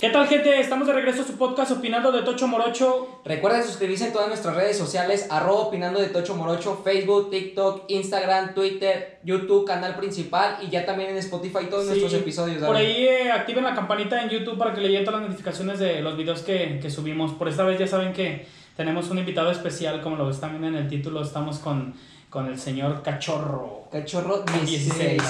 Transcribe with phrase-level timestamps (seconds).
[0.00, 0.60] ¿Qué tal, gente?
[0.60, 3.20] Estamos de regreso a su podcast Opinando de Tocho Morocho.
[3.24, 8.54] Recuerden suscribirse en todas nuestras redes sociales, arroba opinando de Tocho Morocho, Facebook, TikTok, Instagram,
[8.54, 12.62] Twitter, YouTube, canal principal y ya también en Spotify todos Sí, nuestros episodios.
[12.62, 15.78] Por ahí eh, activen la campanita en YouTube para que le lleguen todas las notificaciones
[15.78, 17.32] de los videos que, que subimos.
[17.32, 20.84] Por esta vez ya saben que tenemos un invitado especial, como lo están viendo en
[20.84, 21.22] el título.
[21.22, 21.94] Estamos con,
[22.30, 23.84] con el señor Cachorro.
[23.90, 24.98] Cachorro 16.
[24.98, 25.22] 16.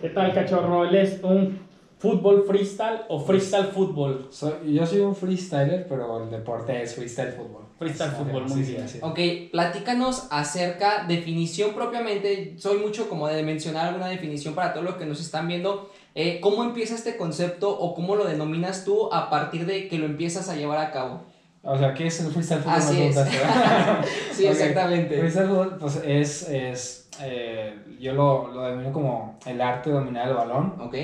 [0.00, 0.84] ¿Qué tal, Cachorro?
[0.84, 1.65] Él es un
[1.98, 4.28] fútbol freestyle o freestyle fútbol.
[4.30, 7.62] Soy- yo soy un freestyler, pero el deporte es freestyle fútbol.
[7.78, 8.88] Freestyle Sí, fútbol, muy sí, bien.
[8.88, 8.98] sí.
[9.02, 9.18] Ok,
[9.52, 12.54] platícanos acerca definición propiamente.
[12.58, 15.90] Soy mucho como de mencionar alguna definición para todos los que nos están viendo.
[16.14, 20.06] Eh, ¿Cómo empieza este concepto o cómo lo denominas tú a partir de que lo
[20.06, 21.20] empiezas a llevar a cabo?
[21.62, 22.74] O sea, ¿qué es el freestyle fútbol?
[22.78, 23.16] Así Me es.
[24.32, 24.52] Sí, Ok.
[24.52, 25.18] exactamente.
[25.18, 30.28] Freestyle fútbol, pues es, es eh, yo lo, lo denomino como el arte de dominar
[30.28, 30.74] el balón.
[30.80, 30.94] Ok.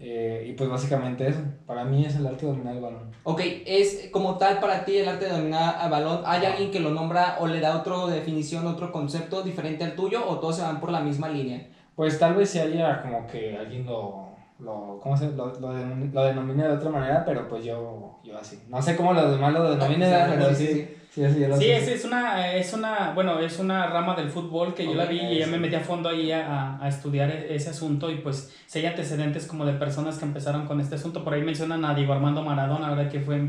[0.00, 3.10] Eh, y pues básicamente eso, para mí es el arte de dominar el balón.
[3.24, 6.22] Ok, es como tal para ti el arte de dominar al balón.
[6.24, 10.24] ¿Hay alguien que lo nombra o le da otra definición, otro concepto diferente al tuyo
[10.26, 11.66] o todos se van por la misma línea?
[11.96, 14.28] Pues tal vez si haya como que alguien lo,
[14.60, 18.38] lo, ¿cómo se, lo, lo, denom- lo denomine de otra manera, pero pues yo, yo
[18.38, 18.62] así.
[18.68, 20.88] No sé cómo los demás lo denominen, Ah, pero sí, sí, sí,
[21.26, 24.84] sí, sí, Sí, es, es una, es una, bueno, es una rama del fútbol que
[24.84, 27.54] yo la Ok, vi y ya me metí a fondo ahí a, a estudiar e-
[27.54, 31.24] ese asunto y pues si hay antecedentes como de personas que empezaron con este asunto,
[31.24, 33.10] por ahí mencionan a Diego Armando Maradona, ¿verdad?
[33.10, 33.40] Que fue,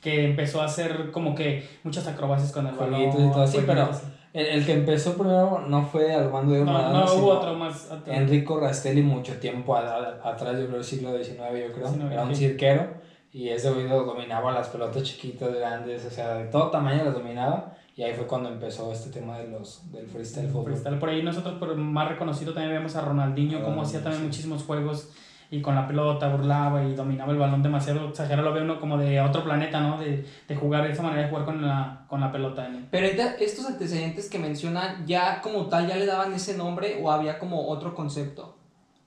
[0.00, 3.00] que empezó a hacer como que muchas acrobacias con el balón.
[3.02, 3.90] Y todo, sí, pero.
[4.34, 7.88] El, el que empezó primero no fue Armando de Maradona, no hubo otro más.
[8.06, 9.80] Enrico Rastelli mucho tiempo a-
[10.24, 11.36] a- atrás, yo creo siglo XIX,
[11.68, 11.86] yo creo.
[11.88, 12.94] XIX, Era un cirquero
[13.32, 17.74] y ese oído dominaba las pelotas chiquitas, grandes, o sea, de todo tamaño las dominaba.
[17.96, 20.64] Y ahí fue cuando empezó este tema de los, del freestyle fútbol.
[20.72, 20.98] Freestyle.
[20.98, 24.26] Por ahí nosotros, por más reconocido, también vemos a Ronaldinho, como Ah, hacía también sí.
[24.28, 25.10] muchísimos juegos
[25.50, 28.48] y con la pelota burlaba y dominaba el balón demasiado exagerado.
[28.48, 29.98] Lo ve uno como de otro planeta, ¿no?
[29.98, 32.66] De, de jugar de esa manera, de jugar con la, con la pelota.
[32.68, 32.78] ¿no?
[32.90, 37.38] Pero estos antecedentes que mencionan, ¿ya como tal ya le daban ese nombre o había
[37.38, 38.56] como otro concepto?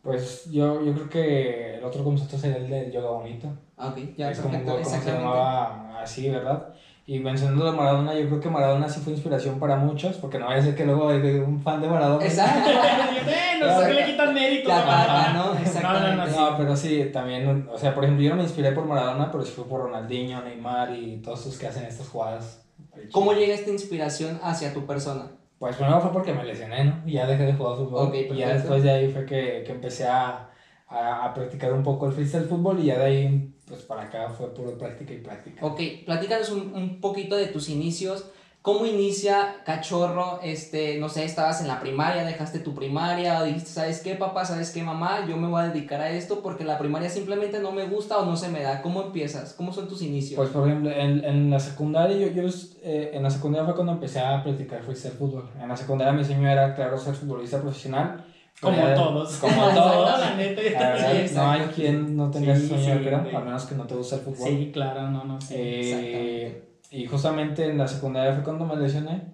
[0.05, 3.47] Pues yo, yo creo que el otro concepto sería el del yoga bonito.
[3.75, 5.25] Ah, Ok, ya, es como, perfecto, como se exactamente.
[5.25, 6.73] llamaba así, ¿verdad?
[7.07, 10.45] Y mencionando a Maradona, yo creo que Maradona sí fue inspiración para muchos, porque no
[10.45, 12.23] vaya a ser que luego hay un fan de Maradona.
[12.23, 12.69] Exacto.
[13.61, 14.69] no sé qué le quitan mérito.
[14.69, 15.45] La tapa, ¿no?
[15.45, 16.15] No, no, Exactamente.
[16.17, 16.35] no, sí.
[16.37, 19.43] No, pero sí, también, o sea, por ejemplo, yo no me inspiré por Maradona, pero
[19.43, 22.63] sí fue por Ronaldinho, Neymar y todos esos que hacen estas jugadas.
[23.11, 25.31] ¿Cómo llega esta inspiración hacia tu persona?
[25.59, 27.01] Pues primero fue porque me lesioné, ¿no?
[27.05, 28.15] Y ya dejé de jugar fútbol.
[28.15, 30.49] Y ya después de ahí fue que, que empecé a,
[30.87, 34.29] a, a practicar un poco el freestyle fútbol y ya de ahí, pues para acá
[34.29, 35.65] fue puro práctica y práctica.
[35.65, 38.29] Ok, platícanos un, un poquito de tus inicios.
[38.65, 40.39] ¿Cómo inicia Cachorro?
[40.41, 44.43] Este, no sé, estabas en la primaria, dejaste tu primaria, o dijiste, ¿sabes qué, papá?
[44.43, 45.27] ¿Sabes qué, mamá?
[45.29, 48.25] Yo me voy a dedicar a esto porque la primaria simplemente no me gusta o
[48.25, 48.81] no se me da.
[48.81, 49.53] ¿Cómo empiezas?
[49.53, 50.35] ¿Cómo son tus inicios?
[50.35, 52.49] Pues por ejemplo, en, en la secundaria, yo, yo
[52.81, 55.47] eh, en la secundaria fue cuando empecé a practicar freestyle fútbol.
[55.61, 58.25] En la secundaria mi sueño era, claro, ser futbolista Como profesional.
[58.63, 59.35] Ya- todos.
[59.35, 60.19] Como todos.
[60.19, 61.27] La neta, yo La verdad, también.
[61.29, 63.85] Sí, no hay quien no tenga Sí, ese sueño, sí, creo, a menos que no
[63.85, 64.47] te guste el fútbol.
[64.49, 65.53] Sí, claro, no, no, sí.
[65.55, 69.33] Eh, y justamente en la secundaria fue cuando me lesioné.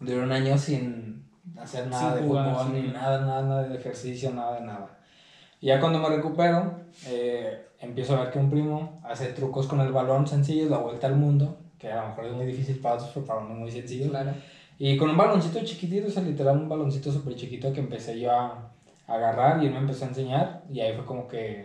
[0.00, 1.24] Duré un año sin
[1.58, 2.82] hacer nada Sin de jugar, fútbol, sí.
[2.82, 4.98] ni nada, nada, nada de ejercicio, nada de nada.
[5.60, 9.80] Y ya cuando me recupero, eh, empiezo a ver que un primo hace trucos con
[9.80, 12.96] el balón sencillos, la vuelta al mundo, que a lo mejor es muy difícil para
[12.96, 14.10] otros, pero para uno es muy sencillo.
[14.10, 14.32] Claro.
[14.78, 18.32] Y con un baloncito chiquitito, o sea, literal un baloncito súper chiquito que empecé yo
[18.32, 18.72] a,
[19.06, 20.64] a agarrar y él me empezó a enseñar.
[20.70, 21.60] Y ahí fue como que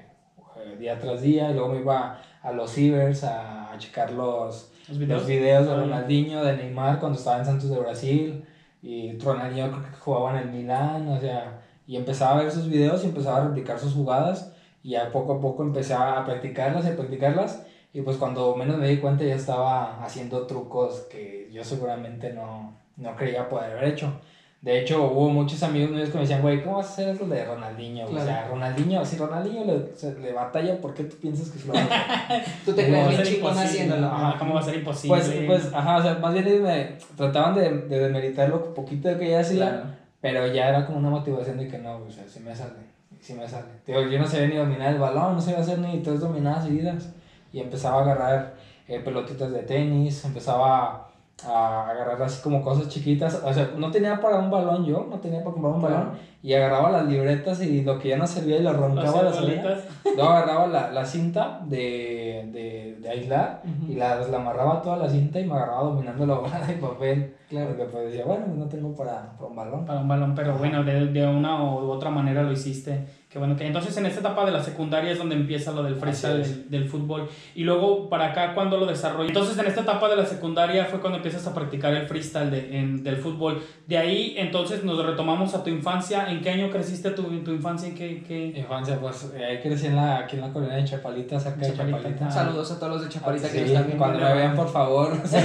[0.57, 1.49] eh, día tras día.
[1.49, 5.75] Y luego me iba a los cibers a, a checar los, Los los videos de.
[5.75, 8.43] Ronaldinho, de Neymar cuando estaba en Santos de Brasil.
[8.81, 11.61] Y Ronaldinho creo que jugaba en el Milán, o sea.
[11.85, 14.53] Y empezaba a ver sus videos y empezaba a replicar sus jugadas.
[14.83, 17.65] Y ya poco a poco empecé a practicarlas y a practicarlas.
[17.93, 22.77] Y pues cuando menos me di cuenta ya estaba haciendo trucos que yo seguramente no,
[22.97, 24.13] no creía poder haber hecho.
[24.61, 27.25] De hecho, hubo muchos amigos míos que me decían, güey, ¿cómo vas a hacer eso
[27.27, 28.05] de Ronaldinho?
[28.05, 28.47] O sea, Claro.
[28.51, 31.79] Ronaldinho, si Ronaldinho le, se- le batalla, ¿por qué tú piensas que se lo va
[31.79, 32.43] a hacer?
[32.65, 33.63] Tú te ¿Cómo crees bien chingón imposible?
[33.65, 34.07] haciéndolo.
[34.07, 35.17] Ajá, ¿Cómo va a ser imposible?
[35.17, 39.29] Pues, pues, ajá, o sea, más bien me trataban de, de demeritar lo poquito que
[39.29, 39.83] ya hacía, Claro.
[40.19, 42.73] pero ya era como una motivación de que no, o sea, sí me sale,
[43.21, 43.67] sí me sale.
[43.87, 47.09] Digo, yo no sabía ni dominar el balón, no sabía hacer ni tres dominadas seguidas.
[47.53, 48.53] Y empezaba a agarrar
[48.89, 51.08] eh, pelotitas de tenis, empezaba a
[51.45, 53.41] agarrar así como cosas chiquitas.
[53.43, 56.11] O sea, no tenía para un balón yo, no tenía para comprar un balón.
[56.41, 59.83] Y agarraba las libretas y lo que ya no servía y lo roncaba, Las bolitas.
[60.05, 63.91] Luego agarraba la, la cinta de, de, de aislar Ujú.
[63.91, 67.35] y la, la amarraba toda la cinta y me agarraba dominando la bola de papel.
[67.49, 67.69] Claro.
[67.69, 69.85] Porque pues decía, bueno, pues no tengo para, para un balón.
[69.85, 73.05] Para un balón, pero bueno, de, de una u otra manera lo hiciste.
[73.29, 75.95] Que bueno, que entonces en esta etapa de la secundaria es donde empieza lo del
[75.97, 77.27] freestyle del, del fútbol.
[77.53, 79.27] Y luego para acá, cuando lo desarrollas?
[79.29, 82.79] Entonces en esta etapa de la secundaria fue cuando empiezas a practicar el freestyle de,
[82.79, 83.61] en- del fútbol.
[83.87, 86.28] De ahí entonces nos retomamos a tu infancia.
[86.29, 87.89] ¿En qué año creciste tu, tu infancia?
[87.89, 88.47] ¿En qué, qué...
[88.55, 91.71] Infancia, pues eh, ahí crecí en la, aquí en la colonia de Chapalita, cerca de
[91.71, 91.97] Chapalita.
[91.99, 92.27] Chapalita.
[92.27, 92.31] Ah.
[92.31, 94.03] Saludos a todos los de Chaparita que Sí, nos están viendo.
[94.05, 95.15] cuando me vean, por favor.
[95.15, 95.41] No se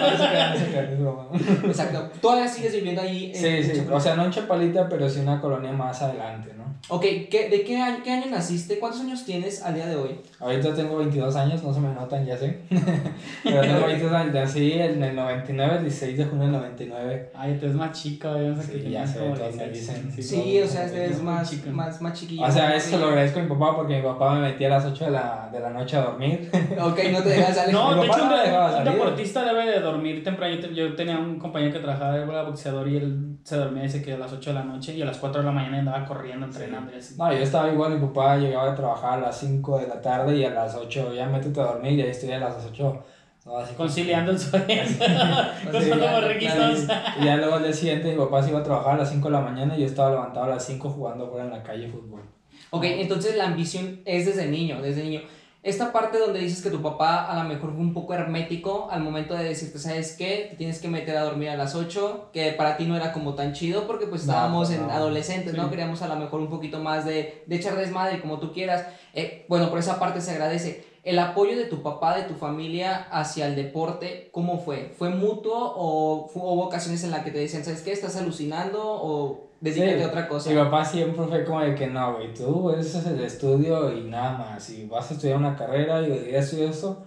[0.00, 1.28] no se no.
[1.68, 2.10] Exacto.
[2.20, 3.26] Todavía sigues viviendo ahí.
[3.26, 3.94] en- Sí, en sí, Chapalita?
[3.96, 6.52] o sea, no en Chapalita, pero sí una colonia más adelante.
[6.88, 8.78] Ok, ¿qué, ¿de qué año, qué año naciste?
[8.78, 10.20] ¿Cuántos años tienes al día de hoy?
[10.38, 12.60] Ahorita tengo 22 años, no se me notan, ya sé.
[13.44, 17.30] pero tengo 22 años, nací en el 99, el 16 de junio del 99.
[17.34, 19.72] Ay, tú eres más chica, yo no sé Sí, qué ya sé, todos me 16,
[19.72, 20.22] dicen.
[20.22, 21.70] Sí, o sea, sí, este es más, chico.
[21.70, 22.44] más, más chiquillo.
[22.44, 24.70] O sea, eso se lo agradezco a mi papá porque mi papá me metía a
[24.70, 26.50] las 8 de la, de la noche a dormir.
[26.80, 27.74] Ok, no te dejas salir.
[27.74, 30.54] No, Mi de papá hecho, no un, deportista debe de dormir temprano.
[30.54, 34.02] Yo, te- yo tenía un compañero que trabajaba, era boxeador y él se dormía dice
[34.02, 36.04] que a las 8 de la noche y a las 4 de la mañana andaba
[36.04, 37.14] corriendo, entrenando y así.
[37.16, 40.36] No, yo estaba igual, mi papá llegaba a trabajar a las 5 de la tarde
[40.36, 43.04] y a las 8 ya métete a dormir y ahí estoy a las 8.
[43.44, 44.64] No, así Conciliando el sueño.
[44.98, 46.88] Ya, borreguitos.
[47.20, 49.28] Y ya luego al día siguiente mi papá se iba a trabajar a las 5
[49.28, 51.88] de la mañana y yo estaba levantado a las 5 jugando fuera en la calle
[51.88, 52.22] fútbol.
[52.70, 55.20] Ok, entonces la ambición es desde niño, desde niño.
[55.66, 59.02] Esta parte donde dices que tu papá a lo mejor fue un poco hermético al
[59.02, 60.46] momento de decirte, ¿sabes qué?
[60.50, 63.34] Te tienes que meter a dormir a las 8, que para ti no era como
[63.34, 65.68] tan chido porque pues No, estábamos pues, en adolescentes, ¿no?
[65.68, 68.86] Queríamos a lo mejor un poquito más de, de echar desmadre como tú quieras.
[69.12, 70.84] Eh, bueno, por esa parte se agradece.
[71.02, 74.94] El apoyo de tu papá, de tu familia hacia el deporte, ¿cómo fue?
[74.96, 77.90] ¿Fue mutuo o hubo ocasiones en las que te decían, ¿sabes qué?
[77.90, 80.50] ¿Estás alucinando o dedícate Sí, otra cosa?
[80.50, 84.02] Mi papá siempre fue como de que no, güey, tú ese es el estudio y
[84.04, 84.70] nada más.
[84.70, 87.06] Y vas a estudiar una carrera y eso y eso.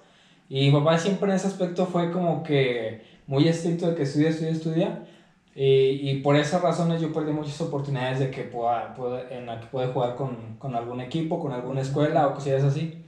[0.49, 4.29] Y mi papá siempre en ese aspecto fue como que muy estricto de que estudia,
[4.29, 5.03] estudia, estudia.
[5.55, 9.59] Y, y por esas razones yo perdí muchas oportunidades de que pueda, pueda- en la
[9.59, 13.03] que puede jugar con, con algún equipo, con alguna escuela o cosillas así.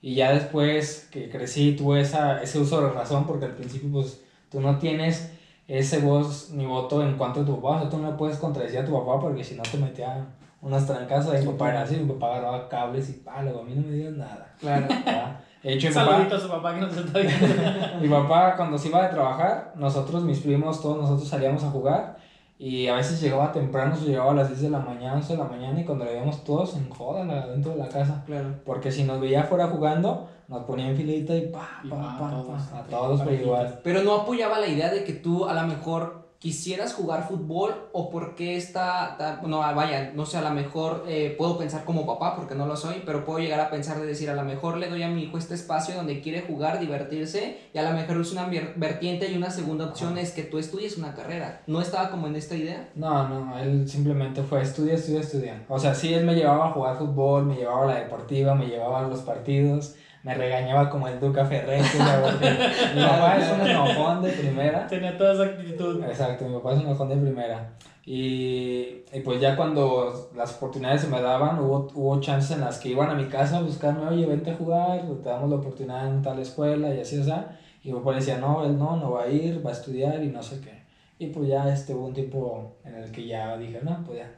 [0.00, 4.22] Y ya después que crecí tuve esa, ese uso de razón porque al principio pues
[4.50, 5.32] tú no tienes
[5.78, 7.76] ese voz ni voto en cuanto a tu papá.
[7.76, 10.26] O sea, tú no puedes contradecir a tu papá porque si no te metía
[10.60, 11.28] unas trancas.
[11.28, 13.92] Ahí mi papá era así, mi papá agarraba cables y palo, a mí no me
[13.92, 14.54] digas nada.
[14.60, 14.86] Claro.
[15.62, 17.46] De hecho, mi papá, a su papá que nos está viendo.
[18.00, 22.16] mi papá cuando se iba de trabajar, nosotros, mis primos, todos nosotros salíamos a jugar.
[22.64, 25.38] Y a veces llegaba temprano, se llegaba a las 10 de la mañana, 11 de
[25.42, 28.22] la mañana, y cuando lo veíamos todos en joda la- dentro de la casa.
[28.24, 28.54] Claro.
[28.64, 32.18] Porque si nos veía afuera jugando, nos ponía en filita y pa, Y pa, va,
[32.20, 33.46] pa, todos, pa, a todos por parejitas.
[33.46, 33.80] igual.
[33.82, 38.10] Pero no apoyaba la idea de que tú a lo mejor quisieras jugar fútbol o
[38.10, 42.34] porque está, ta- no, vaya, no sé, a lo mejor eh, puedo pensar como papá
[42.34, 44.90] porque no lo soy, pero puedo llegar a pensar de decir, a lo mejor le
[44.90, 48.32] doy a mi hijo este espacio donde quiere jugar, divertirse y a lo mejor es
[48.32, 51.62] una ver- vertiente y una segunda opción es que tú estudies una carrera.
[51.68, 52.88] ¿No estaba como en esta idea?
[52.96, 55.62] No, no, él simplemente fue estudia, estudia, estudia.
[55.68, 58.66] O sea, sí, él me llevaba a jugar fútbol, me llevaba a la deportiva, me
[58.66, 61.98] llevaba a los partidos, me regañaba como el Duca Ferretti,
[62.94, 64.86] mi papá es un enojón de primera.
[64.86, 66.02] Tenía toda esa actitud.
[66.04, 67.72] Exacto, mi papá es un enojón de primera.
[68.04, 72.78] Y, y pues ya cuando las oportunidades se me daban, hubo, hubo chances en las
[72.78, 76.08] que iban a mi casa a buscarme, oye, vente a jugar, te damos la oportunidad
[76.08, 77.58] en tal escuela y así, o sea.
[77.84, 80.28] Y mi papá decía, no, él no, no va a ir, va a estudiar y
[80.28, 80.82] no sé qué.
[81.18, 84.30] Y pues ya este, hubo un tiempo en el que ya dije, no, pues ya.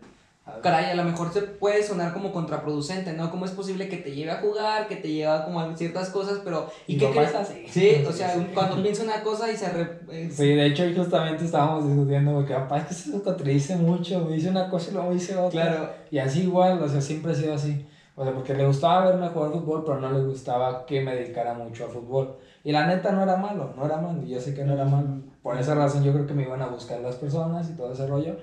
[0.47, 0.61] A ver".
[0.63, 3.31] Caray, a lo mejor se puede sonar como contraproducente, ¿no?
[3.31, 6.41] ¿Cómo es posible que te lleve a jugar, que te lleva como a ciertas cosas,
[6.45, 6.69] pero...
[6.87, 7.31] ¿Y Mi qué crees?
[7.31, 7.65] es así.
[7.69, 9.69] Sí, o sea, cuando piensa una cosa y se...
[9.71, 14.21] re- eh, Sí, de hecho, justamente estábamos discutiendo, porque papá es que se contradice mucho,
[14.25, 15.63] me dice una cosa y luego me dice otra.
[15.63, 15.91] Claro.
[16.11, 17.87] Y así igual, o sea, siempre ha sido así.
[18.17, 21.55] O sea, porque le gustaba verme jugar fútbol, pero no le gustaba que me dedicara
[21.55, 22.37] mucho al fútbol.
[22.63, 24.85] Y la neta no era malo, no era malo, y yo sé que no era
[24.85, 25.09] malo.
[25.43, 28.07] Por esa razón yo creo que me iban a buscar las personas y todo ese
[28.07, 28.37] rollo.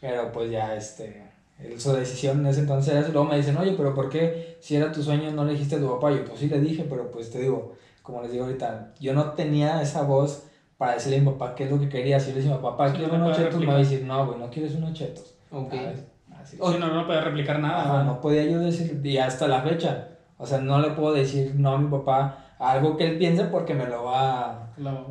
[0.00, 1.23] Pero pues ya, este,
[1.58, 3.12] él, su decisión en ese entonces era eso.
[3.12, 5.80] Luego me dicen, oye, pero ¿por qué si era tu sueño no le dijiste a
[5.80, 6.10] tu papá?
[6.10, 9.32] Yo pues sí le dije, pero pues te digo, como les digo ahorita, yo no
[9.32, 10.44] tenía esa voz
[10.76, 12.18] para decirle a mi papá qué es lo que quería.
[12.18, 14.26] Si yo le decía papá, Sí, quiero no unos chetos, me va a decir, no,
[14.26, 15.34] güey, no quieres unos chetos.
[15.50, 15.72] Ok.
[15.72, 16.04] ¿sabes?
[16.40, 16.56] Así.
[16.56, 17.82] Sí, no, no podía replicar nada.
[17.82, 18.14] Ajá, ¿no?
[18.14, 21.72] no podía yo decir, y hasta la fecha, o sea, no le puedo decir no
[21.72, 24.68] a mi papá algo que él piense porque me lo va a...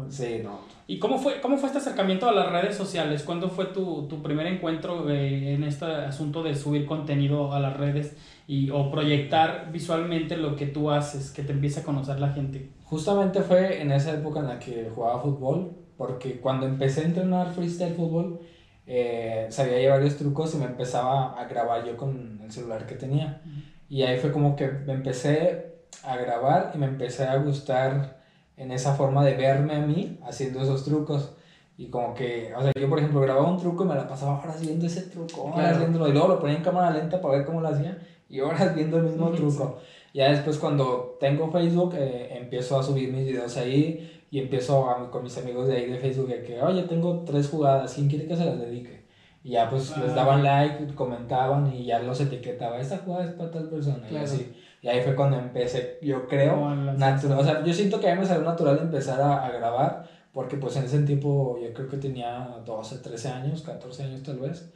[0.10, 0.60] Sí, no.
[0.86, 3.24] ¿Y cómo fue, cómo fue este acercamiento a las redes sociales?
[3.24, 7.78] ¿Cuándo fue tu, tu primer encuentro eh, en este asunto de subir contenido a las
[7.78, 12.34] redes y, o proyectar visualmente lo que tú haces, que te empiece a conocer la
[12.34, 12.70] gente?
[12.84, 17.54] Justamente fue en esa época en la que jugaba fútbol, porque cuando empecé a entrenar
[17.54, 18.42] freestyle fútbol,
[18.86, 22.96] eh, sabía ya varios trucos y me empezaba a grabar yo con el celular que
[22.96, 23.42] tenía.
[23.88, 28.23] Y ahí fue como que me empecé a grabar y me empecé a gustar
[28.57, 31.33] en esa forma de verme a mí haciendo esos trucos.
[31.77, 34.39] Y como que, o sea, yo por ejemplo grababa un truco y me la pasaba
[34.39, 35.77] horas viendo ese truco, horas Claro.
[35.79, 37.98] viéndolo, y luego lo ponía en cámara lenta para ver cómo lo hacía,
[38.29, 39.79] y horas viendo el mismo Ujú, truco.
[40.13, 45.10] Ya después cuando tengo Facebook, eh, empiezo a subir mis videos ahí, y empiezo a-
[45.10, 48.27] con mis amigos de ahí de Facebook de que, oye, tengo tres jugadas, ¿quién quiere
[48.27, 49.03] que se las dedique?
[49.43, 50.15] Y ya pues les Ah.
[50.15, 54.25] daban like, comentaban, y ya los etiquetaba, esta jugada es para tal persona, y Claro.
[54.25, 54.53] así.
[54.84, 57.40] Y ahí fue cuando empecé, yo creo, natural.
[57.40, 60.58] O sea, yo siento que a mí me salió natural empezar a, a grabar, porque
[60.58, 64.70] pues en ese tiempo yo creo que tenía 12, 13 años, 14 años tal vez,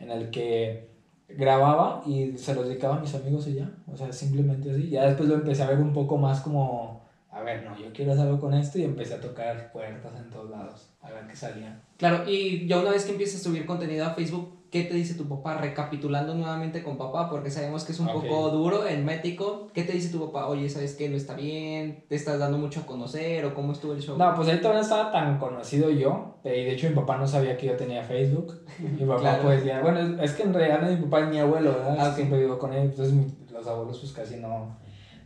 [0.00, 0.90] en el que
[1.28, 3.70] grababa y se los dedicaba a mis amigos y ya.
[3.86, 4.90] O sea, simplemente así.
[4.90, 8.14] Ya después lo empecé a ver un poco más como, a ver, no, yo quiero
[8.14, 11.36] hacer algo con esto y empecé a tocar puertas en todos lados, a ver qué
[11.36, 11.80] salía.
[11.98, 15.14] Claro, y ya una vez que empiezas a subir contenido a Facebook, ¿qué te dice
[15.14, 15.58] tu papá?
[15.58, 18.22] Recapitulando nuevamente con papá, porque sabemos que es un Ok.
[18.22, 19.68] poco duro, hermético.
[19.74, 20.48] ¿Qué te dice tu papá?
[20.48, 21.10] Oye, ¿sabes qué?
[21.10, 24.16] No está bien, te estás dando mucho a conocer, o cómo estuvo el show.
[24.16, 27.18] No, pues ahí todavía no estaba tan conocido yo, eh, y de hecho mi papá
[27.18, 28.62] no sabía que yo tenía Facebook.
[28.78, 29.42] Mi papá Claro.
[29.42, 31.96] pues ya, bueno, es- que en realidad mi papá es mi abuelo, ¿verdad?
[32.00, 32.14] Ah, ok.
[32.16, 33.14] Siempre vivo con él, entonces
[33.52, 34.78] los abuelos pues casi no,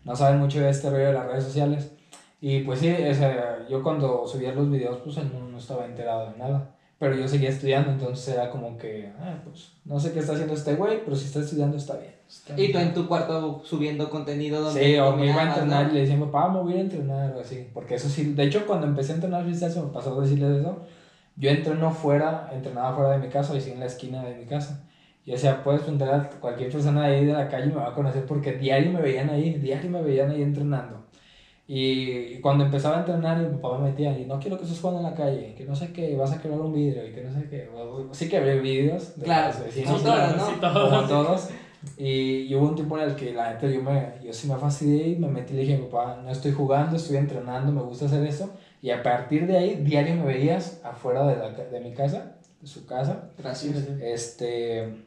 [0.04, 1.92] no saben mucho de este rollo de las redes sociales.
[2.40, 5.86] Y pues sí, o sea, yo cuando subía los videos pues él no, no estaba
[5.86, 6.72] enterado de nada.
[6.98, 10.54] Pero yo seguía estudiando, entonces era como que, ah, pues no sé qué está haciendo
[10.54, 12.16] este güey, pero si está estudiando está bien.
[12.56, 15.90] Y tú en tu cuarto subiendo contenido donde Sí, o me iba a entrenar ¿no?
[15.90, 17.68] y le decía, papá, me voy a ir a entrenar o así.
[17.72, 20.80] Porque eso sí, de hecho, cuando empecé a entrenar se me pasó a decirles eso.
[21.36, 24.46] Yo entreno fuera, entrenaba fuera de mi casa y sí en la esquina de mi
[24.46, 24.82] casa.
[25.26, 27.76] Y o sea, puedes preguntar a cualquier persona de ahí de la calle y me
[27.76, 31.04] va a conocer porque diario me veían ahí, diario me veían ahí entrenando.
[31.68, 35.00] Y, cuando empezaba a entrenar, mi papá me metía y no quiero que estés jugando
[35.00, 37.32] en la calle, que no sé qué, vas a quebrar un vidrio y que no
[37.32, 37.68] sé qué.
[38.12, 39.90] Sí que había vídeos de Claro, los vecinos.
[39.90, 40.46] son todas, ¿no?
[40.46, 41.08] Sí, Como todos.
[41.08, 41.48] todos.
[41.98, 44.56] Y, y hubo un tiempo en el que la neta yo, me, yo sí me
[44.56, 48.06] fastidié y me metí y le dije, papá, no estoy jugando, estoy entrenando, me gusta
[48.06, 48.50] hacer eso.
[48.82, 52.66] Y a partir de ahí, diario me veías afuera de, la, de mi casa, de
[52.66, 53.76] su casa, Gracias.
[54.00, 55.04] este,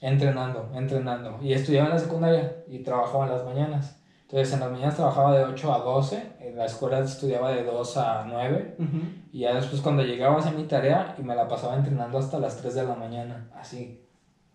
[0.00, 1.38] entrenando, entrenando.
[1.42, 3.98] Y estudiaba en la secundaria y trabajaba en las mañanas.
[4.28, 7.96] Entonces en las mañanas trabajaba de 8 a 12, en la escuela estudiaba de 2
[7.96, 8.74] a 9.
[8.78, 8.98] Ujú.
[9.32, 12.38] Y ya después cuando llegaba a hacer mi tarea y me la pasaba entrenando hasta
[12.40, 14.02] las 3 de la mañana, así.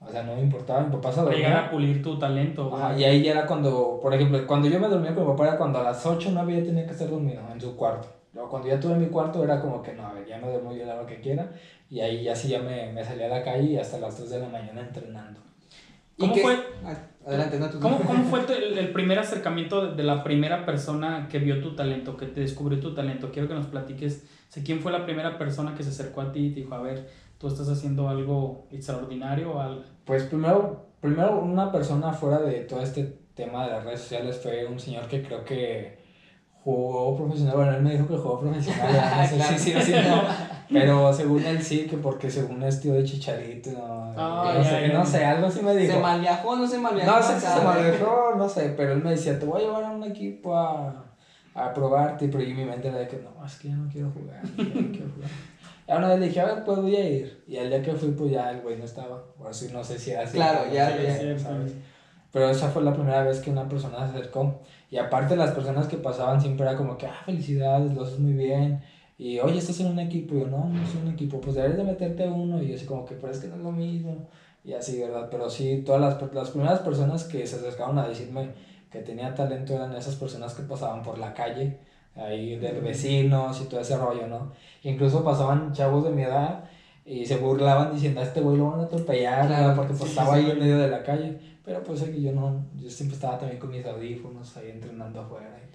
[0.02, 1.68] O sea, no me importaba, mi papá se Para llegar dormía.
[1.68, 2.76] a pulir tu talento.
[2.76, 5.48] Ajá, y ahí ya era cuando, por ejemplo, cuando yo me dormía con mi papá
[5.50, 8.08] era cuando a las 8 o 9 ya tenía que estar dormido en su cuarto.
[8.34, 10.74] Luego cuando ya tuve mi cuarto era como que no, a ver, ya me duermo
[10.74, 11.52] yo la hora que quiera.
[11.90, 14.30] Y ahí ya sí ya me, me salía a la calle y hasta las 3
[14.32, 15.40] de la mañana entrenando.
[16.18, 16.56] ¿Y ¿Cómo qué- fue?
[17.26, 17.80] Adelante, no tú.
[17.80, 22.18] ¿Cómo, cómo fue el, el primer acercamiento de, la primera persona que vio tu talento,
[22.18, 23.32] que te descubrió tu talento?
[23.32, 24.26] Quiero que nos platiques.
[24.50, 26.82] sé ¿Quién fue la primera persona que se acercó a ti y te dijo, a
[26.82, 29.60] ver, tú estás haciendo algo extraordinario?
[29.62, 29.84] algo?
[30.06, 34.66] Pues primero, primero una persona fuera de todo este tema de las redes sociales fue
[34.66, 36.00] un señor que creo que
[36.64, 37.56] jugó profesional.
[37.56, 39.58] Bueno, él me dijo que jugó profesional, ya no sé Claro.
[39.58, 40.24] si sí si no.
[40.72, 44.70] Pero según él sí, que porque según es tío de Chicharito, no, Ah, no, ya,
[44.70, 44.94] sé, ya.
[44.94, 45.94] no sé, algo así me dijo.
[45.94, 47.12] ¿Se malviajó no se malviajó?
[47.12, 47.64] No sé si se ¿Sabe?
[47.66, 51.06] manejó, no sé, pero él me decía, te voy a llevar a un equipo a,
[51.56, 54.12] a probarte, pero yo mi mente era de que no, es que yo no quiero
[54.12, 55.30] jugar, no quiero jugar.
[55.88, 57.44] Y una vez le dije, a ver, pues voy a ir.
[57.48, 59.22] Y el día que fui, pues ya el güey no estaba.
[59.38, 60.34] Por eso no sé si era así.
[60.38, 61.38] Claro, no ya, sé, ya.
[61.40, 61.74] ¿sabes?
[62.32, 64.62] Pero esa fue la primera vez que una persona se acercó.
[64.90, 68.32] Y aparte las personas que pasaban siempre era como que, ah, felicidades, lo haces muy
[68.32, 68.82] bien.
[69.22, 70.34] Y, oye, estás en un equipo.
[70.34, 71.40] Y yo, no, no soy un equipo.
[71.40, 72.62] Pues deberías de meterte uno.
[72.62, 74.28] Y yo así como que, pero es que no es lo mismo.
[74.64, 75.28] Y así, ¿verdad?
[75.30, 78.50] Pero sí, todas las, las primeras personas que se acercaron a decirme
[78.92, 81.78] que tenía talento eran esas personas que pasaban por la calle,
[82.16, 84.54] ahí de vecinos y todo ese rollo, ¿no?
[84.82, 86.64] Incluso pasaban chavos de mi edad
[87.06, 90.34] y se burlaban diciendo, a este güey lo van a atropellar, porque pues, sí, estaba
[90.34, 90.52] sí, ahí sí.
[90.52, 91.38] en medio de la calle.
[91.64, 95.71] Pero pues yo no, yo siempre estaba también con mis audífonos ahí entrenando afuera y.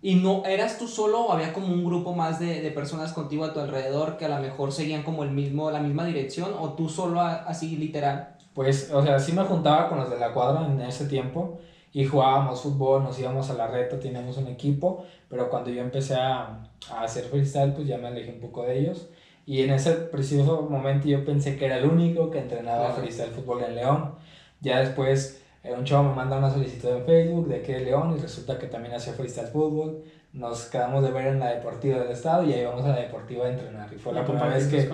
[0.00, 3.44] ¿Y no eras tú solo o había como un grupo más de, de personas contigo
[3.44, 6.74] a tu alrededor que a lo mejor seguían como el mismo, la misma dirección o
[6.74, 8.36] tú solo a- así literal?
[8.54, 11.58] Pues, o sea, sí me juntaba con los de la cuadra en ese tiempo
[11.92, 16.14] y jugábamos fútbol, nos íbamos a la reta, teníamos un equipo, pero cuando yo empecé
[16.14, 19.08] a, a hacer freestyle, pues ya me alejé un poco de ellos.
[19.46, 22.94] Y en ese preciso momento yo pensé que era el único que entrenaba Claro.
[23.00, 24.14] freestyle fútbol en León.
[24.60, 28.20] Ya después un chavo me manda una solicitud en Facebook de aquí de León y
[28.20, 30.02] resulta que también hacía freestyle fútbol.
[30.32, 33.46] Nos quedamos de ver en la deportiva del estado y ahí vamos a la deportiva
[33.46, 33.92] a entrenar.
[33.92, 34.88] Y fue la Y primera vez que,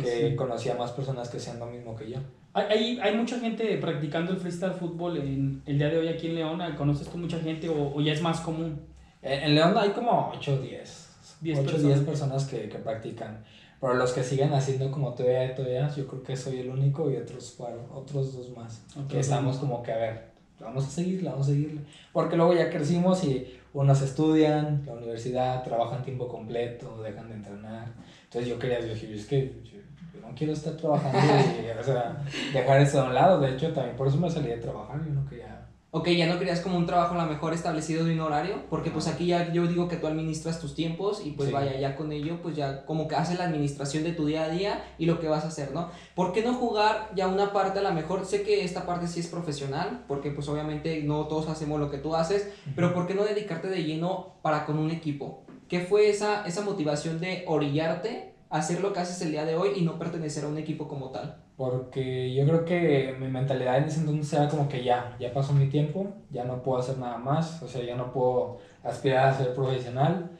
[0.00, 0.36] que sí.
[0.36, 2.18] conocí a más personas que hacían lo mismo que yo.
[2.54, 6.36] Hay, hay, mucha gente practicando el freestyle fútbol en el día de hoy aquí en
[6.36, 6.60] León.
[6.78, 8.80] ¿Conoces tú mucha gente o, o ya es más común?
[9.20, 11.06] En, en León hay como 8 o 10.
[11.42, 11.94] 10 8 o personas.
[11.96, 13.44] 10 personas que, que practican.
[13.80, 17.16] Pero los que siguen haciendo como todavía, todavía, yo creo que soy el único y
[17.16, 18.82] otros, cuatro- otros dos más.
[19.08, 20.24] Que estamos como que, a ver,
[20.60, 21.82] vamos a seguirla, vamos a seguirla.
[22.12, 27.88] Porque luego ya crecimos y unos estudian, la universidad, trabajan tiempo completo, dejan de entrenar.
[28.24, 29.78] Entonces yo quería, yo dije, es que yo,
[30.14, 33.40] yo no quiero estar trabajando y, o sea, dejar eso a un lado.
[33.40, 35.66] De hecho, también por eso me salí de trabajar, yo no quería...
[35.98, 38.90] Ok, ya no querías como un trabajo a lo mejor establecido de un horario, porque
[38.90, 41.54] pues aquí ya yo digo que tú administras tus tiempos y pues Sí.
[41.54, 44.50] vaya, ya con ello pues ya como que haces la administración de tu día a
[44.50, 45.88] día y lo que vas a hacer, ¿no?
[46.14, 48.26] ¿Por qué no jugar ya una parte a lo mejor?
[48.26, 51.96] Sé que esta parte sí es profesional, porque pues obviamente no todos hacemos lo que
[51.96, 55.44] tú haces, pero ¿por qué no dedicarte de lleno para con un equipo?
[55.66, 59.56] ¿Qué fue esa, esa motivación de orillarte a hacer lo que haces el día de
[59.56, 61.42] hoy y no pertenecer a un equipo como tal?
[61.56, 65.54] Porque yo creo que mi mentalidad en ese entonces era como que ya, ya pasó
[65.54, 69.34] mi tiempo, ya no puedo hacer nada más, o sea, ya no puedo aspirar a
[69.34, 70.30] ser profesional.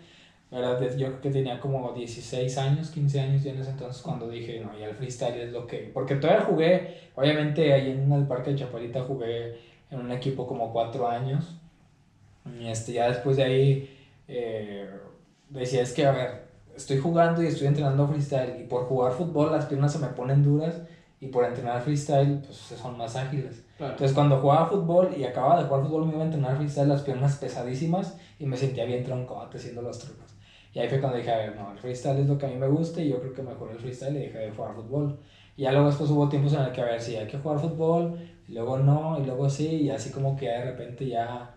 [0.51, 0.81] ¿verdad?
[0.97, 4.61] Yo creo que tenía como 16 años, 15 años ya en ese entonces cuando dije,
[4.61, 5.91] no, ya el freestyle es lo que...
[5.93, 9.59] Porque todavía jugué, obviamente ahí en el parque de Chapalita jugué
[9.91, 11.57] en un equipo como 4 años.
[12.61, 13.97] Y este, ya después de ahí
[14.29, 14.89] eh,
[15.51, 16.47] decía, es que a ver,
[16.77, 20.45] estoy jugando y estoy entrenando freestyle y por jugar fútbol las piernas se me ponen
[20.45, 20.83] duras
[21.21, 23.65] y por entrenar freestyle pues son más ágiles.
[23.79, 27.03] Entonces cuando jugaba fútbol y acababa de jugar fútbol me iba a entrenar freestyle las
[27.03, 30.35] piernas pesadísimas y me sentía bien troncote haciendo los trucos.
[30.73, 32.57] Y ahí fue cuando dije, a ver, no, el freestyle es lo que a mí
[32.57, 35.19] me gusta y yo creo que mejor el freestyle y dejé de jugar fútbol.
[35.57, 37.59] Y ya luego después hubo tiempos en el que, a ver, sí, hay que jugar
[37.59, 41.56] fútbol, y luego no, y luego sí, y así como que de repente ya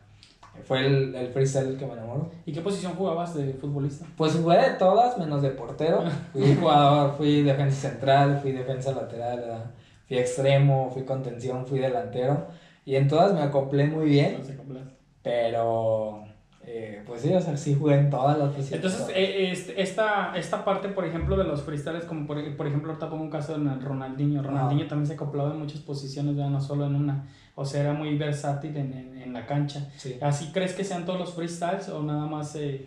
[0.63, 2.31] fue el, el freestyle el que me enamoró.
[2.45, 4.05] ¿Y qué posición jugabas de futbolista?
[4.17, 6.03] Pues jugué de todas, menos de portero.
[6.33, 9.65] Fui jugador, fui defensa central, fui defensa lateral, ¿verdad?
[10.07, 12.47] fui extremo, fui contención, fui delantero.
[12.85, 14.79] Y en todas me acoplé muy bien, No
[15.21, 16.23] pero
[16.65, 18.85] eh, pues sí, o sea, sí jugué en todas las posiciones.
[18.85, 22.89] Entonces, eh, este- esta, esta parte, por ejemplo, de los freestyles, como por, por ejemplo,
[22.91, 24.43] ahorita pongo un caso de Ronaldinho.
[24.43, 26.51] Ronaldinho también se acoplaba en muchas posiciones, ¿verdad?
[26.51, 27.27] no solo en una.
[27.59, 29.87] O sea, era muy versátil en, en, en la cancha.
[29.97, 30.17] Sí.
[30.21, 32.55] ¿Así crees que sean todos los freestyles o nada más?
[32.55, 32.85] eh,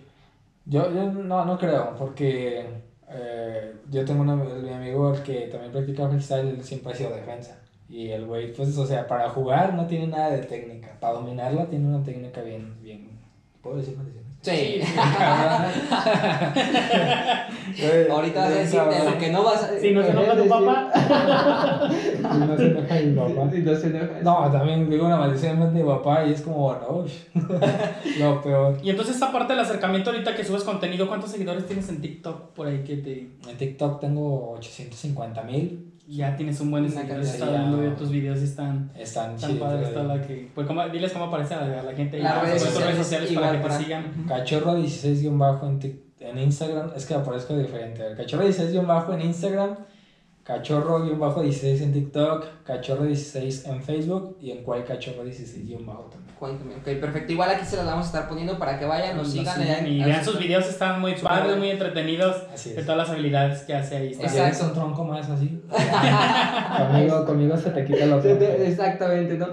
[0.64, 2.64] Yo, yo no, no creo, porque
[3.08, 7.58] eh, yo tengo un ami- mi amigo que también practica freestyle, siempre ha sido defensa.
[7.88, 10.96] Y el güey, pues, o sea, para jugar no tiene nada de técnica.
[11.00, 13.10] Para dominarla tiene una técnica bien, bien.
[13.62, 13.96] ¿Puedo decir?
[14.42, 14.80] Sí.
[18.10, 19.12] Ahorita vas a bien decir de cabrón.
[19.12, 20.90] lo que no vas a Si no se enoja tu papá.
[22.22, 23.50] Y no se enoja mi papá.
[23.52, 24.20] Si no se enoja.
[24.22, 27.04] No, también digo una maldición de mi papá y es como, no,
[28.18, 28.78] lo peor.
[28.82, 32.50] Y entonces, esta parte del acercamiento, ahorita que subes contenido, ¿cuántos seguidores tienes en TikTok
[32.50, 33.28] por ahí que te.
[33.48, 35.92] En TikTok tengo 850 mil.
[36.06, 37.52] Ya tienes un buen seguidor, cantidad está ya.
[37.52, 38.90] dando de tus videos y están.
[38.98, 39.68] Están Tan chidos.
[39.68, 40.50] padre está la que.
[40.54, 43.52] Pues, ¿cómo- diles cómo aparece a la, la gente ahí Las redes sociales, sociales para
[43.52, 44.24] que te para- sigan.
[44.28, 46.90] Cachorro 16 bajo en, en Instagram.
[46.96, 48.02] Es que aparezco diferente.
[48.16, 49.76] Cachorro 16 bajo en Instagram.
[50.42, 52.46] Cachorro bajo 16 en TikTok.
[52.64, 54.36] Cachorro 16 en Facebook.
[54.40, 56.31] Y en cual Cachorro 16 bajo también.
[56.46, 57.32] Ok, perfecto.
[57.32, 59.58] Igual aquí se las vamos a estar poniendo para que vayan, nos sigan.
[59.60, 62.42] den- y vean sus videos, están muy padres, muy entretenidos.
[62.52, 62.86] Así De es.
[62.86, 64.10] todas las habilidades que hace ahí.
[64.12, 64.24] Está.
[64.24, 64.42] Exacto.
[64.42, 65.62] ¿Quieres un tronco más así?
[66.78, 69.48] conmigo, conmigo se te quita lo Sí, de- Exactamente, ¿no?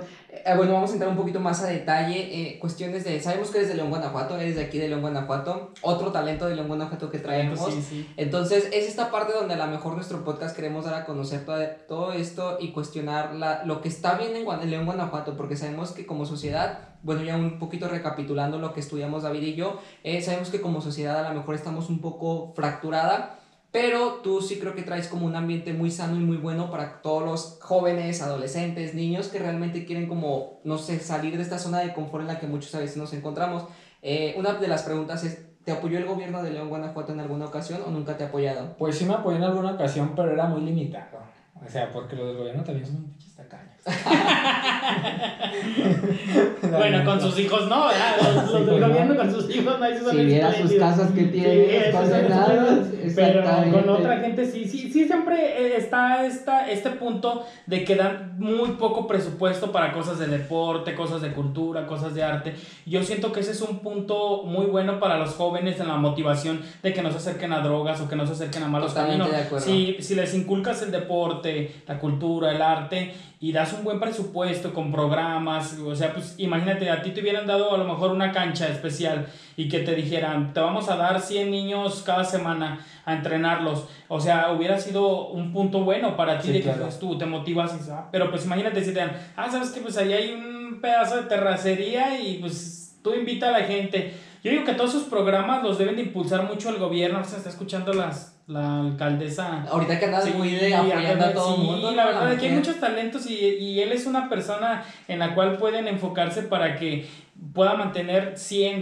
[0.45, 2.17] Eh, bueno, vamos a entrar un poquito más a detalle.
[2.19, 3.19] eh, cuestiones de.
[3.21, 5.71] Sabemos que eres de León, Guanajuato, eres de aquí de León, Guanajuato.
[5.81, 7.73] Otro talento de León, Guanajuato que traemos.
[7.73, 8.13] Sí, sí.
[8.17, 11.59] Entonces, es esta parte donde a lo mejor nuestro podcast queremos dar a conocer todo,
[11.87, 15.91] todo esto y cuestionar la, lo que está bien en, en León, Guanajuato, porque sabemos
[15.91, 20.21] que como sociedad, bueno, ya un poquito recapitulando lo que estudiamos David y yo, eh,
[20.21, 23.38] sabemos que como sociedad a lo mejor estamos un poco fracturada,
[23.71, 27.01] pero tú sí creo que traes como un ambiente muy sano y muy bueno para
[27.01, 31.79] todos los jóvenes, adolescentes, niños que realmente quieren como, no sé, salir de esta zona
[31.79, 33.65] de confort en la que muchas veces nos encontramos.
[34.01, 37.45] Eh, una de las preguntas es, ¿te apoyó el gobierno de León, Guanajuato en alguna
[37.45, 38.75] ocasión o nunca te ha apoyado?
[38.77, 41.19] Pues sí me apoyó en alguna ocasión, pero era muy limitado.
[41.63, 43.78] O sea, porque los del gobierno también son muy pinches tacaños.
[46.69, 48.15] Bueno, con sus hijos no, ¿verdad?
[48.21, 51.23] Los, los del gobierno con sus hijos no hay sus Si viera sus casas que
[51.23, 57.83] tiene, condenados, Pero con otra gente sí, sí, sí siempre está esta, este punto de
[57.83, 62.55] que dan muy poco presupuesto para cosas de deporte, cosas de cultura, cosas de arte.
[62.85, 66.61] Yo siento que ese es un punto muy bueno para los jóvenes en la motivación
[66.83, 69.29] de que no se acerquen a drogas o que no se acerquen a malos Totalmente
[69.29, 69.51] caminos.
[69.51, 69.61] de.
[69.61, 74.73] Si, si les inculcas el deporte, la cultura, el arte y das un buen presupuesto
[74.73, 78.31] con programas, o sea, pues imagínate, a ti te hubieran dado a lo mejor una
[78.33, 83.13] cancha especial y que te dijeran, te vamos a dar 100 niños cada semana a
[83.13, 86.89] entrenarlos, o sea, hubiera sido un punto bueno para ti Sí, de que claro.
[86.99, 89.97] tú te motivas, y, "Ah", pero pues imagínate si te dan, ah, sabes que pues
[89.97, 94.13] ahí hay un pedazo de terracería y pues tú invita a la gente.
[94.43, 97.49] Yo digo que todos esos programas los deben de impulsar mucho el gobierno, se está
[97.49, 101.67] escuchando las, la alcaldesa Ahorita que andas Sí, muy de apoyando a todo el sí,
[101.67, 101.91] mundo.
[101.91, 105.35] la verdad es que hay muchos talentos y, y él es una persona en la
[105.35, 107.07] cual pueden enfocarse para que
[107.53, 108.81] pueda mantener 100,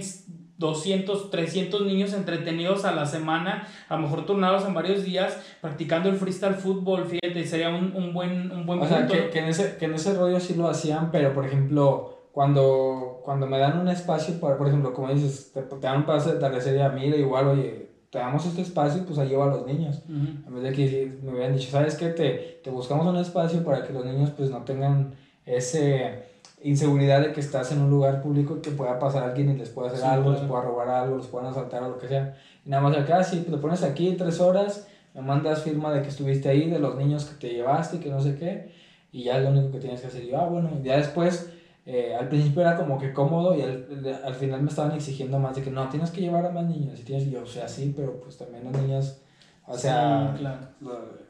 [0.58, 6.10] 200, 300 niños entretenidos a la semana, a lo mejor turnados en varios días, practicando
[6.10, 9.30] el freestyle fútbol, fíjate, sería un, un buen, un buen O sea, punto, que, ¿no?
[9.32, 13.45] que en ese, que en ese rollo sí lo hacían, pero por ejemplo, cuando, cuando
[13.47, 16.39] me dan un espacio, para, por ejemplo, como dices, te, te dan un paso de
[16.39, 20.02] tercera mira, igual, oye, te damos este espacio, pues ahí lleva a los niños.
[20.08, 20.48] Ujú.
[20.48, 22.08] En vez de que me hubieran dicho, ¿sabes qué?
[22.10, 25.13] Te, te buscamos un espacio para que los niños pues no tengan
[25.46, 26.24] ese
[26.63, 29.70] inseguridad de que estás en un lugar público y que pueda pasar alguien y les
[29.70, 30.39] pueda hacer Sí, algo, claro.
[30.39, 32.36] les pueda robar algo, los puedan asaltar o lo que sea.
[32.65, 36.08] Y nada más acá, sí, lo pones aquí tres horas, me mandas firma de que
[36.10, 38.72] estuviste ahí, de los niños que te llevaste y que no sé qué,
[39.12, 40.24] y ya es lo único que tienes que hacer.
[40.24, 41.50] Y yo, ah, bueno, ya después,
[41.89, 45.56] eh, al principio era como que cómodo y al, al final me estaban exigiendo más
[45.56, 47.00] de que no, tienes que llevar a más niños.
[47.00, 49.21] Y tienes, yo, o sea, sí, pero pues también los niños,
[49.65, 50.67] o sea, Sí, claro.
[50.82, 51.28] lo-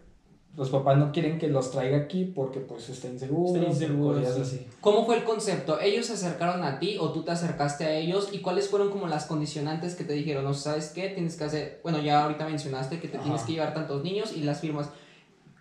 [0.55, 4.41] los papás no quieren que los traiga aquí porque pues está inseguro, Está inseguro, sí.
[4.41, 4.67] así.
[4.81, 5.79] ¿Cómo fue el concepto?
[5.79, 8.29] ¿Ellos se acercaron a ti o tú te acercaste a ellos?
[8.31, 10.43] ¿Y cuáles fueron como las condicionantes que te dijeron?
[10.43, 13.23] No sabes qué, tienes que hacer, bueno, ya ahorita mencionaste que te Ajá.
[13.25, 14.89] tienes que llevar tantos niños y las firmas.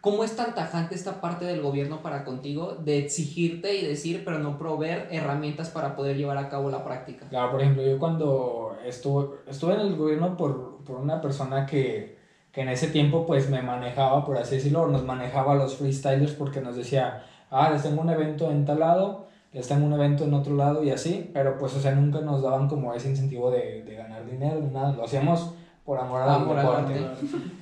[0.01, 4.39] ¿Cómo es tan tajante esta parte del gobierno para contigo de exigirte y decir, pero
[4.39, 7.29] no proveer herramientas para poder llevar a cabo la práctica?
[7.29, 12.19] Claro, por ejemplo, yo cuando estuve, estuve en el gobierno por, por una persona que,
[12.53, 16.33] que en ese tiempo pues me manejaba, por así decirlo, nos manejaba a los freestylers
[16.33, 20.25] porque nos decía, ah, les tengo un evento en tal lado, les tengo un evento
[20.25, 23.51] en otro lado y así, pero pues o sea, nunca nos daban como ese incentivo
[23.51, 25.53] de, de ganar dinero nada, lo hacíamos
[25.87, 27.07] por amor arte.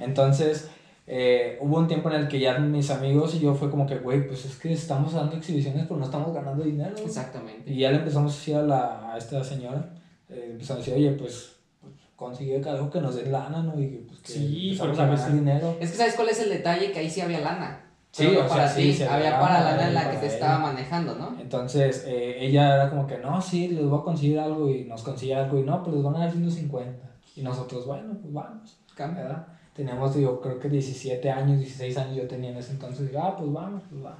[0.01, 0.71] Entonces,
[1.07, 3.99] eh, hubo un tiempo en el que ya mis amigos y yo fue como que,
[3.99, 6.95] güey, pues es que estamos dando exhibiciones, pero no estamos ganando dinero.
[6.97, 7.71] Exactamente.
[7.71, 9.91] Y ya le empezamos a decir a, la, a esta señora,
[10.31, 13.79] eh, empezamos a decir, oye, pues, pues consigue algo que nos den lana, ¿no?
[13.79, 15.77] Y que, pues, que Sí, empezamos a ganar dinero.
[15.79, 16.91] Es que ¿sabes cuál es el detalle?
[16.91, 17.81] Que ahí sí había lana.
[18.11, 20.27] Sí, no o sea, para sí, ti, había para la lana en la que te
[20.27, 21.37] estaba manejando, ¿no?
[21.39, 25.03] Entonces, eh, ella era como que, no, sí, les voy a conseguir algo y nos
[25.03, 27.11] consigue algo y no, pues les van a dar 150.
[27.37, 28.79] Y nosotros, bueno, pues vamos.
[28.95, 29.25] Cambia.
[29.25, 29.47] ¿verdad?
[29.75, 33.09] Teníamos, digo, creo que 17 años, 16 años yo tenía en ese entonces.
[33.09, 34.17] Digo, ah, pues vamos, pues va.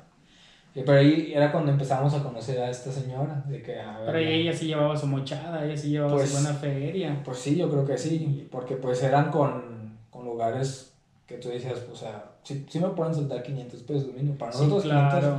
[0.75, 3.45] Y, pero ahí era cuando empezamos a conocer a esta señora.
[3.49, 6.43] De que, a ver, Pero ella sí llevaba su mochada, ella sí llevaba Pues- su
[6.43, 7.23] buena feria.
[7.25, 10.93] Pues sí, yo creo que sí, porque pues eran con, con lugares
[11.27, 14.35] que tú decías, o sea, sí, sí me pueden soltar 500 pesos mínimo.
[14.37, 15.37] Para Sí, nosotros 500 claro.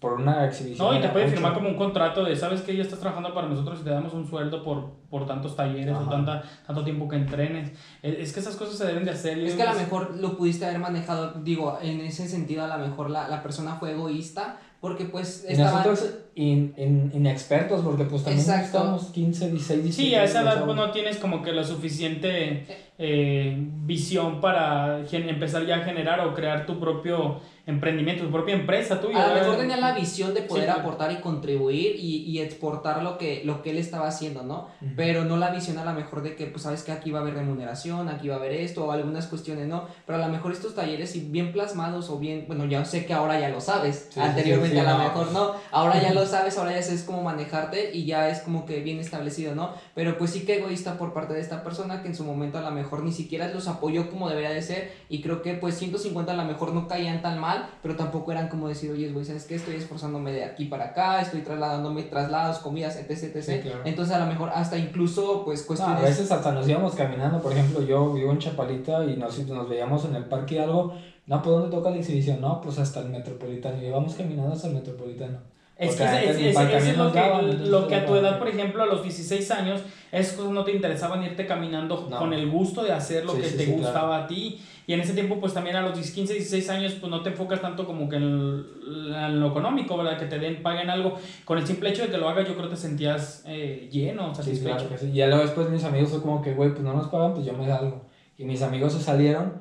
[0.00, 0.86] Por una exhibición.
[0.92, 1.36] No, y te puede mucho.
[1.36, 4.14] firmar como un contrato de, ¿sabes que Ya estás trabajando para nosotros y te damos
[4.14, 6.10] un sueldo por, por tantos talleres o Ajá.
[6.10, 7.72] tanta, tanto tiempo que entrenes.
[8.02, 9.38] Es, es que esas cosas se deben de hacer.
[9.40, 12.76] Es que a lo digo, mejor lo pudiste haber manejado, digo, en ese sentido a
[12.76, 15.82] lo mejor la, la persona fue egoísta porque pues Y estaba...
[15.84, 18.66] nosotros in- in- inexpertos, porque pues también Exacto.
[18.66, 20.08] estábamos 15, 16, 17.
[20.08, 22.64] Sí, a esa edad pues, no tienes como que la suficiente
[23.00, 28.98] eh, visión para empezar ya a generar o crear tu propio emprendimiento, tu propia empresa
[29.00, 29.24] tuya.
[29.24, 33.02] A lo mejor tenía la visión de poder Sí, aportar y contribuir y, y exportar
[33.02, 34.68] lo que, lo que él estaba haciendo, ¿no?
[34.80, 34.92] Ujú.
[34.96, 37.22] Pero no la visión a lo mejor de que, pues sabes que aquí va a
[37.22, 39.84] haber remuneración, aquí va a haber esto, o algunas cuestiones, ¿no?
[40.06, 43.12] Pero a lo mejor estos talleres, si bien plasmados o bien, bueno, ya sé que
[43.12, 45.04] ahora ya lo sabes, Sí, anteriormente sí, sí, a lo no.
[45.04, 48.64] mejor no, ahora ya lo sabes, ahora ya sabes cómo manejarte y ya es como
[48.66, 49.72] que bien establecido, ¿no?
[49.94, 52.60] Pero pues sí que egoísta por parte de esta persona que en su momento a
[52.60, 56.32] lo mejor ni siquiera los apoyó como debería de ser y creo que pues 150
[56.32, 59.44] a lo mejor no caían tan mal, pero tampoco eran como decir, oye, güey, ¿sabes
[59.44, 59.56] qué?
[59.56, 63.42] Estoy esforzándome de aquí para acá, estoy trasladándome traslados, comidas, etc, etc.
[63.42, 63.80] Sí, claro.
[63.84, 65.98] Entonces a lo mejor hasta incluso pues No, cuestiones...
[65.98, 69.68] a veces hasta nos íbamos caminando, por ejemplo, yo vivo en Chapalita y nos, nos
[69.68, 70.94] veíamos en el parque y algo,
[71.26, 72.40] no, pues ¿dónde toca la exhibición?
[72.40, 75.38] No, pues hasta el Metropolitano, y íbamos caminando hasta el Metropolitano.
[75.78, 78.48] Es que es- es- es- es lo que, daban, lo que a tu edad, por
[78.48, 82.18] ejemplo, a los 16 años, cosas no te interesaban irte caminando No.
[82.18, 84.60] con el gusto de hacer lo Sí, que sí, te sí, gustaba a ti.
[84.88, 87.60] Y en ese tiempo, pues también a los 15, 16 años, pues no te enfocas
[87.60, 90.18] tanto como que en, el- en lo económico, ¿verdad?
[90.18, 91.14] Que te den, paguen algo.
[91.44, 94.34] Con el simple hecho de que lo hagas, yo creo que te sentías eh, lleno,
[94.34, 94.74] Sí, satisfecho.
[94.76, 95.10] claro que sí.
[95.10, 97.46] Y ya luego después mis amigos fue como que, güey, pues no nos pagan, pues
[97.46, 98.06] yo me salgo.
[98.36, 99.52] Y mis amigos se salieron,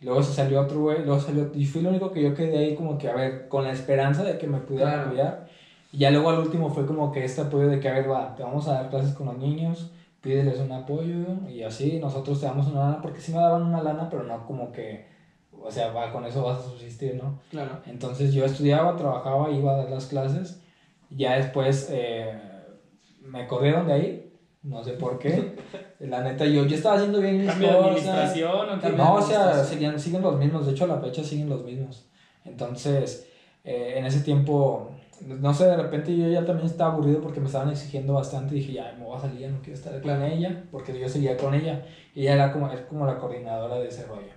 [0.00, 2.74] luego se salió otro güey, luego salió, y fui el único que yo quedé ahí
[2.76, 5.06] como que, a ver, con la esperanza de que me pudiera Claro.
[5.08, 5.46] apoyar.
[5.96, 8.34] Y ya luego al último fue como que este apoyo de que, a ver, va,
[8.34, 12.44] te vamos a dar clases con los niños, pídeles un apoyo, y así nosotros te
[12.44, 15.06] damos una lana, porque sí me daban una lana, pero no como que,
[15.58, 17.40] o sea, va, con eso vas a subsistir, ¿no?
[17.48, 17.80] Claro.
[17.86, 20.60] Entonces yo estudiaba, trabajaba, iba a dar las clases.
[21.08, 22.42] Ya después eh,
[23.22, 24.32] me corrieron de ahí,
[24.64, 25.56] no sé por qué.
[26.00, 27.74] La neta, yo, yo estaba haciendo bien mis cosas.
[27.74, 28.88] administración o qué?
[28.90, 30.66] No, o sea, siguen los mismos.
[30.66, 32.06] De hecho, a la fecha siguen los mismos.
[32.44, 33.26] Entonces,
[33.64, 34.90] eh, en ese tiempo,
[35.22, 38.54] no sé, de repente yo ya también estaba aburrido porque me estaban exigiendo bastante.
[38.54, 41.36] Dije, ya, me voy a salir, ya no quiero estar con ella, porque yo seguía
[41.36, 41.84] con ella.
[42.14, 44.32] Y ella era como, es como la coordinadora de ese rollo.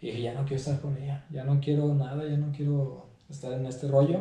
[0.00, 3.06] Y dije, ya no quiero estar con ella, ya no quiero nada, ya no quiero
[3.28, 4.20] estar en este rollo.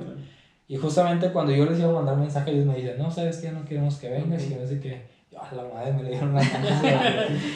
[0.67, 3.51] Y justamente cuando yo les iba a mandar mensaje, ellos me dicen, no, sabes que
[3.51, 5.08] no queremos que vengas y no sé qué.
[5.41, 6.83] A la madre me le dieron ganas.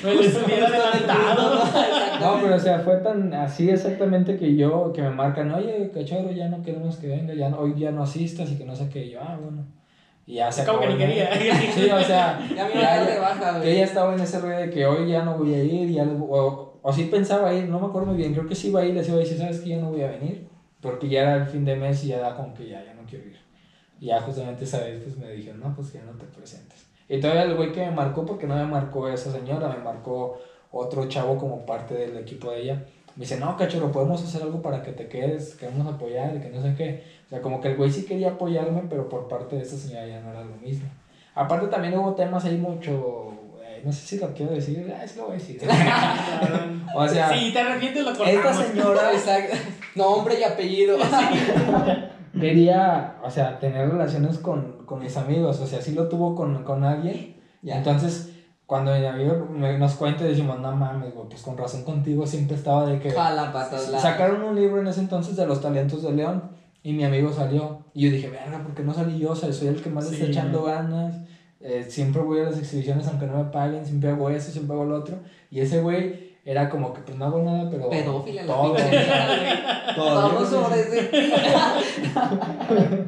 [0.03, 1.63] Me hubiera adelantado.
[2.19, 6.31] No, pero o sea, fue tan así exactamente que yo, que me marcan, oye, cachorro,
[6.31, 8.87] ya no queremos que venga, ya no, hoy ya no asistas y que no sé
[8.89, 9.05] qué.
[9.05, 9.65] Y yo, ah, bueno.
[10.25, 11.29] Y ya se Como que acabó ni quería.
[11.73, 14.57] Sí, o sea, Ya me ya- ya- de baja, que ella estaba en ese rollo
[14.57, 17.67] de que hoy ya no voy a ir, ya, lo- o, o sí pensaba ir,
[17.67, 19.37] no me acuerdo muy bien, creo que sí iba a ir, les iba a decir,
[19.37, 20.47] sabes que ya no voy a venir,
[20.79, 23.01] porque ya era el fin de mes y ya era como que ya, ya no
[23.09, 23.37] quiero ir.
[23.99, 26.85] Y ya justamente esa vez pues me dijeron, no, pues que ya no te presentes.
[27.13, 30.39] Y todavía el güey que me marcó, porque no me marcó esa señora, me marcó
[30.71, 32.85] otro chavo como parte del equipo de ella.
[33.15, 36.49] Me dice, no, cachorro, podemos hacer algo para que te quedes, queremos apoyar y que
[36.49, 37.03] no sé qué.
[37.27, 40.07] O sea, como que el güey sí quería apoyarme, pero por parte de esa señora
[40.07, 40.89] ya no era lo mismo.
[41.35, 43.31] Aparte también hubo temas ahí mucho,
[43.63, 45.61] eh, no sé si lo quiero decir, ah, sí lo voy a decir.
[46.95, 49.55] o sea, Si te arrepientes, lo esta señora Exacto.
[49.93, 50.97] Nombre y apellido.
[52.47, 56.63] quería, o sea, tener relaciones con, con mis amigos, o sea, sí lo tuvo con,
[56.63, 57.35] con alguien.
[57.61, 57.77] Ya.
[57.77, 58.31] Entonces,
[58.65, 62.85] cuando mi amigo nos cuenta, decimos, no mames, güey, pues con razón contigo siempre estaba
[62.85, 63.11] de que...
[63.11, 63.91] Jala patas.
[64.01, 66.43] Sacaron un libro en ese entonces de los talentos de León
[66.81, 67.79] y mi amigo salió.
[67.93, 69.31] Y yo dije, verga, ¿por qué no salí yo?
[69.31, 70.31] O sea, soy el que más le está Sí.
[70.31, 71.15] echando ganas.
[71.59, 74.85] Eh, siempre voy a las exhibiciones aunque no me paguen, siempre hago eso, siempre hago
[74.85, 75.17] lo otro.
[75.49, 77.89] Y ese güey era como que pues no hago nada, pero...
[77.89, 78.69] Pedófila la todo.
[78.73, 78.83] güey.
[79.95, 80.15] Todo.
[80.15, 81.09] Vamos sobre ese.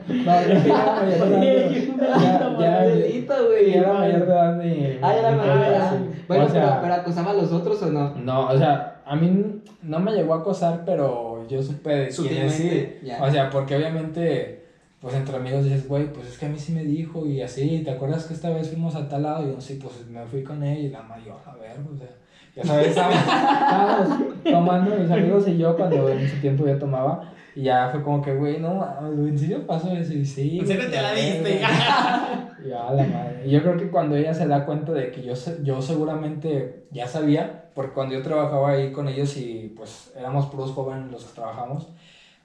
[0.08, 1.58] No, ya era mayor de
[1.96, 2.60] edad.
[2.60, 3.72] Ya, ya, Delito, güey.
[3.72, 6.00] ya era mayor de edad mi- Ah, ya era mayor de edad.
[6.28, 8.16] Bueno, O sea, pero, pero acosaba a los otros o no?
[8.16, 12.10] No, o sea, a mí no me llegó a acosar, pero yo supe de quién
[12.10, 12.64] es, sí.
[12.64, 13.24] Sutilmente, ya.
[13.24, 14.66] O sea, porque obviamente,
[15.02, 17.82] pues entre amigos dices, güey, pues es que a mí sí me dijo y así,
[17.84, 19.44] ¿te acuerdas que esta vez fuimos a tal lado?
[19.48, 22.08] Y yo, sí, pues me fui con ella y la mayor, a ver, o sea,
[22.56, 27.32] ya sabes, estábamos, tomando mis amigos y yo cuando en ese tiempo yo tomaba.
[27.56, 30.14] Y ya fue como que, güey, no ¿en serio pasó eso?
[30.14, 30.60] Y sí.
[30.60, 31.62] En serio te la diste.
[32.66, 33.44] y a la madre.
[33.46, 37.08] Y yo creo que cuando ella se da cuenta de que yo, yo seguramente ya
[37.08, 41.36] sabía, porque cuando yo trabajaba ahí con ellos y pues éramos puros jóvenes los que
[41.36, 41.88] trabajamos,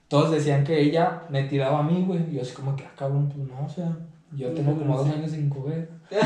[0.06, 2.30] todos decían que ella me tiraba a mí, güey.
[2.30, 3.96] Y yo así como que, ah, cabrón, pues no, o sea,
[4.32, 5.90] yo tengo como dos años sin coger.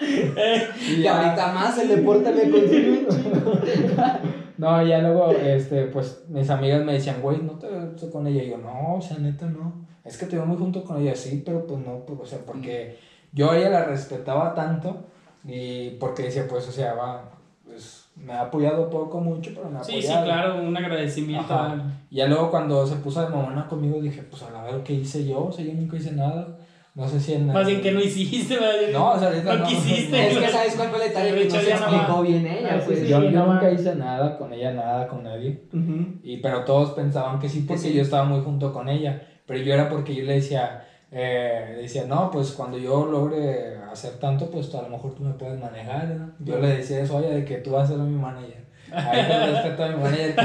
[0.00, 3.10] Y ahorita más el deporte me chingo.
[4.56, 8.42] No, ya luego, este, pues mis amigas me decían, güey, no te ves con ella.
[8.42, 9.86] Y yo, no, o sea, neta, no.
[10.04, 12.38] Es que te veo muy junto con ella, sí, pero pues no, pues, o sea,
[12.44, 12.98] porque
[13.32, 15.04] yo a ella la respetaba tanto
[15.44, 17.30] y porque decía, pues, o sea, va,
[17.64, 20.24] pues me ha apoyado poco, mucho, pero me ha Sí, sí, apoyado.
[20.24, 21.52] claro, un agradecimiento.
[21.54, 21.76] Ajá.
[22.10, 24.92] Y ya luego cuando se puso de mamona conmigo dije, pues a la ver qué
[24.94, 26.56] hice yo, o sea, yo nunca hice nada.
[26.92, 27.46] No sé si en...
[27.46, 28.74] Más bien que no hiciste, ¿verdad?
[28.92, 29.66] No, o sea, ahorita No no.
[29.68, 30.28] quisiste.
[30.32, 32.68] Es que sabes cuál fue el detalle De que no se no explicó bien ella,
[32.74, 32.98] Ah, sí, pues.
[32.98, 33.06] sí.
[33.06, 33.70] Yo, yo no nunca va.
[33.72, 35.62] hice nada con ella, nada con nadie.
[35.72, 36.18] Ujú.
[36.24, 37.92] Y, pero todos pensaban que sí, porque sí.
[37.94, 39.22] yo estaba muy junto con ella.
[39.46, 44.18] Pero yo era porque yo le decía, eh, decía, no, pues cuando yo logre hacer
[44.18, 46.08] tanto, pues a lo mejor tú me puedes manejar.
[46.08, 46.32] ¿no?
[46.38, 48.64] Yo le decía eso ella, de que tú vas a ser mi manager.
[48.92, 50.34] Ahí te respeto a mi manager.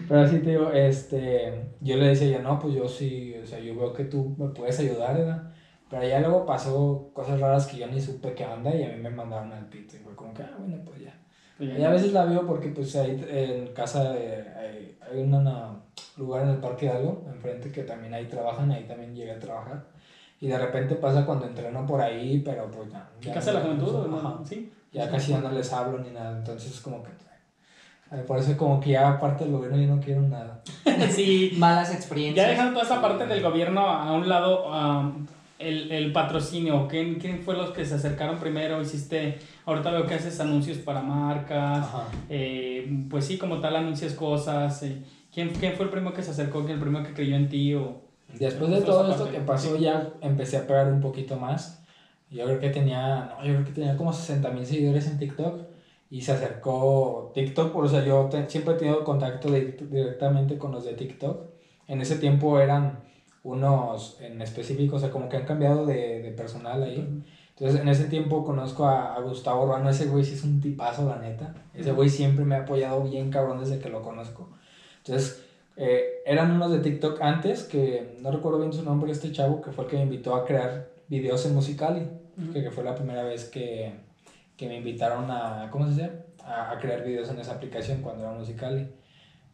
[0.08, 3.60] Pero así te digo, este, yo le decía, yo no, pues yo sí, o sea,
[3.60, 5.50] yo veo que tú me puedes ayudar, ¿verdad?
[5.88, 9.02] Pero ya luego pasó cosas raras que yo ni supe qué onda y a mí
[9.02, 9.96] me mandaron al pito.
[9.96, 11.19] Y fue como que, ah, bueno, pues ya.
[11.60, 15.32] Y a veces la veo porque pues ahí en casa de- hay, hay un
[16.16, 19.84] lugar en el Parque Hidalgo, enfrente, que también ahí trabajan, ahí también llegué a trabajar.
[20.40, 23.08] Y de repente pasa cuando entreno por ahí, pero pues ya.
[23.20, 24.28] ¿En ya casa de la no- juventud o Ajá.
[24.38, 24.44] no?
[24.46, 24.72] Sí.
[24.92, 27.10] Ya casi ya no les hablo ni nada, entonces como que...
[28.26, 30.60] Por eso como que ya aparte del gobierno yo no quiero nada.
[31.10, 31.52] Sí.
[31.58, 32.44] Malas experiencias.
[32.44, 35.26] Ya dejando toda esa parte del gobierno a un lado, um,
[35.60, 38.80] el, el patrocinio, ¿quién, ¿quién fue los que se acercaron primero?
[38.82, 39.38] Hiciste,
[39.72, 41.88] ahorita veo que haces anuncios para marcas,
[42.28, 44.82] eh, pues sí, como tal anuncias cosas.
[44.82, 45.02] eh.
[45.32, 47.74] ¿Quién, ¿Quién fue el primero que se acercó, quién el primero que creyó en ti?
[47.74, 48.02] O...
[48.38, 49.82] Después de todo parte, esto que pasó sí.
[49.82, 51.84] ya empecé a pegar un poquito más.
[52.30, 55.62] Yo creo que tenía, no, yo creo que tenía como 60 mil seguidores en TikTok
[56.10, 60.70] y se acercó TikTok, por eso yo te- siempre he tenido contacto de- directamente con
[60.72, 61.48] los de TikTok.
[61.88, 63.00] En ese tiempo eran
[63.42, 67.22] unos en específico, o sea, como que han cambiado de, de personal ahí.
[67.60, 71.06] Entonces, en ese tiempo conozco a, a Gustavo Urbano, ese güey sí es un tipazo,
[71.06, 71.52] la neta.
[71.74, 74.48] Ese güey siempre me ha apoyado bien cabrón desde que lo conozco.
[74.96, 75.44] Entonces,
[75.76, 79.72] eh, eran unos de TikTok antes, que no recuerdo bien su nombre, este chavo, que
[79.72, 82.50] fue el que me invitó a crear videos en Musicali, Ujú.
[82.50, 83.92] que, que fue la primera vez que,
[84.56, 86.10] que me invitaron a, ¿cómo se dice?
[86.42, 88.88] A, a crear videos en esa aplicación cuando era Musicali.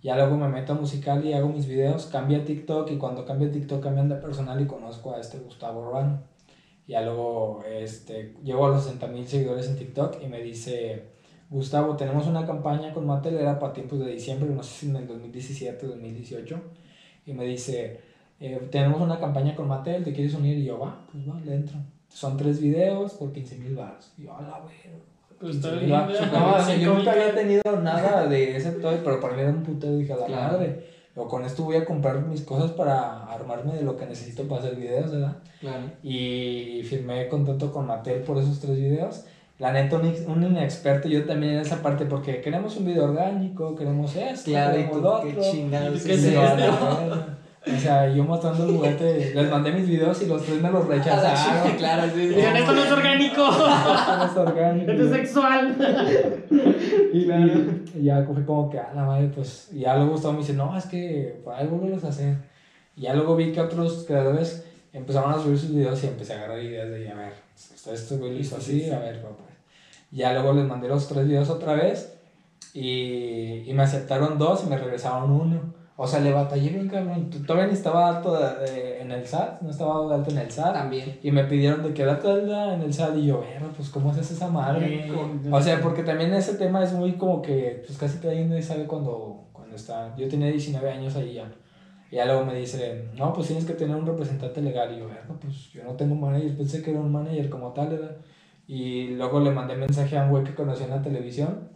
[0.01, 3.49] Ya luego me meto a Musicali hago mis videos, cambia a TikTok y cuando cambia
[3.49, 6.36] a TikTok cambian de personal y conozco a este Gustavo Urbano.
[6.87, 11.03] Ya luego este, llego a los 60 mil seguidores en TikTok y me dice,
[11.51, 14.97] Gustavo, tenemos una campaña con Mattel, era para tiempos de diciembre, no sé si en
[14.97, 16.61] el 2017 o 2018.
[17.27, 18.01] Y me dice,
[18.39, 20.59] eh, tenemos una campaña con Mattel, ¿te quieres unir?
[20.59, 21.77] Y yo, va, pues va, le entro.
[22.09, 24.13] Son tres videos por 15 mil baros.
[24.17, 24.99] Y yo, a la verga.
[25.41, 26.33] Pues está 15,000 bien.
[26.33, 29.97] No, yo nunca había tenido nada de ese toy, pero para mí era un puto,
[29.97, 30.53] dije, a la Claro.
[30.53, 30.96] madre.
[31.19, 34.61] O con esto voy a comprar mis cosas para armarme de lo que necesito para
[34.61, 35.37] hacer videos, ¿verdad?
[35.61, 35.85] Claro.
[36.03, 39.25] y firmé contrato con Mattel por esos tres videos.
[39.59, 43.05] La neta, un, ex- un inexperto, yo también en esa parte, porque queremos un video
[43.05, 45.51] orgánico, queremos esto, Claro, y queremos tú, lo qué otro.
[45.51, 46.35] chingados ¿Qué es.
[47.67, 50.87] O sea, yo mostrando el juguete, les mandé mis videos y los tres me los
[50.89, 51.73] rechazaron.
[51.77, 52.35] claro, sí, sí.
[52.35, 53.45] Digan, esto no es orgánico.
[53.49, 54.93] Esto no es orgánico.
[54.93, 55.77] Esto es sexual.
[57.17, 60.35] Y, y- y ya fue como que, a la madre, pues, y ya luego Gustavo
[60.35, 62.37] me dice, no, es que por ahí volverlos a hacer.
[62.97, 66.39] Y ya luego vi que otros creadores empezaron a subir sus videos y empecé a
[66.39, 69.45] agarrar ideas de, a ver, esto, esto lo hizo así, a ver, papá.
[70.11, 72.15] Ya luego les mandé los tres videos otra vez
[72.75, 75.75] y, y me aceptaron dos y me regresaron uno.
[75.99, 77.31] O sea, le batallé bien, cabrón.
[77.47, 80.51] Todavía ni estaba alto de- de- en el SAT, no estaba de alto en el
[80.51, 80.75] SAT.
[80.75, 81.19] También.
[81.23, 84.49] Y me pidieron de que en el SAT y yo, bueno, pues, ¿cómo haces esa
[84.49, 85.11] madre?
[85.51, 89.49] O sea, porque también ese tema es muy como que, pues casi nadie sabe cuando,
[89.53, 90.15] cuando está.
[90.17, 91.51] Yo tenía 19 años ahí ya.
[92.11, 94.95] Y ya luego me dice, no, pues tienes que tener un representante legal.
[94.95, 97.89] Y yo, "Verga, pues yo no tengo manager, pensé que era un manager como tal,
[97.89, 98.17] ¿verdad?
[98.69, 101.69] Y luego le mandé mensaje a un güey que conocí en la televisión,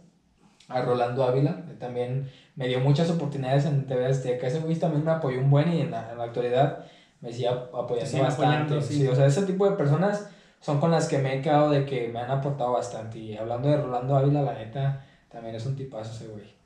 [0.73, 4.47] a Rolando Ávila, que también me dio muchas oportunidades en TV Azteca.
[4.47, 6.85] Ese güey también me apoyó un buen y en la, en la actualidad
[7.21, 8.33] me sigue apoyando bastante.
[8.33, 8.95] apoyando, sí.
[8.95, 10.29] sí, o sea, ese tipo de personas
[10.59, 13.19] son con las que me he quedado de que me han aportado bastante.
[13.19, 16.60] Y hablando de Rolando Ávila, la neta, también es un tipazo ese güey.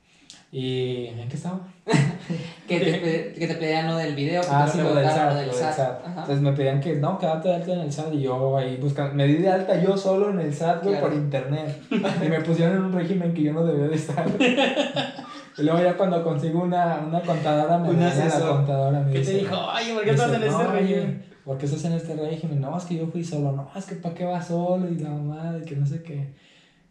[0.52, 1.60] ¿Y en qué estaba?
[2.66, 5.38] Que te, que te pedían lo del video, que Ah, sí, lo del SAT, lo
[5.38, 6.04] del SAT.
[6.08, 8.12] Entonces me pedían que, no, quédate de alta en el SAT.
[8.14, 11.06] Y yo ahí buscando, me di de alta yo solo en el SAT, güey, Claro.
[11.06, 11.80] por internet.
[11.90, 14.26] Y me pusieron en un régimen que yo no debía de estar.
[15.58, 19.20] Y luego ya cuando consigo una, una contadora, me Un viene la contadora, me ¿Qué
[19.20, 19.56] te dice, dijo?
[19.70, 21.24] Ay, ¿por qué Dice, estás en este "No, régimen?
[21.44, 22.60] ¿Por qué estás en este régimen?
[22.60, 23.52] No, es que yo fui solo.
[23.52, 24.86] No, es que ¿para qué vas solo?
[24.90, 26.34] Y la mamá, y que no sé qué.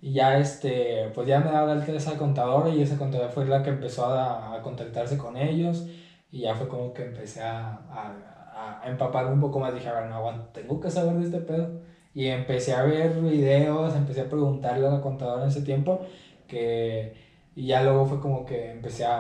[0.06, 3.46] Y ya, este, pues ya me daba de alta esa contadora y esa contadora fue
[3.46, 5.88] la que empezó a, a contactarse con ellos.
[6.32, 9.74] Y ya fue como que empecé a, a, a empaparme un poco más.
[9.74, 11.82] Dije, a ver, no aguanto, tengo que saber de este pedo.
[12.14, 16.00] Y empecé a ver videos, empecé a preguntarle a la contadora en ese tiempo.
[16.48, 17.16] Que,
[17.56, 19.20] y ya luego fue como que empecé a,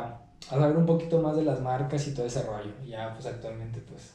[0.51, 2.71] a saber un poquito más de las marcas y todo ese rollo.
[2.85, 4.13] Y ya, pues actualmente, pues.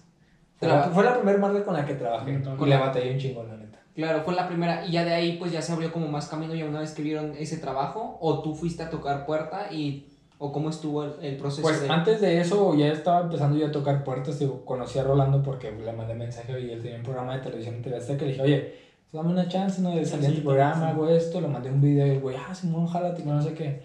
[0.56, 2.40] Fue la, fue la primera marca con la que trabajé.
[2.42, 3.69] Con Y la- batallé un chingo, la neta.
[4.00, 4.84] Claro, fue la primera.
[4.86, 6.54] Y ya de ahí, pues ya se abrió como más camino.
[6.54, 10.06] Ya una vez que vieron ese trabajo, o tú fuiste a tocar puerta y.
[10.42, 11.60] ¿O cómo estuvo el, el proceso?
[11.60, 11.88] Pues de...
[11.90, 14.38] antes de eso ya estaba empezando yo a tocar puertas.
[14.38, 17.74] Digo, conocí a Rolando porque le mandé mensaje y él tenía un programa de televisión
[17.74, 18.24] en TV Azteca.
[18.24, 18.74] Le dije, oye,
[19.10, 19.90] pues, dame una chance, ¿no?
[19.94, 20.90] De salir en Sí, tu programa, sí.
[20.92, 21.42] hago esto.
[21.42, 23.82] Le mandé un video y el güey, ah, Simón, jálate, que no sé qué.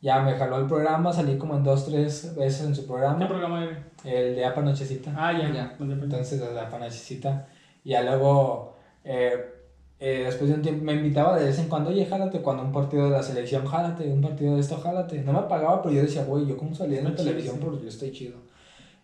[0.00, 3.28] Ya me jaló el programa, salí como en dos, tres veces en su ¿Qué programa.
[3.28, 3.84] programa era?
[4.02, 5.12] El de Apa Nochecita.
[5.14, 5.52] Ah, ya.
[5.52, 5.74] Ya.
[5.76, 6.16] Pues depende.
[6.16, 7.46] Entonces, la panachicita.
[7.84, 8.69] Y ya luego,
[9.04, 9.60] eh,
[9.98, 12.72] eh, después de un tiempo, me invitaba de vez en cuando, oye, jálate, cuando un
[12.72, 15.20] partido de la selección, jálate, un partido de esto, jálate.
[15.22, 17.66] No me pagaba, pero yo decía, güey, yo como salía en la chido, televisión, sí.
[17.66, 18.38] pues yo estoy chido.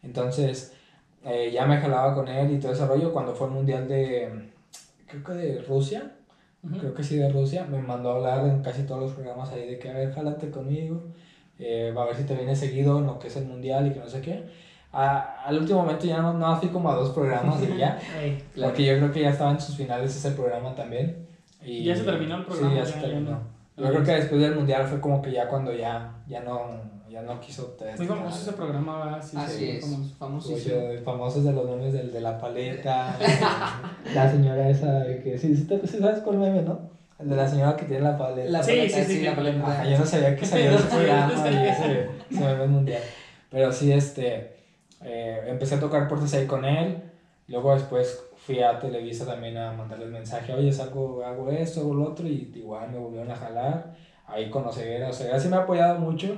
[0.03, 0.73] Entonces,
[1.25, 3.13] eh, ya me jalaba con él y todo ese rollo.
[3.13, 4.51] Cuando fue el mundial de,
[5.07, 6.13] creo que de Rusia,
[6.79, 9.67] creo que sí de Rusia, me mandó a hablar en casi todos los programas ahí
[9.69, 11.03] de que, a ver, jálate conmigo,
[11.59, 13.93] eh, va a ver si te viene seguido en lo que es el mundial y
[13.93, 14.45] que no sé qué.
[14.99, 18.43] A- al último momento ya no, no fui como a dos programas y ya, Ey,
[18.55, 18.71] Claro.
[18.71, 21.27] porque yo creo que ya estaba en sus finales ese programa también.
[21.63, 23.31] Y, Ya se terminó el programa, Sí, ya, ya- se ya terminó.
[23.33, 23.57] no.
[23.85, 26.63] Yo creo que después del mundial fue como que ya cuando ya, ya no,
[27.11, 29.23] ya no quiso Muy famoso ese programa, va.
[29.23, 30.15] Sí, Así sí, es, famoso.
[30.19, 30.77] famosísimo.
[30.77, 33.17] Oye, famosos de los memes del de la paleta,
[34.15, 36.79] la señora esa de que sí, sí, te- sí sabes cuál meme, ¿no?
[37.19, 38.51] El de la señora que tiene la paleta.
[38.51, 39.67] La Sí, paleta, sí, sí, la que- paleta.
[39.73, 43.03] Ajá, yo no sabía que salía ese programa y ese, ese meme mundial.
[43.51, 44.56] Pero sí, este,
[45.03, 47.03] eh, empecé a tocar puertas ahí con él.
[47.49, 52.05] Luego después fui a Televisa también a mandarles mensaje, oye, salgo, hago esto, hago lo
[52.11, 53.95] otro, y igual me volvieron a jalar.
[54.27, 56.37] Ahí con Oseguera, Oseguera sí me ha apoyado mucho.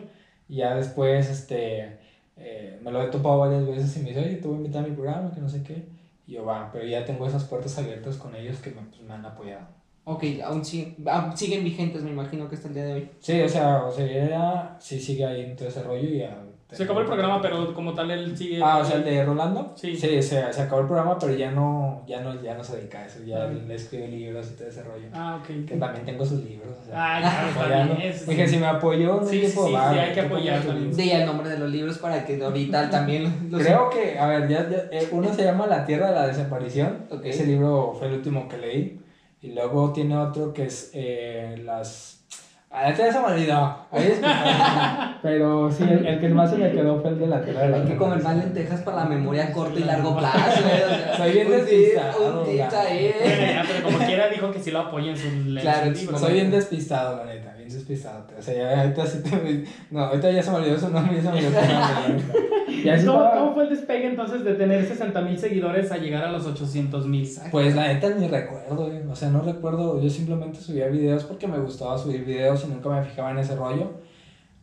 [0.49, 1.99] Y ya después, este,
[2.37, 4.85] eh, me lo he topado varias veces y me dice, oye, te voy a invitar
[4.85, 5.87] a mi programa, que no sé qué.
[6.27, 9.15] Y yo, va, pero ya tengo esas puertas abiertas con ellos que me, pues, me
[9.15, 9.67] han apoyado.
[10.05, 13.11] Ok, aún, sig- aún siguen vigentes, me imagino que hasta el día de hoy.
[13.21, 16.43] Sí, o sea, Oseguera sí sigue ahí en todo ese rollo y ya...
[16.71, 18.61] Se acabó el programa, pero como tal él sigue.
[18.63, 19.73] Ah, o sea, el de Rolando.
[19.75, 19.97] Sí.
[19.97, 22.99] Sí, se, se acabó el programa, pero ya no, ya no, ya no se dedica
[23.01, 23.21] a eso.
[23.25, 23.47] Ya Ah.
[23.49, 25.07] le escribe libros y todo ese rollo.
[25.15, 25.65] Ah, ok.
[25.67, 26.77] Que también tengo sus libros.
[26.83, 28.25] O sea, Ah, claro, sí.
[28.31, 30.79] Dije, si me apoyó, Sí, sí, sí, sí, hay que apoyar también.
[30.81, 30.97] libros.
[30.99, 33.63] Di el nombre de los libros para que ahorita también los...
[33.63, 37.07] Creo que, a ver, ya, ya, eh, uno se llama La Tierra de la Desaparición.
[37.25, 39.01] Ese libro fue el último que leí.
[39.41, 42.18] Y luego tiene otro que es eh, las...
[42.81, 43.77] Ah, este ya se me olvidó.
[43.91, 44.21] Ahí.
[45.23, 47.69] Pero sí, el, el que más se me quedó fue el de la tierra de
[47.71, 50.39] la Hay que comer más lentejas para la memoria a corto y largo plazo.
[50.65, 52.81] eh, Soy bien despistado, Un tip ya.
[52.81, 53.15] ahí.
[53.21, 56.19] Bueno, ya, pero como quiera dijo que sí lo apoya en su, en Claro, libro.
[56.19, 58.27] Soy bien despistado, la neta, bien despistado.
[58.39, 59.65] O sea, ya ahorita sí te...
[59.91, 62.25] No, ahorita ya se me olvidó su nombre y se me olvidó su nombre,
[63.07, 66.47] ¿Cómo, cómo fue el despegue entonces de tener 60 mil seguidores a llegar a los
[66.47, 67.29] 800 mil?
[67.51, 69.03] Pues la neta ni recuerdo, güey.
[69.11, 70.01] O sea, no recuerdo.
[70.01, 73.57] Yo simplemente subía videos porque me gustaba subir videos y nunca me fijaba en ese
[73.57, 73.91] rollo.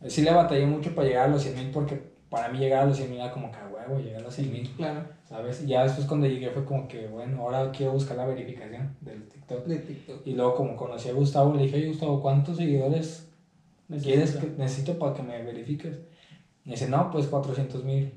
[0.08, 2.86] Sí le batallé mucho para llegar a los 100 mil porque para mí llegar a
[2.86, 5.64] los 100 mil era como que a huevo, llegar a los 100 mil, Claro, ¿sabes?
[5.64, 9.24] Y ya después cuando llegué fue como que, bueno, ahora quiero buscar la verificación del
[9.28, 9.66] TikTok.
[9.66, 10.22] de TikTok.
[10.28, 13.28] Y luego como conocí a Gustavo, le dije, oye Gustavo, ¿cuántos seguidores
[14.02, 15.98] quieres que necesito para que me verifiques?
[16.66, 18.12] Me dice, no, pues 400 mil.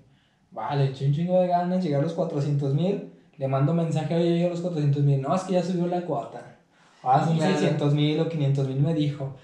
[0.51, 3.13] Vale, eché un chingo de ganas, llegar a los 400 mil.
[3.37, 5.21] Le mando mensaje, oye, llegué a los 400 mil.
[5.21, 6.57] No, es que ya subió la cuota.
[7.03, 7.53] Ahora son Claro.
[7.59, 9.37] 600 mil o 500 mil, me dijo.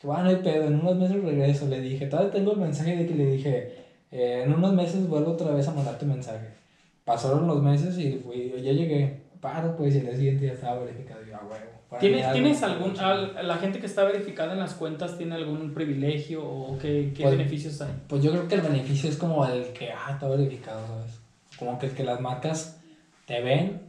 [0.00, 1.66] Que bueno, no hay pedo, en unos meses regreso.
[1.68, 3.72] Le dije, todavía tengo el mensaje de que le dije,
[4.12, 6.48] eh, en unos meses vuelvo otra vez a mandarte mensaje.
[7.04, 9.20] Pasaron los meses y fui, ya llegué.
[9.40, 11.20] Paro, pues, y el día siguiente ya estaba verificado.
[11.24, 12.00] Y yo, a huevo.
[12.00, 16.44] ¿Tienes, ¿tienes algún, al- la gente que está verificada en las cuentas tiene algún privilegio
[16.44, 17.92] o qué, qué Pues- beneficios hay?
[18.08, 21.12] Pues yo creo que el beneficio es como el que, ah, está verificado, ¿sabes?
[21.58, 22.80] Como que, que las marcas
[23.26, 23.80] te ven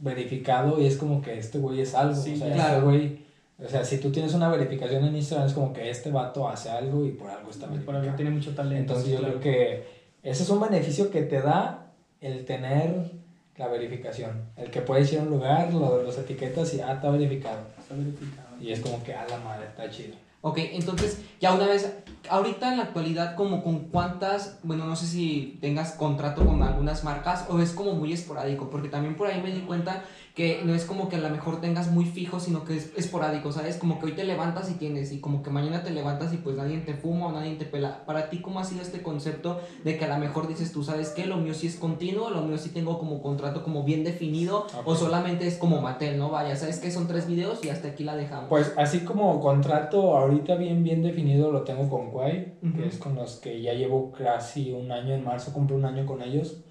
[0.00, 2.14] verificado y es como que este güey es algo.
[2.14, 2.72] Sí, o sea, claro.
[2.74, 3.18] este güey,
[3.64, 6.70] o sea, si tú tienes una verificación en Instagram es como que este vato hace
[6.70, 8.02] algo y por algo está Por verificado.
[8.02, 8.80] algo tiene mucho talento.
[8.80, 9.40] Entonces sí, yo claro.
[9.40, 9.84] creo que
[10.22, 13.10] ese es un beneficio que te da el tener
[13.56, 14.42] la verificación.
[14.56, 17.58] El que puedes ir a un lugar, lo, los etiquetas y, ah, está verificado.
[17.78, 18.48] Está verificado.
[18.60, 20.14] Y es como que, a la madre, está chido.
[20.40, 21.90] Ok, entonces, ya una vez,
[22.28, 27.04] ahorita en la actualidad, como con cuántas, bueno, no sé si tengas contrato con algunas
[27.04, 30.04] marcas o es como muy esporádico, porque también por ahí me di cuenta
[30.34, 33.52] que no es como que a lo mejor tengas muy fijo, sino que es esporádico,
[33.52, 33.76] ¿sabes?
[33.76, 36.56] Como que hoy te levantas y tienes, y como que mañana te levantas y pues
[36.56, 38.04] nadie te fuma o nadie te pela.
[38.04, 41.10] Para ti, ¿cómo ha sido este concepto de que a lo mejor dices tú, ¿sabes
[41.10, 41.26] qué?
[41.26, 44.96] Lo mío sí es continuo, lo mío sí tengo como contrato como bien definido, o
[44.96, 46.30] solamente es como Mattel, ¿no?
[46.30, 46.90] Vaya, ¿sabes qué?
[46.90, 48.48] Son tres videos y hasta aquí la dejamos.
[48.48, 52.76] Pues así como contrato ahorita bien bien definido lo tengo con Quay, Ujú.
[52.76, 56.06] que es con los que ya llevo casi un año, en marzo cumple un año
[56.06, 56.62] con ellos.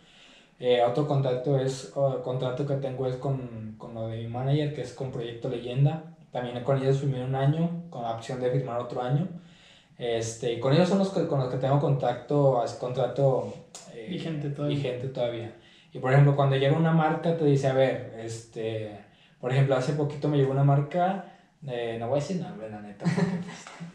[0.59, 4.73] Eh, otro contacto es, uh, contrato que tengo es con, con lo de mi manager,
[4.73, 6.15] que es con Proyecto Leyenda.
[6.31, 9.27] También con ellos firmé un año, con la opción de firmar otro año.
[9.97, 13.53] Este, con ellos son los que, con los que tengo contacto, así, contrato
[13.93, 14.77] eh, Vigente todavía.
[14.77, 15.51] vigente todavía.
[15.91, 18.97] Y por ejemplo, cuando llega una marca, te dice, a ver, este,
[19.39, 21.25] por ejemplo, hace poquito me llegó una marca,
[21.67, 23.05] eh, no voy a decir nombre, la neta.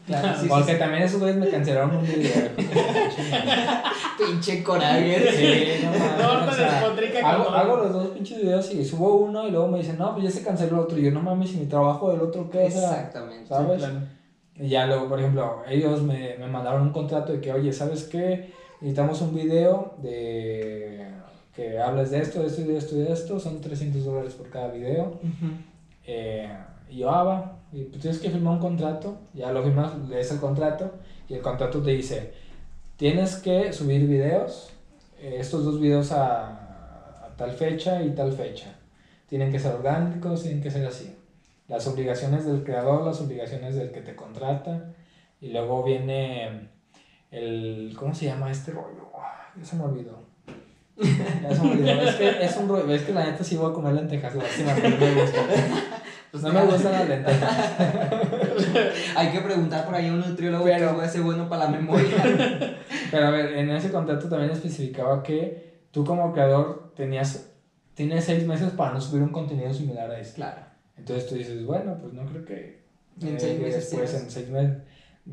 [0.09, 0.79] Claro, sí, sí, Porque sí.
[0.79, 2.49] también esos güeyes me cancelaron un video.
[4.17, 5.31] Pinche coraje.
[5.31, 9.47] Sí, no mames, No, o sea, hago, hago los dos pinches videos y subo uno
[9.47, 10.97] y luego me dicen, no, pues ya se canceló el otro.
[10.97, 12.65] Y yo, no mames, y mi trabajo del otro, ¿qué?
[12.65, 13.47] Exactamente.
[13.47, 13.77] ¿sabes?
[13.77, 13.99] Claro.
[14.55, 18.05] Y ya luego, por ejemplo, ellos me, me mandaron un contrato de que, oye, ¿sabes
[18.05, 18.51] qué?
[18.81, 21.05] Necesitamos un video de
[21.55, 23.39] que hables de esto, de esto y de esto y de esto.
[23.39, 25.19] Son 300 dólares por cada video.
[26.05, 26.51] Eh,
[26.89, 27.58] y yo, ah, va.
[27.71, 29.17] Y pues tienes que firmar un contrato.
[29.33, 30.91] Ya lo firmas, lees el contrato.
[31.27, 32.33] Y el contrato te dice,
[32.97, 34.71] tienes que subir videos.
[35.21, 38.75] eh, estos dos videos a, tal fecha y tal fecha.
[39.27, 41.15] Tienen que ser orgánicos, tienen que ser así.
[41.67, 44.93] Las obligaciones del creador, las obligaciones del que te contrata.
[45.41, 46.69] Y luego viene
[47.31, 47.93] el...
[47.97, 49.11] ¿Cómo se llama este rollo?
[49.15, 50.19] Ah, Ya se me olvidó.
[50.97, 52.01] Ya se me olvidó.
[52.01, 52.91] Es que es un rollo.
[52.91, 54.33] Es que la neta sí voy a comer lentejas.
[54.35, 55.39] Lástima, no me gusta.
[56.31, 57.71] Pues no me gustan las lentejas.
[59.15, 61.71] Hay que preguntar por ahí a un nutriólogo Pero- que puede ser bueno para la
[61.71, 62.07] memoria.
[63.11, 67.51] Pero a ver, en ese contrato también especificaba que tú como creador tenías...
[67.95, 70.35] Tienes seis meses para no subir un contenido similar a este.
[70.35, 70.61] claro.
[70.95, 72.79] Entonces tú dices, bueno, pues no creo que...
[73.21, 74.23] En eh, seis que meses Después tienes.
[74.25, 74.77] en seis meses.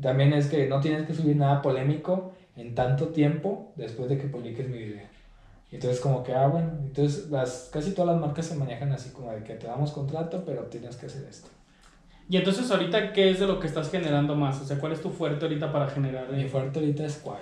[0.01, 4.27] También es que no tienes que subir nada polémico en tanto tiempo después de que
[4.27, 5.07] publiques mi video.
[5.71, 9.31] Entonces como que, ah, bueno, entonces las, casi todas las marcas se manejan así como
[9.31, 11.49] de que te damos contrato, pero tienes que hacer esto.
[12.29, 14.61] Y entonces ahorita, ¿qué es de lo que estás generando más?
[14.61, 16.31] O sea, ¿cuál es tu fuerte ahorita para generar?
[16.31, 17.35] Mi eh, fuerte ahorita es Quay.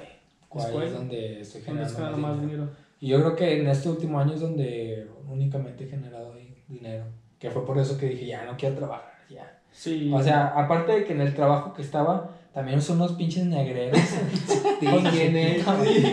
[0.50, 0.88] Quay Quay?
[0.88, 2.64] es donde estoy ¿Dónde generando estás ganando más más dinero.
[2.64, 2.86] dinero?
[3.00, 6.34] Y yo creo que en este último año es donde únicamente he generado
[6.68, 7.06] dinero.
[7.40, 9.60] Que fue por eso que dije, ya no quiero trabajar, ya.
[9.72, 10.12] Sí.
[10.14, 14.00] O sea, aparte de que en el trabajo que estaba, también son unos pinches negreros.
[14.78, 15.64] Sí, de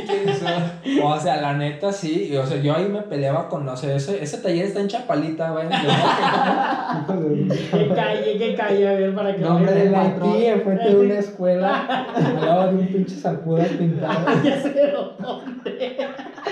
[0.07, 1.03] ¿quiénes son?
[1.03, 2.35] o sea, la neta sí.
[2.37, 5.51] O sea, yo ahí me peleaba con, no sé, ese, ese taller está en Chapalita,
[5.51, 5.67] güey.
[7.73, 9.85] Que calle, que calle, a ver, para que Nombre vean.
[9.85, 10.37] del patrón.
[10.43, 14.43] enfrente de una escuela, al lado de un pinche Zancudas pintado.
[14.45, 15.97] ya sé dónde.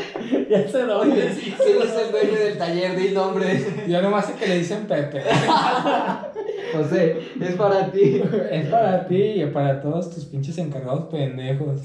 [0.51, 1.33] ya sé dónde.
[1.35, 1.55] sí.
[1.57, 2.97] ¿Quién es el dueño del taller?
[2.97, 3.65] Di nombre.
[3.89, 5.23] Yo nomás sé que le dicen Pepe.
[6.73, 8.23] José, es para ti.
[8.51, 11.81] Es para ti y para todos tus pinches encargados pendejos.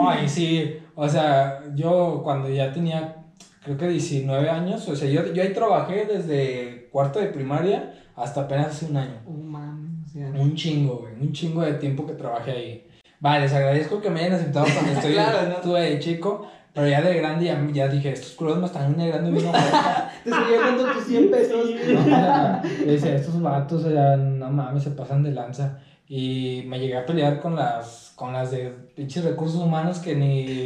[0.00, 0.78] Ay, sí.
[0.94, 3.16] O sea, yo cuando ya tenía,
[3.64, 8.42] creo que 19 años, o sea, yo, yo ahí trabajé desde cuarto de primaria hasta
[8.42, 9.20] apenas hace un año.
[9.26, 10.26] Oh, mames, o sea.
[10.28, 11.14] Un chingo, güey.
[11.20, 12.86] Un chingo de tiempo que trabajé ahí.
[13.20, 15.54] Vale, les agradezco que me hayan aceptado cuando estoy, Claro, ¿no?
[15.54, 16.46] estuve de chico.
[16.74, 19.52] Pero ya de grande ya, ya dije, estos culos me están negrando nombre.
[20.24, 21.70] Te estoy dando tus 100 pesos.
[22.06, 25.78] No, decía, estos vatos, o sea, no mames, se pasan de lanza.
[26.08, 30.14] Y me llegué a pelear con las, con las de pinches recursos humanos que Y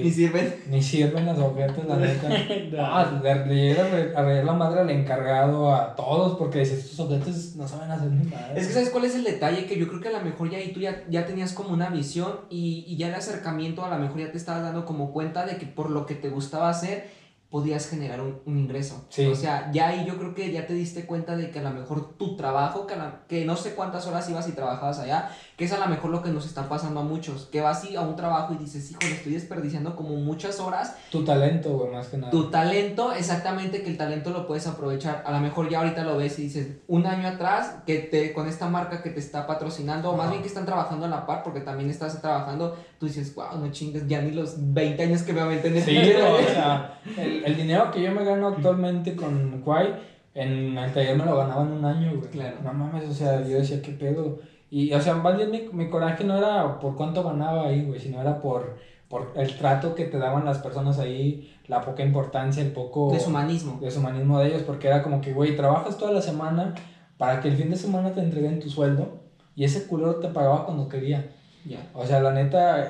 [0.05, 0.55] ni, sirven.
[0.69, 2.29] ni sirven las ofertas, la neta.
[2.71, 6.59] No, le, le llegué a re- a reír la madre al encargado, a todos, porque
[6.59, 8.61] dice, estos objetos no saben hacer ni madre.
[8.61, 10.59] Es que sabes cuál es el detalle, que yo creo que a lo mejor ya
[10.59, 13.99] ahí tú ya, ya tenías como una visión y, y ya el acercamiento a lo
[13.99, 17.09] mejor ya te estabas dando como cuenta de que por lo que te gustaba hacer
[17.51, 19.07] podías generar un, un ingreso.
[19.09, 19.25] Sí.
[19.27, 21.71] O sea, ya ahí yo creo que ya te diste cuenta de que a lo
[21.71, 25.65] mejor tu trabajo, que, la- que no sé cuántas horas ibas y trabajabas allá, que
[25.65, 28.01] es a lo mejor lo que nos está pasando a muchos, que vas y a
[28.03, 32.19] un trabajo y dices, híjole, estoy desperdiciando como muchas horas Tu talento, güey, más que
[32.19, 32.31] nada.
[32.31, 35.23] tu talento, exactamente que el talento lo puedes aprovechar.
[35.25, 38.49] A lo mejor ya ahorita lo ves y dices, un año atrás, que te, con
[38.49, 41.43] esta marca que te está patrocinando, o más bien que están trabajando a la par,
[41.43, 45.33] porque también estás trabajando, tú dices, wow, no chingues, ya ni los 20 años que
[45.33, 46.17] me aventé en el Sí, taller".
[46.23, 49.95] o sea, el, el dinero que yo me gano actualmente con Kwai,
[50.35, 52.31] en el taller me lo ganaba en un año, güey.
[52.31, 52.57] Claro.
[52.63, 54.39] No mames, o sea, yo decía, ¿qué pedo?
[54.71, 58.01] Y, o sea, más bien mi, mi coraje no era por cuánto ganaba ahí, güey,
[58.01, 58.77] sino era por,
[59.09, 63.79] por el trato que te daban las personas ahí, la poca importancia, el poco Deshumanismo.
[63.81, 66.75] deshumanismo de ellos, porque era como que, güey, trabajas toda la semana
[67.17, 69.21] para que el fin de semana te entreguen tu sueldo
[69.55, 71.31] y ese culero te pagaba cuando quería.
[71.67, 71.79] Ya.
[71.95, 72.87] O sea, la neta...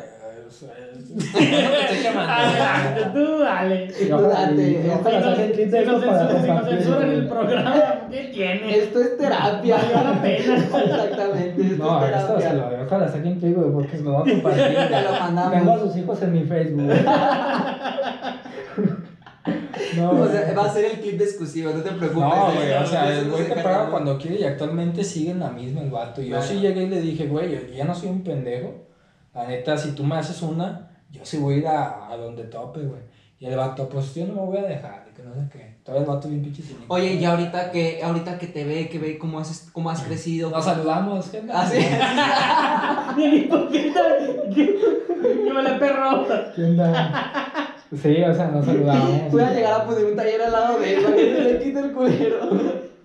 [3.12, 3.90] tú dale.
[4.00, 6.28] Y ojalá- Date, y ojalá Si nos- saquen clip si de eso nos para censuran-
[6.28, 7.28] si nos compartir, censuran el güey.
[7.28, 7.74] programa,
[8.10, 8.78] ¿qué tiene?
[8.78, 9.76] Esto es terapia.
[9.76, 10.54] Valió la pena.
[10.56, 11.62] Exactamente.
[11.62, 14.76] Esto No, es esto se lo ojalá saquen güey, porque me va a compartir.
[14.88, 15.52] Te lo mandamos.
[15.52, 16.92] Tengo a sus hijos en mi Facebook.
[19.96, 22.22] No, O sea, va a ser el clip exclusivo, no te preocupes.
[22.28, 25.50] No, güey, o sea, el güey te paga cuando quiere y actualmente sigue en la
[25.50, 26.20] misma el vato.
[26.20, 26.46] Y yo Claro.
[26.46, 28.86] sí llegué y le dije, güey, yo ya no soy un pendejo.
[29.34, 32.44] La neta, si tú me haces una, yo sí voy a ir a, a donde
[32.44, 33.02] tope, güey.
[33.38, 35.76] Y el vato, pues yo no me voy a dejar, de que no sé qué.
[35.84, 36.62] Todavía el vato bien pinche.
[36.88, 40.48] Oye, y ahorita que, ahorita que te ve, que ve cómo has, cómo has crecido.
[40.50, 41.52] Nos saludamos, gente.
[41.54, 41.76] Ah, sí.
[43.16, 44.00] Bien hipócrita.
[44.56, 46.26] Yo me la perro.
[46.54, 47.74] ¿Qué onda?
[47.94, 49.30] Sí, o sea, nos saludamos.
[49.32, 51.78] Voy a llegar a poner un taller al lado de él para que le quite
[51.80, 52.50] el culero.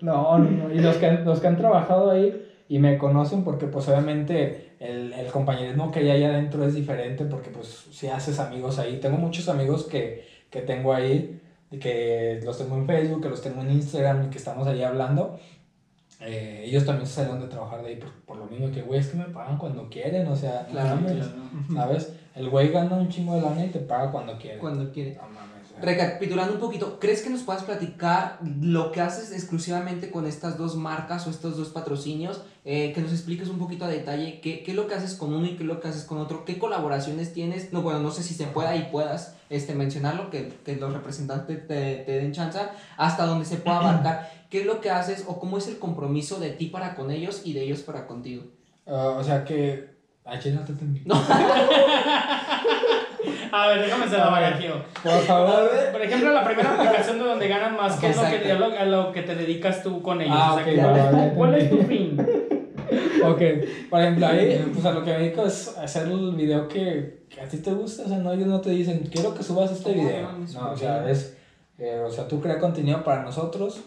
[0.00, 0.74] No, no, no.
[0.74, 4.74] Y los que, han- los que han trabajado ahí y me conocen porque pues obviamente
[4.80, 8.98] el, el compañerismo que hay ahí adentro es diferente porque pues si haces amigos ahí.
[8.98, 11.38] Tengo muchos amigos que, que tengo ahí,
[11.70, 14.82] y que los tengo en Facebook, que los tengo en Instagram y que estamos ahí
[14.82, 15.38] hablando.
[16.20, 19.00] Eh, ellos también se salieron de trabajar de ahí por, por lo mismo que, güey,
[19.00, 20.98] es que me pagan cuando quieren, o sea, Claro,
[21.74, 22.12] ¿sabes?
[22.34, 24.58] El güey gana un chingo de lana y te paga cuando quiere.
[24.58, 25.14] Cuando quiere.
[25.14, 25.52] No mames.
[25.80, 30.76] Recapitulando un poquito, ¿crees que nos puedas platicar lo que haces exclusivamente con estas dos
[30.76, 32.42] marcas o estos dos patrocinios?
[32.64, 35.34] Eh, que nos expliques un poquito a detalle qué, qué es lo que haces con
[35.34, 37.72] uno y qué es lo que haces con otro, qué colaboraciones tienes.
[37.72, 41.66] No, bueno, no sé si se pueda y puedas este, mencionarlo, que, que los representantes
[41.66, 42.60] te, te den chance,
[42.96, 44.30] hasta donde se pueda abarcar.
[44.50, 47.42] ¿Qué es lo que haces o cómo es el compromiso de ti para con ellos
[47.44, 48.44] y de ellos para contigo?
[48.86, 49.91] Ah, o sea que...
[50.24, 51.02] Ay, chile, no te entendí.
[53.52, 54.82] A ver, déjame se la barajeo.
[55.02, 55.70] Por favor.
[55.92, 58.64] Por ejemplo, la primera aplicación de donde ganan más, ¿qué es lo que, Exacto.
[58.64, 60.34] a lo, a lo que te dedicas tú con ellos?
[60.38, 62.16] Ah, O sea, ok, ¿cuál, va, es, va, ya cuál es tu fin?
[63.24, 63.40] Ok,
[63.88, 67.40] por ejemplo, ahí, pues a lo que me dedico es hacer el video que, que
[67.40, 69.90] a ti te gusta, o sea, no, ellos no te dicen, quiero que subas este
[69.90, 70.28] Oh, video.
[70.54, 71.38] No, o sea, es,
[71.78, 73.80] eh, o sea, tú creas contenido para nosotros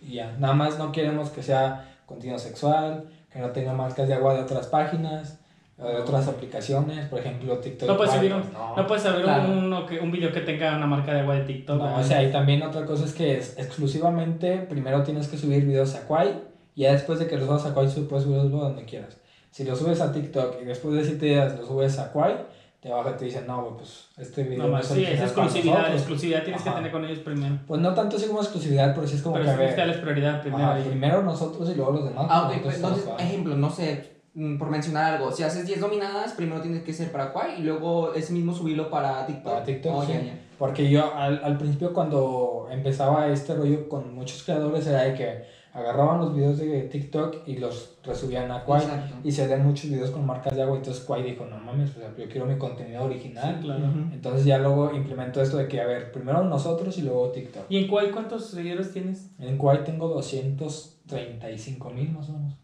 [0.00, 4.14] y ya, nada más no queremos que sea contenido sexual, que no tenga marcas de
[4.14, 5.38] agua de otras páginas,
[5.78, 7.88] otras aplicaciones, por ejemplo, TikTok.
[7.88, 8.76] No puedes subir un, no.
[8.76, 9.48] no puedes subir Claro.
[9.52, 11.78] un, que- un video que tenga una marca de agua de TikTok.
[11.78, 15.64] No, o sea, y también otra cosa es que es exclusivamente, primero tienes que subir
[15.66, 16.34] videos a Quai,
[16.74, 19.18] y ya después de que los subas a Quai, tú puedes subirlo donde quieras.
[19.50, 22.36] Si lo subes a TikTok y después de 7 días lo subes a Quai,
[22.80, 25.20] te baja y te dicen, no, pues este video No no, más, es sí, es
[25.20, 25.74] exclusividad.
[25.78, 26.00] nosotros".
[26.00, 26.78] Exclusividad tienes que Ajá.
[26.78, 27.58] tener con ellos primero.
[27.66, 29.76] Pues no tanto así como exclusividad, pero sí es como Pero que que ver.
[29.76, 30.64] darles prioridad primero.
[30.64, 32.26] ajá, primero nosotros y luego los demás.
[32.28, 34.15] Ah, ok, pues, entonces, ejemplo, no sé,
[34.58, 38.12] por mencionar algo, si haces 10 dominadas, primero tienes que ser para Quai y luego
[38.14, 39.44] ese mismo subirlo para TikTok.
[39.52, 40.12] Para TikTok, Oh, sí.
[40.12, 40.40] ya, ya.
[40.58, 45.56] Porque yo al, al principio cuando empezaba este rollo con muchos creadores era de que
[45.74, 49.16] agarraban los videos de TikTok y los resubían a Quai Exacto.
[49.24, 50.76] y se hacían muchos videos con marcas de agua.
[50.78, 53.58] Entonces Quai dijo, no mames, o sea, yo quiero mi contenido original.
[53.62, 53.84] claro.
[54.12, 57.64] Entonces ya luego implementó esto de que, a ver, primero nosotros y luego TikTok.
[57.68, 59.30] ¿Y en cuál cuántos seguidores tienes?
[59.38, 62.54] En Quai tengo 235 mil más o menos.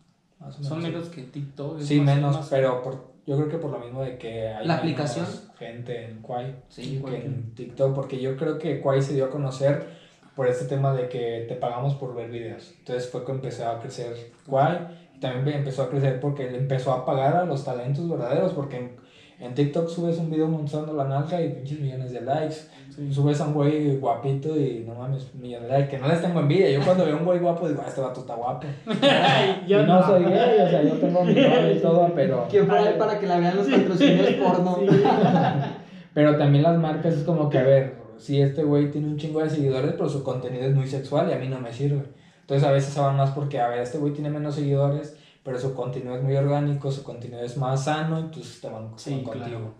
[0.42, 0.66] Más o menos.
[0.68, 1.80] Son menos que TikTok.
[1.80, 4.74] Sí, menos, más- pero por, yo creo que por lo mismo de que hay ¿La
[4.74, 5.26] aplicación?
[5.58, 6.20] gente en
[6.68, 9.86] Sí, que en TikTok, porque yo creo que Quai se dio a conocer
[10.34, 12.74] por este tema de que te pagamos por ver videos.
[12.78, 14.32] Entonces fue que empezó a crecer
[15.14, 18.96] y también empezó a crecer porque él empezó a pagar a los talentos verdaderos, porque
[19.44, 22.56] en, TikTok subes un video mostrando la nalga y pinches millones de likes.
[22.94, 23.12] Sí.
[23.12, 26.40] Subes a un güey guapito y no mames, millones de likes, que no les tengo
[26.40, 26.70] envidia.
[26.70, 28.66] Yo cuando veo a un güey guapo digo, ah, este vato está guapo.
[29.02, 32.46] Ay, yo y no soy gay, o sea, yo tengo mi novia y todo, pero...
[32.50, 34.78] ¿Quién fuera él para que la vean los patrocinios porno?
[36.14, 39.40] Pero también las marcas es como que, a ver, si este güey tiene un chingo
[39.40, 42.02] de seguidores, pero su contenido es muy sexual y a mí no me sirve.
[42.42, 45.58] Entonces a veces se van más porque, a ver, este güey tiene menos seguidores, pero
[45.58, 49.20] su contenido es muy orgánico, su contenido es más sano, entonces te van, Sí, van
[49.24, 49.38] claro.
[49.40, 49.74] contigo.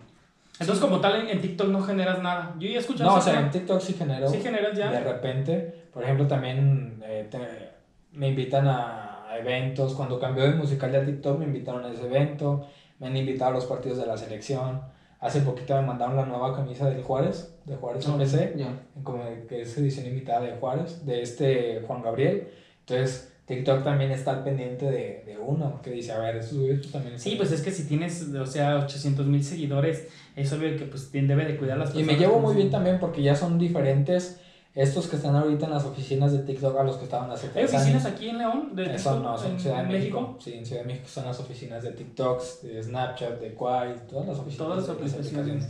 [0.59, 2.53] Entonces, como tal, en, TikTok no generas nada.
[2.59, 3.49] Yo ya he escuchado No, o sea, en.
[3.49, 4.27] TikTok sí genero.
[4.29, 4.91] Sí generas ya.
[4.91, 7.71] De repente, por ejemplo, también eh, te-
[8.17, 9.95] me invitan a eventos.
[9.95, 12.67] Cuando cambió de musical de TikTok, me invitaron a ese evento.
[12.99, 14.81] Me han invitado a los partidos de la selección.
[15.19, 18.67] Hace poquito me mandaron la nueva camisa del Juárez, de Juárez Ah, FC, Ya.
[19.03, 22.47] como de- que es edición invitada de Juárez, de este Juan Gabriel.
[22.81, 26.79] Entonces, TikTok también está al pendiente de, de uno, que dice, a ver, esos güeyes
[26.79, 30.53] pues, también Sí, están- pues es que si tienes, o sea, 800 mil seguidores, es
[30.53, 32.15] obvio que pues debe de cuidar las Y personas.
[32.15, 34.39] me llevo muy bien también porque ya son diferentes
[34.75, 37.65] estos que están ahorita en las oficinas de TikTok a los que estaban hace ¿Hay
[37.65, 38.05] oficinas años.
[38.05, 38.75] aquí en León?
[38.75, 40.37] De Eso TikTok, no, son en, Ciudad de México.
[40.41, 44.25] Sí, en Ciudad de México son las oficinas de TikToks, de Snapchat, de Quai, todas
[44.27, 44.57] las oficinas.
[44.67, 45.67] Todas las aplicaciones.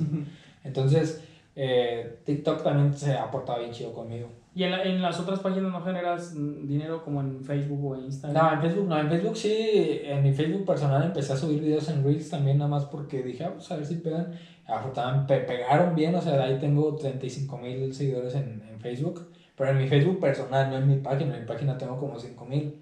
[0.63, 1.21] Entonces,
[1.55, 4.29] eh, TikTok también se ha portado bien chido conmigo.
[4.55, 8.05] ¿Y en, la- en las otras páginas no generas dinero como en Facebook o en
[8.05, 8.43] Instagram?
[8.45, 11.89] No, en Facebook no, en Facebook sí, en mi Facebook personal empecé a subir videos
[11.89, 14.31] en Reels también, nada más porque dije, ah, pues a ver si pegan.
[14.67, 19.27] Afortunadamente pe- pegaron bien, o sea, ahí tengo 35 mil seguidores en, en Facebook,
[19.57, 22.45] pero en mi Facebook personal, no en mi página, en mi página tengo como 5
[22.45, 22.79] mil.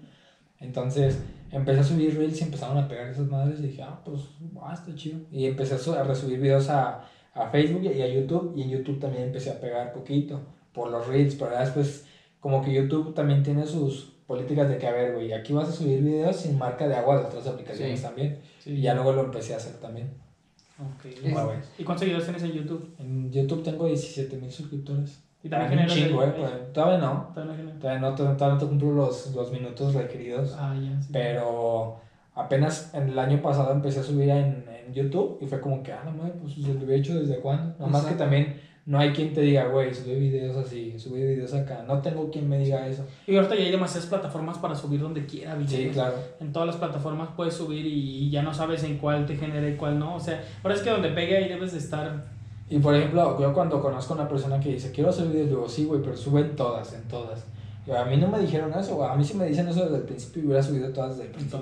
[0.60, 1.20] Entonces
[1.50, 4.20] empecé a subir Reels y empezaron a pegar esas madres y dije, ah, pues,
[4.62, 5.20] ah, está chido.
[5.30, 7.02] Y empecé a, a resubir videos a,
[7.34, 10.40] a Facebook y a YouTube, y en YouTube también empecé a pegar poquito
[10.72, 12.06] por los Reels, pero después
[12.40, 15.72] como que YouTube también tiene sus políticas de que, a ver, güey, aquí vas a
[15.72, 18.04] subir videos sin marca de agua de otras aplicaciones Sí.
[18.06, 18.38] también.
[18.58, 18.70] Sí.
[18.72, 20.10] Y ya luego lo empecé a hacer también.
[20.78, 21.04] Ok.
[21.24, 21.58] Es- Huawei.
[21.78, 22.94] ¿Y cuántos seguidores tienes en YouTube?
[22.98, 25.22] En YouTube tengo 17 mil suscriptores.
[25.44, 25.92] Y también generas...
[25.92, 27.30] chingo, eh, pues, todavía no.
[27.34, 27.72] Todavía no.
[27.78, 30.54] Todavía no, todavía no cumplo los, los minutos requeridos.
[30.58, 31.00] Ah, ya.
[31.02, 31.08] sí.
[31.12, 32.00] Pero
[32.34, 35.92] apenas en el año pasado empecé a subir en, en YouTube y fue como que,
[35.92, 37.74] ah, no mames, pues lo había hecho desde cuándo.
[37.78, 41.54] Nada más que también no hay quien te diga, güey, sube videos así, sube videos
[41.54, 41.84] acá.
[41.86, 43.06] No tengo quien me diga eso.
[43.28, 45.70] Y ahorita ya hay demasiadas plataformas para subir donde quiera videos.
[45.70, 46.16] Sí, claro.
[46.40, 49.76] En todas las plataformas puedes subir y, ya no sabes en cuál te genera y
[49.76, 50.16] cuál no.
[50.16, 52.24] O sea, ahora es que donde pegue ahí debes de estar.
[52.68, 55.68] Y por ejemplo, yo cuando conozco a una persona que dice, quiero hacer videos, digo,
[55.68, 57.44] sí, güey, pero suben todas, en todas.
[57.98, 59.10] A mí no me dijeron eso, güey.
[59.10, 61.34] A mí sí me dicen eso desde el principio y hubiera subido todas desde el
[61.34, 61.58] principio.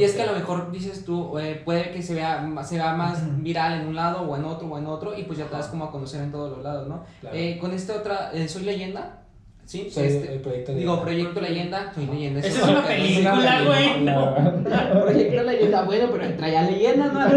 [0.00, 2.74] Y es que a lo mejor dices tú, eh, puede que se vea, más- se
[2.74, 5.46] vea más viral en un lado o en otro o en otro y pues ya
[5.46, 7.04] te das como a conocer en todos los lados, ¿no?
[7.20, 7.36] Claro.
[7.36, 9.20] Eh, con esta otra, eh, Soy Leyenda,
[9.64, 9.88] ¿sí?
[9.88, 12.40] Soy Este, el proyecto digo, Proyecto Leyenda, Soy Leyenda.
[12.40, 14.04] Esa eso es una película, güey.
[14.04, 15.02] No.
[15.04, 17.28] Proyecto Leyenda, bueno, pero traía leyenda, ¿no?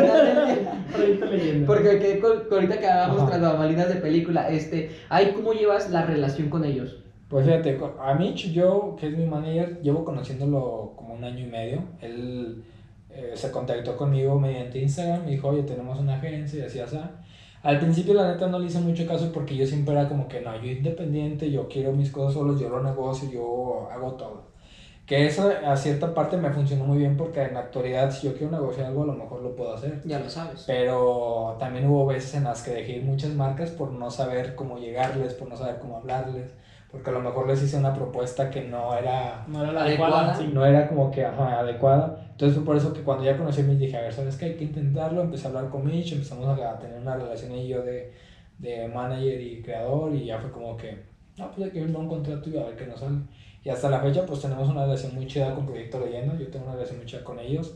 [0.91, 1.67] Proyecto Leyenda.
[1.67, 5.91] Porque que, con, con ahorita que hablábamos tras bambalinas de película, este, ahí cómo llevas
[5.91, 6.97] la relación con ellos.
[7.31, 11.49] Pues fíjate, a Mitch, yo, que es mi manager, llevo conociéndolo como un año y
[11.49, 11.81] medio.
[12.01, 12.61] Él
[13.09, 16.97] eh, se contactó conmigo mediante Instagram, me dijo, oye, tenemos una agencia y así, así.
[17.63, 20.41] Al principio, la neta, no le hice mucho caso porque yo siempre era como que,
[20.41, 24.51] no, yo independiente, yo quiero mis cosas solos, yo lo negocio, yo hago todo.
[25.05, 28.33] Que eso a cierta parte me funcionó muy bien porque en la actualidad, si yo
[28.33, 30.01] quiero negociar algo, a lo mejor lo puedo hacer.
[30.03, 30.65] Ya lo sabes.
[30.67, 34.77] Pero también hubo veces en las que dejé ir muchas marcas por no saber cómo
[34.77, 36.51] llegarles, por no saber cómo hablarles,
[36.91, 40.17] porque a lo mejor les hice una propuesta que no era, No era la Adecuada.
[40.31, 40.35] adecuada.
[40.35, 40.51] sí.
[40.53, 42.27] no era como que ajá, adecuada.
[42.31, 44.45] Entonces fue por eso que cuando ya conocí a Mitch dije, a ver, ¿sabes qué?
[44.45, 45.21] Hay que intentarlo.
[45.21, 48.11] Empecé a hablar con Mitch, empezamos a tener una relación y yo de,
[48.57, 50.97] de manager y creador y ya fue como que,
[51.37, 53.17] no, pues hay que firmar un contrato y a ver qué nos sale.
[53.63, 56.65] Y hasta la fecha pues tenemos una relación muy chida con Proyecto Leyenda, yo tengo
[56.65, 57.75] una relación muy chida con ellos.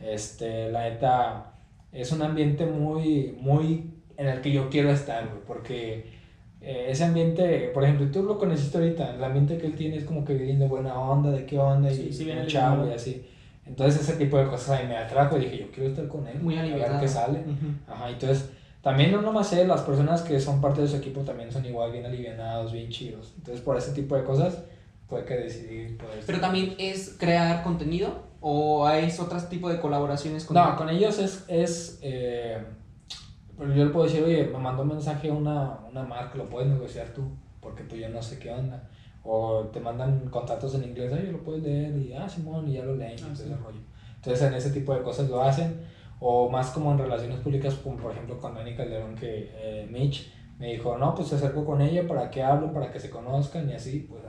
[0.00, 1.52] Este, la neta,
[1.92, 6.19] es un ambiente muy, muy en el que yo quiero estar, güey, porque
[6.62, 10.04] eh, ese ambiente, por ejemplo, tú lo conociste ahorita, el ambiente que él tiene es
[10.04, 12.92] como que bien de buena onda, de qué onda, Sí, y sí, bien chavo y
[12.92, 13.26] así.
[13.66, 16.40] Entonces ese tipo de cosas ahí me atrajo y dije, yo quiero estar con él,
[16.40, 17.40] Muy a ver qué sale.
[17.40, 17.74] Ujú.
[17.86, 18.50] Ajá, entonces
[18.82, 21.92] también no nomás él, las personas que son parte de su equipo también son igual
[21.92, 23.32] bien alivianados, bien chidos.
[23.36, 24.58] Entonces por ese tipo de cosas
[25.08, 26.22] fue que decidí poder...
[26.26, 31.18] Pero también es crear contenido o es otro tipo de colaboraciones con No, con ellos
[31.18, 32.58] es, es eh,
[33.60, 36.48] pero yo le puedo decir, oye, me mandó un mensaje a una, una marca, lo
[36.48, 37.22] puedes negociar tú,
[37.60, 38.88] porque pues yo no sé qué onda.
[39.22, 42.84] O te mandan contratos en inglés, ay, lo puedes leer, y ah, Simón, y ya
[42.84, 43.52] lo leen, Ah, todo sí.
[43.62, 43.80] rollo.
[44.16, 45.78] Entonces en ese tipo de cosas lo hacen,
[46.20, 50.32] o más como en relaciones públicas, como por ejemplo con Dani Calderón, que eh, Mitch
[50.58, 53.68] me dijo, no, pues se acerco con ella para que hablen, para que se conozcan,
[53.68, 54.22] y así, pues.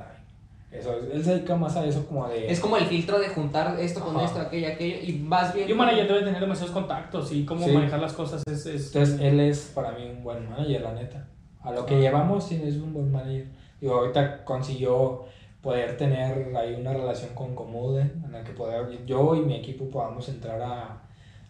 [0.72, 2.50] Eso, es- él se dedica más a eso como de...
[2.50, 4.26] Es como el filtro de juntar esto con Ajá.
[4.26, 5.68] esto, aquello, aquello, y vas bien.
[5.68, 7.72] Y un manager debe tener demasiados contactos y cómo Sí.
[7.74, 8.66] manejar las cosas es...
[8.66, 11.28] es Entonces él es para mí un buen manager, la neta.
[11.62, 12.00] A lo que Ah.
[12.00, 13.48] llevamos, sí, es un buen manager.
[13.82, 15.26] Digo, ahorita consiguió
[15.62, 19.90] poder tener ahí una relación con Comude, en la que poder, yo y mi equipo
[19.90, 21.02] podamos entrar a,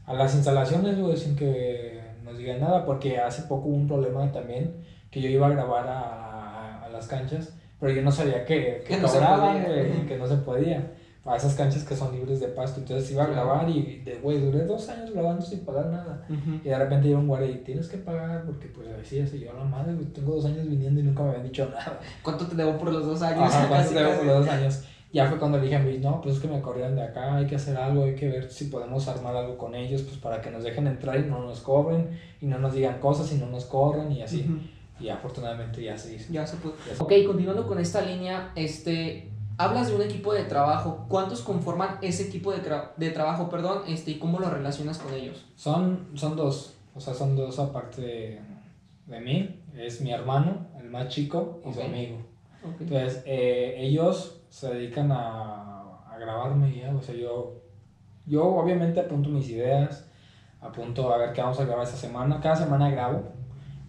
[0.05, 4.29] a las instalaciones, güey, sin que nos digan nada, porque hace poco hubo un problema
[4.31, 8.45] también, que yo iba a grabar a, a- a las canchas, pero yo no sabía
[8.45, 10.93] que, que Que no cobraban, güey, que no se podía.
[11.23, 14.39] Para esas canchas que son libres de pasto, entonces iba a grabar y, de, güey,
[14.39, 16.25] duré dos años grabando sin pagar nada.
[16.27, 16.59] Ujú.
[16.63, 19.53] Y de repente llega un guardia y tienes que pagar porque pues así así yo
[19.53, 21.99] la madre, güey, tengo dos años viniendo y nunca me habían dicho nada.
[22.23, 23.43] ¿Cuánto te debo por los dos años?
[23.43, 24.83] Ajá, ¿cuánto Casi, debo por los dos años?
[25.13, 27.35] Ya fue cuando le dije a mí, no, pues es que me corrieron de acá,
[27.35, 30.41] hay que hacer algo, hay que ver si podemos armar algo con ellos, pues para
[30.41, 33.47] que nos dejen entrar y no nos cobren, y no nos digan cosas y no
[33.47, 34.45] nos corran y así.
[34.47, 34.59] Ujú.
[35.01, 36.31] Y afortunadamente ya se hizo.
[36.31, 36.73] Ya se pudo.
[36.87, 41.05] Ya se- Ok, continuando con esta línea, este, hablas de un equipo de trabajo.
[41.09, 45.13] ¿Cuántos conforman ese equipo de, tra- de trabajo, perdón, este, y cómo lo relacionas con
[45.13, 45.45] ellos?
[45.55, 48.39] Son, son dos, o sea, son dos aparte de,
[49.07, 51.85] de mí, es mi hermano, el más chico, y su Ok.
[51.85, 52.17] amigo.
[52.63, 52.81] Ok.
[52.81, 57.55] Entonces, eh, ellos se dedican a, a grabarme ya, o sea, yo,
[58.27, 60.05] yo obviamente apunto mis ideas,
[60.59, 63.23] apunto a ver qué vamos a grabar esta semana, cada semana grabo.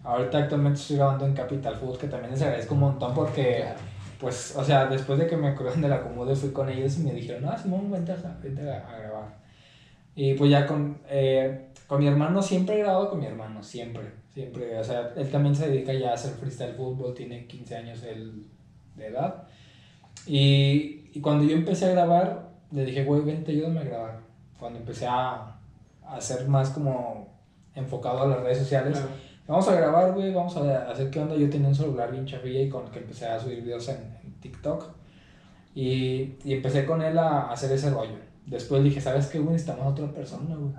[0.03, 3.79] Ahorita actualmente estoy grabando en Capital Food, que también les agradezco un montón porque, Claro.
[4.19, 7.03] pues, o sea, después de que me corrieron de la Comude fui con ellos y
[7.03, 9.43] me dijeron, ah, Simón, vente a, vente a, a grabar.
[10.15, 14.03] Y pues ya con, eh, con mi hermano, siempre he grabado con mi hermano, siempre,
[14.33, 14.77] siempre.
[14.77, 18.45] O sea, él también se dedica ya a hacer freestyle fútbol, tiene 15 años él
[18.95, 19.43] de edad.
[20.27, 24.19] Y, y cuando yo empecé a grabar, le dije, güey, vente, ayúdame a grabar.
[24.59, 25.55] Cuando empecé a,
[26.05, 27.27] a ser más como
[27.75, 29.32] enfocado a las redes sociales, Claro.
[29.47, 31.35] Vamos a grabar, güey, vamos a hacer qué onda.
[31.35, 34.23] Yo tenía un celular bien chafilla y con el que empecé a subir videos en,
[34.39, 34.85] TikTok.
[35.75, 38.17] Y, y empecé con él a, hacer ese rollo.
[38.45, 39.53] Después dije, ¿sabes qué, güey?
[39.53, 40.73] Necesitamos a otra persona, güey.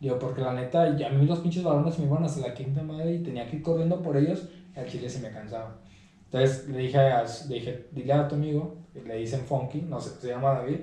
[0.00, 3.14] Digo, porque la neta, a mí los pinches balones me iban hasta la quinta madre
[3.14, 5.78] y tenía que ir corriendo por ellos y al chile se me cansaba.
[6.26, 10.20] Entonces le dije, a, le dije, dile a tu amigo, le dicen Funky, no sé,
[10.20, 10.80] se llama David,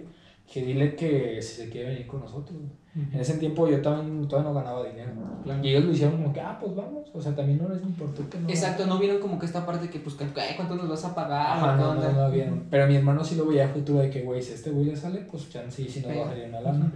[0.52, 2.58] que dile que si se quiere venir con nosotros.
[2.58, 2.83] güey.
[2.96, 5.12] En ese tiempo yo también todavía no ganaba dinero.
[5.44, 5.64] Claro.
[5.64, 7.10] Y ellos lo hicieron como que, ah, pues vamos.
[7.12, 8.48] O sea, también no les importó que no.
[8.48, 11.16] Exacto, no vieron como que esta parte que, pues, que, "Ay, ¿cuánto nos vas a
[11.16, 11.58] pagar?
[11.58, 12.68] Ajá, ¿O qué no, onda?" no, no vieron.
[12.70, 14.96] Pero mi hermano sí lo veía a futuro de que, güey, si este güey le
[14.96, 16.92] sale, pues chance sí, si no va a salir una lana.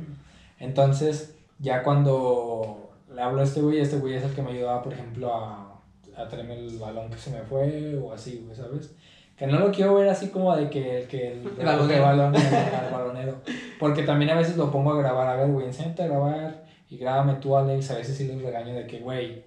[0.59, 4.83] Entonces, ya cuando le hablo a este güey, este güey es el que me ayudaba,
[4.83, 5.81] por ejemplo, a,
[6.15, 8.93] a traerme el balón que se me fue o así, güey, ¿sabes?
[9.37, 12.03] Que no lo quiero ver así como de que el que el, El balonero.
[12.03, 13.35] balón, el, el balonero.
[13.79, 16.97] Porque también a veces lo pongo a grabar, a ver, güey, enséñate a grabar y
[16.97, 17.91] grábame tú, Alex.
[17.91, 19.43] A veces sí les regaño de que, güey,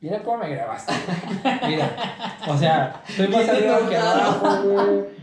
[0.00, 0.92] mira cómo me grabaste.
[1.66, 1.90] Mira,
[2.46, 5.14] o sea, estoy más arriba que abajo, güey.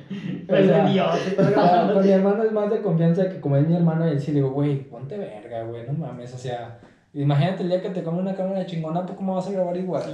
[0.50, 1.14] O sea,
[1.56, 4.32] Ah, con mi hermano es más de confianza que como es mi hermano, él sí
[4.32, 6.80] le digo, güey, ponte verga, güey, no mames, o sea,
[7.14, 10.04] imagínate el día que te come una cámara chingona, pues cómo vas a grabar igual.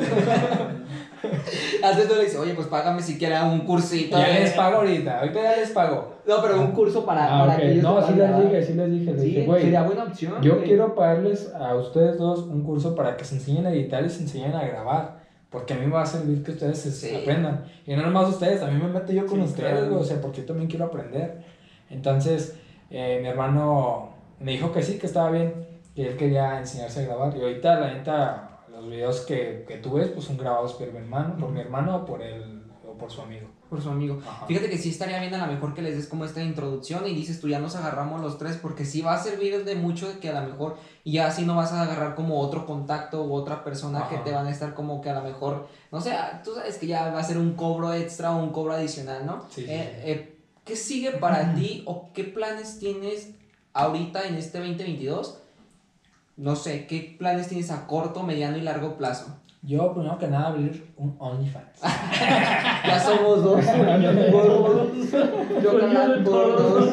[1.83, 4.17] Antes tú le dices, oye, pues págame siquiera un cursito.
[4.17, 6.15] ya de- les pago ahorita, ahorita ya les pago.
[6.27, 7.59] No, pero un curso para, Ah, para ok.
[7.59, 10.03] que ellos No, sí les dije, sí les dije, les Sí, dije, güey, sería buena
[10.03, 10.41] opción.
[10.41, 10.65] yo güey.
[10.65, 14.21] quiero pagarles a ustedes dos un curso para que se enseñen a editar y se
[14.23, 15.17] enseñen a grabar.
[15.49, 17.15] Porque a mí me va a servir que ustedes se Sí.
[17.15, 17.63] aprendan.
[17.85, 19.87] Y no nomás ustedes, también me meto yo con Sí, ustedes, claro.
[19.89, 21.41] güey, o sea, porque yo también quiero aprender.
[21.89, 22.57] Entonces,
[22.89, 24.09] eh, mi hermano
[24.41, 25.53] me dijo que sí, que estaba bien,
[25.95, 27.35] que él quería enseñarse a grabar.
[27.37, 28.49] Y ahorita, la neta,
[28.87, 31.97] los videos que, que tú ves, pues son grabados por mi hermano, por mi hermano
[31.97, 33.47] o por, él, o por su amigo.
[33.69, 34.19] Por su amigo.
[34.25, 34.45] Ajá.
[34.47, 37.13] Fíjate que sí estaría bien a lo mejor que les des como esta introducción y
[37.13, 40.29] dices tú ya nos agarramos los tres porque sí va a servir de mucho que
[40.29, 43.65] a lo mejor y ya así no vas a agarrar como otro contacto u otra
[43.65, 46.15] persona que te van a estar como que a lo mejor, no sé,
[46.45, 49.43] tú sabes que ya va a ser un cobro extra o un cobro adicional, ¿no?
[49.49, 50.11] Sí, sí, Eh, sí.
[50.11, 50.33] eh,
[50.63, 53.31] ¿Qué sigue para ti o qué planes tienes
[53.73, 55.39] ahorita en este 2022?
[56.37, 59.39] No sé, ¿qué planes tienes a corto, mediano y largo plazo?
[59.63, 61.81] Yo, primero que nada, abrir un OnlyFans.
[62.87, 63.65] Ya somos dos.
[65.61, 66.89] Yo canal por dos.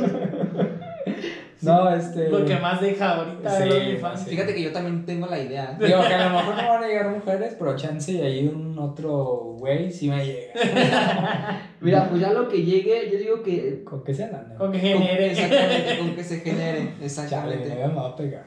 [1.65, 2.29] No, este.
[2.31, 4.21] Lo que más deja ahorita Sí, OnlyFans.
[4.21, 4.31] sí.
[4.31, 5.73] Fíjate que yo también tengo la idea.
[5.81, 8.79] Digo que a lo mejor no van a llegar mujeres, pero chance y ahí un
[8.79, 10.53] otro güey sí me llega.
[11.81, 13.83] Mira, pues ya lo que llegue, yo digo que.
[13.85, 14.57] Con que sea la neta.
[14.57, 15.31] Con que con- genere.
[15.33, 16.79] Exactamente, con que se genere.
[16.81, 17.69] Chale, Exactamente.
[17.71, 18.45] novia me va a pegar.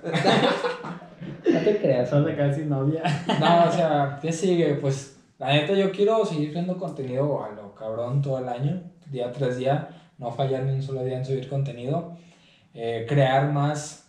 [1.51, 2.09] No te creas.
[2.09, 3.03] Solo de casi novia.
[3.39, 4.75] No, o sea, ¿qué sigue?
[4.75, 9.31] Pues la neta yo quiero seguir creando contenido a lo cabrón todo el año, día
[9.31, 9.87] tras día,
[10.17, 12.17] no fallar ni un solo día en subir contenido,
[12.79, 14.07] eh, crear más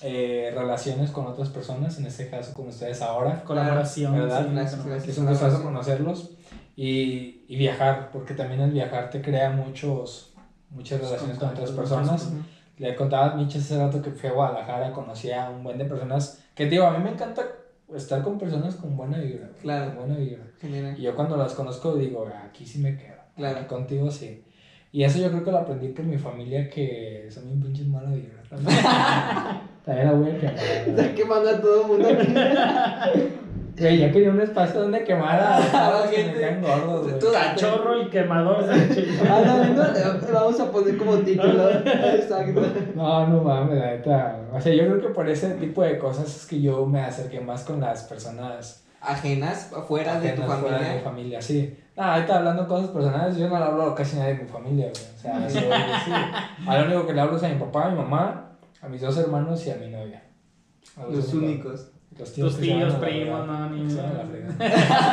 [0.00, 4.14] eh, relaciones con otras personas, en este caso con ustedes ahora, Colaboración.
[4.14, 4.38] ¿Verdad?
[4.40, 5.08] sí, con- gracias.
[5.08, 6.30] es un gustazo conocerlos
[6.76, 10.34] y, y viajar, porque también el viajar te crea muchos,
[10.70, 12.26] muchas relaciones con otras contactos, personas.
[12.26, 12.42] Ujú.
[12.78, 15.86] Le contaba a Micha hace rato que fui a Guadalajara, conocí a un buen de
[15.86, 17.42] personas que, digo, a mí me encanta
[17.94, 19.48] estar con personas con buena vibra.
[19.62, 19.86] Claro.
[19.86, 20.44] Con buena vibra.
[20.60, 20.94] Genera.
[20.96, 23.16] Y yo cuando las conozco digo, aquí sí me quedo.
[23.34, 23.56] Claro.
[23.60, 24.44] Aquí contigo sí.
[24.96, 28.08] Y eso yo creo que lo aprendí por mi familia, que son bien pinches mala
[28.08, 28.42] vibra.
[29.84, 30.56] También la voy a quemar.
[30.86, 32.08] Está quemando a todo el mundo.
[33.78, 36.40] Güey, ya quería un espacio donde quemar a los que me gente.
[36.40, 37.18] caen gordos, güey.
[37.18, 38.64] Tú- Cachorro el quemador.
[39.28, 41.70] Ah, no, no, le vamos a poner como título.
[41.72, 42.62] Exacto.
[42.94, 44.40] No, no mames, la neta.
[44.50, 47.40] O sea, yo creo que por ese tipo de cosas es que yo me acerqué
[47.40, 51.04] más con las personas Ajenas, fuera de tu ajenas fuera de mi familia.
[51.04, 51.78] familia, sí.
[51.96, 54.48] Ah, ahorita hablando de cosas personales, yo no le hablo casi a nadie de mi
[54.48, 55.04] familia, güey.
[55.14, 55.58] O sea, eso,
[56.04, 56.12] sí.
[56.68, 58.52] A lo único que le hablo es a mi papá, a mi mamá,
[58.82, 60.22] a mis dos hermanos y a mi novia.
[60.96, 61.90] A Los únicos.
[62.18, 63.86] Los Tus tíos, a la primos, no, ni.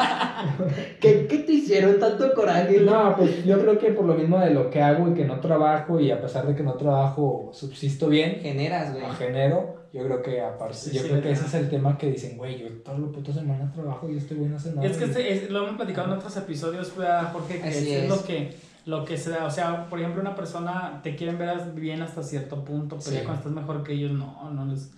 [1.00, 2.80] ¿Qué, ¿Qué te hicieron tanto coraje?
[2.82, 5.40] No, pues yo creo que por lo mismo de lo que hago y que no
[5.40, 9.06] trabajo y a pesar de que no trabajo subsisto bien, Generas, güey.
[9.18, 12.12] genero, yo creo que aparte, Sí, yo sí, creo que ese es el tema que
[12.12, 14.88] dicen, güey, yo toda la puta semana trabajo y este güey no hace nada.
[14.88, 18.04] Es que este, es- lo hemos platicado en otros episodios, ¿verdad, Jorge, que Así es,
[18.04, 18.10] es.
[18.10, 21.58] lo que lo que se da, o sea, por ejemplo, una persona te quieren ver
[21.74, 23.16] bien hasta cierto punto, pero Sí.
[23.16, 24.92] ya cuando estás mejor que ellos, no, no les,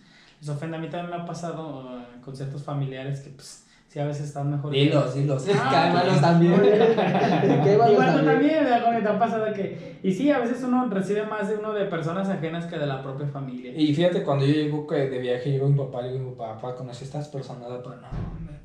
[0.45, 0.77] les ofende.
[0.77, 4.27] A mí también me ha pasado eh, con ciertos familiares que, pues, sí, a veces
[4.27, 5.45] están mejor que Dilos, dilos.
[5.55, 6.53] Ah, Cáimalos también.
[6.61, 8.25] Cáimalos Igual tú también.
[8.25, 9.01] también, ¿verdad, Jorge?
[9.01, 9.99] te ha pasado que...
[10.03, 13.01] Y sí, a veces uno recibe más de uno de personas ajenas que de la
[13.01, 13.73] propia familia.
[13.75, 16.35] Y fíjate, cuando yo llego que de viaje, llego a mi papá, le digo, mi
[16.35, 18.55] papá, papá, conocí a estas personas, papá, no, hombre,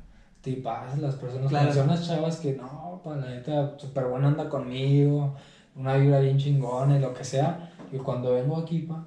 [0.41, 1.65] tipas, las personas, Claro.
[1.69, 5.35] conocí unas chavas que, no, papá, la neta, súper buena anda conmigo,
[5.75, 9.03] una vibra bien chingona y lo que sea, y cuando vengo aquí, pa,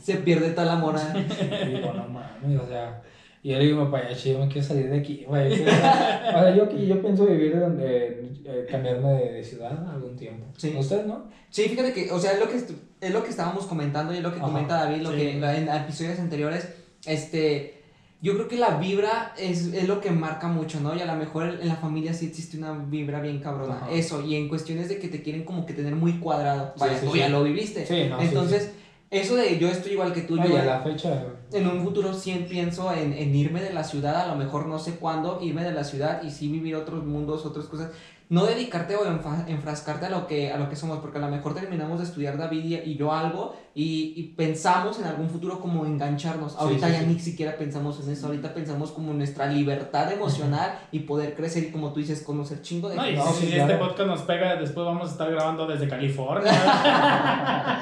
[0.00, 1.26] Se pierde toda la moral.
[1.72, 3.02] digo, no mames, o sea,
[3.42, 6.54] y yo le digo, papá, ya chido, me quiero salir de aquí, güey, o sea,
[6.56, 10.74] yo, yo pienso vivir, donde, eh, cambiarme de, de ciudad algún tiempo, Sí.
[10.76, 11.26] ¿usted no?
[11.50, 14.22] Sí, fíjate que, o sea, es lo que, es lo que estábamos comentando y es
[14.22, 15.16] lo que Ajá, comenta David, lo sí.
[15.16, 16.68] que en episodios anteriores,
[17.06, 17.82] este,
[18.20, 20.96] yo creo que la vibra es, es lo que marca mucho, ¿no?
[20.96, 23.90] Y a lo mejor en la familia sí existe una vibra bien cabrona, Ajá.
[23.92, 27.06] eso, y en cuestiones de que te quieren como que tener muy cuadrado, vaya, sí,
[27.06, 27.86] tú ya lo viviste.
[27.86, 28.72] Sí, no, Entonces,
[29.10, 31.82] eso de yo estoy igual que tú, No, yo y a la fecha, en un
[31.82, 35.38] futuro sí pienso en, en irme de la ciudad, a lo mejor no sé cuándo,
[35.40, 37.92] irme de la ciudad y sí vivir otros mundos, otras cosas.
[38.28, 39.06] No dedicarte o
[39.46, 42.36] enfrascarte a lo, que, a lo que somos, porque a lo mejor terminamos de estudiar
[42.36, 46.56] David y, y yo algo y, y pensamos en algún futuro como engancharnos.
[46.56, 47.06] Ahorita sí, ya sí.
[47.06, 51.64] ni siquiera pensamos en eso, ahorita pensamos como en nuestra libertad emocional y poder crecer
[51.64, 53.78] y como tú dices, conocer chingo de No, y si este claro.
[53.78, 56.52] podcast nos pega, después vamos a estar grabando desde California.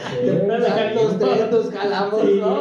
[0.94, 2.60] Los tres nos jalamos, Sí, ¿no?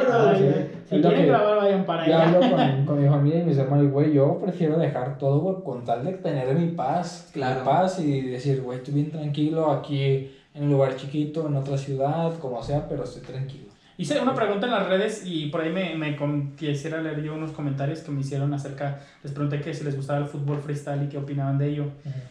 [0.96, 2.26] Si quieren que- grabar, vayan para Yo allá.
[2.28, 5.84] hablo con, con mi familia y mis hermanos, güey, yo prefiero dejar todo, güey, con
[5.86, 7.30] tal de tener mi paz.
[7.34, 7.62] Claro.
[7.62, 11.78] Mi paz y decir, güey, estoy bien tranquilo aquí en un lugar chiquito, en otra
[11.78, 13.64] ciudad, como sea, pero estoy tranquilo.
[13.96, 16.18] Hice una pregunta en las redes y por ahí me, me
[16.58, 19.00] quisiera leer yo unos comentarios que me hicieron acerca.
[19.22, 21.86] Les pregunté que si les gustaba el fútbol freestyle y qué opinaban de ello.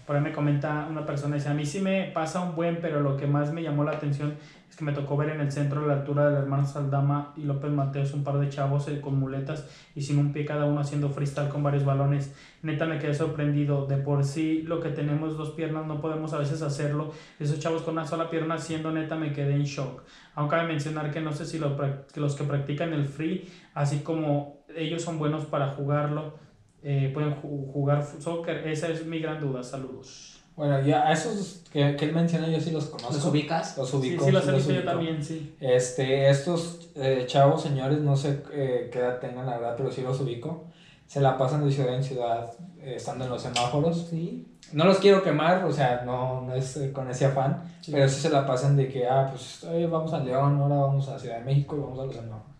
[0.05, 2.99] Por ahí me comenta una persona, dice, a mí sí me pasa un buen, pero
[3.01, 4.35] lo que más me llamó la atención
[4.73, 7.43] es que me tocó ver en el centro a la altura del hermano Saldama y
[7.43, 10.81] López Mateos un par de chavos eh, con muletas y sin un pie cada uno
[10.81, 12.35] haciendo freestyle con varios balones.
[12.63, 13.85] Neta me quedé sorprendido.
[13.87, 17.13] De por sí lo que tenemos dos piernas no podemos a veces hacerlo.
[17.39, 20.05] Esos chavos con una sola pierna haciendo neta me quedé en shock.
[20.37, 21.61] Aunque cabe mencionar que no sé si
[22.15, 26.33] que los que practican el free, así como ellos son buenos para jugarlo,
[26.83, 28.67] eh, pueden ju- jugar soccer.
[28.67, 29.63] Esa es mi gran duda.
[29.63, 30.32] Saludos.
[30.57, 33.13] Bueno, ya a esos que, que él menciona yo sí los conozco.
[33.15, 33.77] ¿Los ubicas?
[33.79, 34.25] Los Sí, ubico.
[34.27, 34.91] sí, los sí he visto yo ubico.
[34.93, 35.57] también, sí.
[35.61, 40.03] Este, estos eh, chavos, señores, no sé eh, qué edad tengan la verdad, pero sí
[40.03, 40.65] los ubico.
[41.07, 44.09] Se la pasan de ciudad en ciudad eh, estando en los semáforos.
[44.11, 44.47] Sí.
[44.73, 48.21] No los quiero quemar, o sea, no, no es eh, con ese afán, pero sí
[48.21, 51.39] se la pasan de que, ah, pues eh, vamos a León, ahora vamos a Ciudad
[51.39, 52.53] de México y vamos a los semáforos.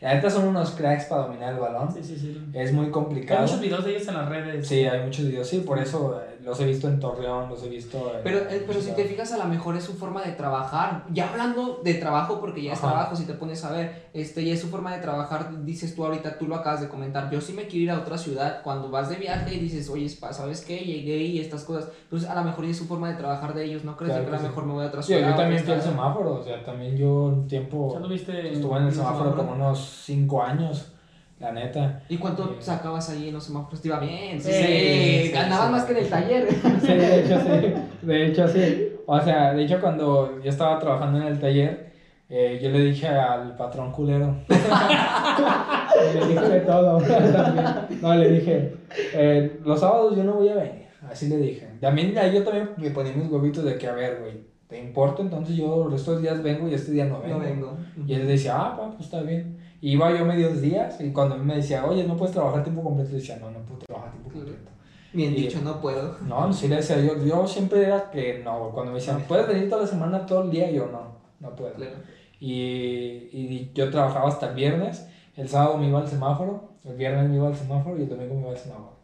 [0.00, 1.92] La neta son unos cracks para dominar el balón.
[1.92, 2.42] Sí, sí, sí.
[2.54, 3.42] Es muy Hay complicado.
[3.42, 4.66] muchos videos de ellos en las redes.
[4.66, 7.68] Sí, hay muchos videos, sí, por eso eh, los he visto en Torreón, los he
[7.68, 8.22] visto en...
[8.22, 11.04] Pero, eh, pero si te fijas, a lo mejor es su forma de trabajar.
[11.12, 12.88] Ya hablando de trabajo, porque ya es Ajá.
[12.88, 15.64] trabajo, si te pones a ver, este, ya es su forma de trabajar.
[15.64, 17.30] Dices tú ahorita, tú lo acabas de comentar.
[17.30, 18.62] Yo sí me quiero ir a otra ciudad.
[18.62, 20.78] Cuando vas de viaje y dices, oye, ¿sabes qué?
[20.78, 21.90] Llegué y estas cosas.
[22.04, 23.84] Entonces, a lo mejor ya es su forma de trabajar de ellos.
[23.84, 24.48] ¿No crees Claro que que a lo sí.
[24.50, 27.24] mejor me voy a otra Sí, yo también fui al semáforo, o sea, también yo
[27.24, 28.52] un tiempo ¿Ya lo viste?
[28.52, 30.92] estuve en el semáforo como unos 5 años,
[31.40, 32.02] la neta.
[32.08, 32.66] ¿Y cuánto Sí.
[32.66, 33.80] sacabas ahí en los semáforos?
[33.82, 34.40] Te iba bien.
[34.40, 35.72] Sí, Sí, sí, sí, ganabas sí.
[35.72, 36.48] más que en el taller.
[36.80, 38.92] Sí, de hecho sí, de hecho sí.
[39.06, 41.90] O sea, de hecho cuando yo estaba trabajando en el taller,
[42.28, 44.36] eh, yo le dije al patrón culero.
[44.48, 46.98] le dije todo.
[47.32, 47.66] también.
[48.00, 48.74] No, le dije,
[49.14, 50.86] eh, los sábados yo no voy a venir.
[51.10, 51.66] Así le dije.
[51.80, 55.22] También ya yo también me ponía mis huevitos de que, a ver, güey, ¿te importa?
[55.22, 57.38] Entonces yo estos días vengo y este día no vengo.
[57.38, 57.76] No vengo.
[58.06, 59.58] Y él decía, ah, pa, pues está bien.
[59.82, 63.10] Iba yo medios días y cuando me decía, oye, ¿no puedes trabajar tiempo completo?
[63.12, 64.70] Le decía, no, no puedo trabajar tiempo completo.
[65.12, 66.16] Bien Y- dicho, no puedo.
[66.26, 69.68] No, sí le decía yo, yo siempre era que no, cuando me decían, ¿puedes venir
[69.70, 70.70] toda la semana, todo el día?
[70.70, 71.74] Yo no, no puedo.
[71.74, 71.96] Claro.
[72.38, 75.06] Y, y yo trabajaba hasta el viernes,
[75.36, 78.34] el sábado me iba al semáforo, el viernes me iba al semáforo y el domingo
[78.34, 78.96] me iba al semáforo.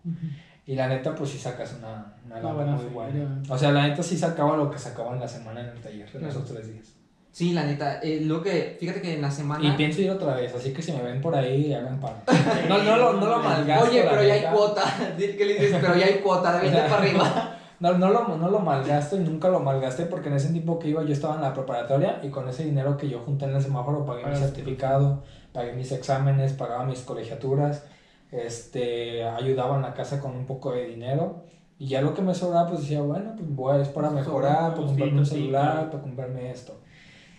[0.67, 3.43] Y la neta, pues sí sacas una, una Una buena muy buena.
[3.49, 6.07] O sea, la neta sí sacaba lo que sacaba en la semana en el taller,
[6.07, 6.29] en Claro.
[6.29, 6.93] esos tres días.
[7.37, 8.01] Sí, la neta.
[8.03, 9.63] eh, lo que, fíjate que en la semana.
[9.63, 12.15] Y pienso ir otra vez, así que si me ven por ahí, hagan pan.
[12.67, 13.91] No, no lo, no lo malgasto.
[13.91, 14.49] Oye, pero ya neta.
[14.49, 14.83] hay cuota.
[15.19, 17.53] Dile que le dices, pero ya hay cuota, de 20 O sea, para arriba.
[17.81, 20.89] No, no, lo, no lo malgasto y nunca lo malgasté porque en ese tiempo que
[20.89, 23.61] iba yo estaba en la preparatoria y con ese dinero que yo junté en el
[23.61, 25.23] semáforo pagué mi certificado,
[25.53, 27.85] pagué mis exámenes, pagaba mis colegiaturas,
[28.33, 31.43] este, ayudaba en la casa con un poco de dinero
[31.79, 34.73] y ya lo que me sobraba pues decía, bueno, pues voy, es para Pues, mejorar,
[34.73, 36.81] para comprarme un celular, para comprarme esto.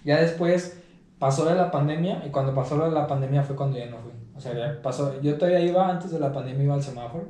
[0.07, 0.81] Ya después
[1.19, 3.97] pasó de la pandemia y cuando pasó lo de la pandemia fue cuando ya no
[3.97, 4.11] fui.
[4.35, 7.25] O sea, ya pasó, yo todavía iba antes de la pandemia, iba al semáforo.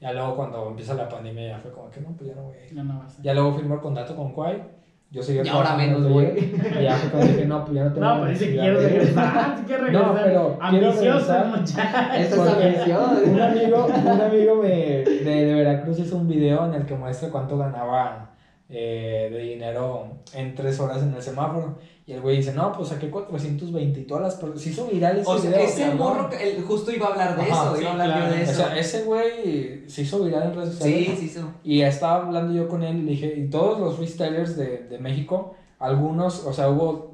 [0.00, 2.56] Ya luego cuando empieza la pandemia ya fue como que no, pues ya no voy
[2.56, 2.74] a ir.
[2.74, 4.62] No vas a- Ya luego firmó el contrato con Quay.
[5.10, 7.74] Yo seguía Y ahora menos, en el taller, Y ya fue cuando dije, no, pues
[7.76, 9.56] ya no tengo No, pues dice que quiero regresar.
[9.92, 11.46] No, pero quiero Ambicioso, regresar.
[11.56, 12.14] muchacho.
[12.14, 13.32] Esa es Porque ambición.
[13.32, 17.28] Un amigo, un amigo me, de, de Veracruz hizo un video en el que muestra
[17.30, 18.30] cuánto ganaba
[18.68, 21.78] eh, de dinero en tres horas en el semáforo.
[22.06, 24.60] Y el güey dice, no, pues saqué 420 y todas las...
[24.62, 25.64] Se hizo viral ese O sea, video.
[25.64, 25.98] ese cabrón.
[25.98, 28.34] morro, que el- justo iba a hablar de Ajá, eso, sí, iba a hablar claro.
[28.34, 28.52] de O eso.
[28.54, 31.06] sea, ese güey se hizo viral en redes sociales.
[31.08, 31.40] sí, sí, sí.
[31.64, 34.98] Y estaba hablando yo con él y le dije, y todos los freestylers de, de
[34.98, 37.13] México, algunos, o sea, hubo,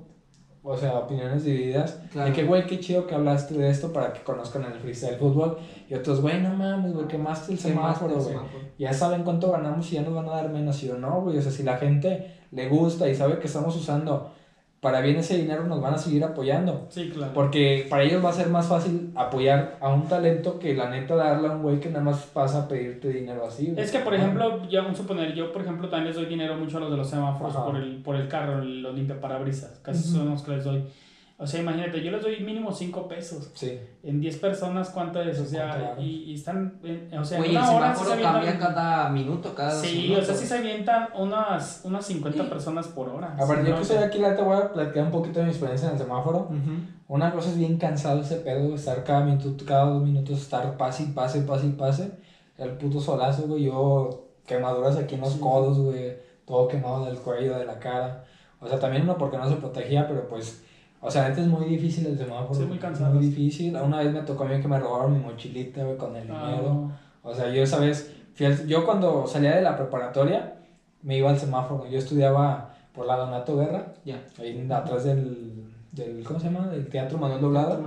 [0.63, 2.01] o sea, opiniones divididas.
[2.13, 2.29] Claro.
[2.29, 5.59] De que, güey, qué chido que hablaste de esto para que conozcan el freestyle fútbol.
[5.89, 8.37] Y otros, güey, no mames, güey, quemaste el ¿Qué más semáforo, güey.
[8.79, 10.83] Ya saben cuánto ganamos y ya nos van a dar menos.
[10.83, 13.75] Y yo, no, güey, o sea, si la gente le gusta y sabe que estamos
[13.77, 14.33] usando
[14.81, 16.87] para bien ese dinero, nos van a seguir apoyando.
[16.89, 17.33] Sí, claro.
[17.35, 21.15] Porque para ellos va a ser más fácil apoyar a un talento que la neta
[21.17, 23.67] darle a un güey que nada más pasa a pedirte dinero así.
[23.73, 23.79] güey.
[23.85, 26.57] Es que, por ejemplo, ya vamos a suponer, yo, por ejemplo, también les doy dinero
[26.57, 27.67] mucho a los de los semáforos Ajá.
[27.67, 29.79] por el, por el carro, los limpia parabrisas.
[29.83, 30.19] Casi Ujú.
[30.19, 30.83] son los que les doy.
[31.43, 33.51] O sea, imagínate, yo les doy mínimo 5 pesos.
[33.55, 33.81] Sí.
[34.03, 35.39] En 10 personas, ¿cuánto es?
[35.41, 38.05] O sea, ¿Cuánto y, y están, en- o sea, en Güey, el una hora sí
[38.05, 40.27] se cambia avientan- cada minuto, cada dos Sí, o minutos.
[40.27, 43.35] sea, sí se avientan unas, unas 50 personas por hora.
[43.39, 45.05] A ver, Sí, yo no, que o sea, estoy aquí, la te voy a platicar
[45.05, 46.41] un poquito de mi experiencia en el semáforo.
[46.51, 46.73] Ujú.
[47.09, 51.05] Una cosa es bien cansado ese pedo, estar cada minuto, cada dos minutos, estar pase
[51.05, 52.11] y pase, pase y pase.
[52.59, 55.41] El puto solazo, güey, yo quemaduras aquí en los Sí.
[55.41, 58.27] codos, güey, todo quemado del cuello, de la cara.
[58.61, 60.65] O sea, también uno porque no se protegía, pero pues,
[61.03, 62.55] o sea, antes es muy difícil el semáforo.
[62.55, 63.15] Sí, muy cansado.
[63.15, 63.75] Muy difícil.
[63.77, 66.47] Una vez me tocó a mí que me robaron mi mochilita, güey, con el ah,
[66.51, 66.91] dinero.
[67.23, 70.57] O sea, yo esa vez, al- yo cuando salía de la preparatoria,
[71.03, 71.87] me iba al semáforo.
[71.89, 74.21] Yo estudiaba por la Donato Guerra, Ya.
[74.39, 76.69] ahí atrás del, del, ¿cómo se llama?
[76.69, 77.81] Del Teatro Manuel Doblado.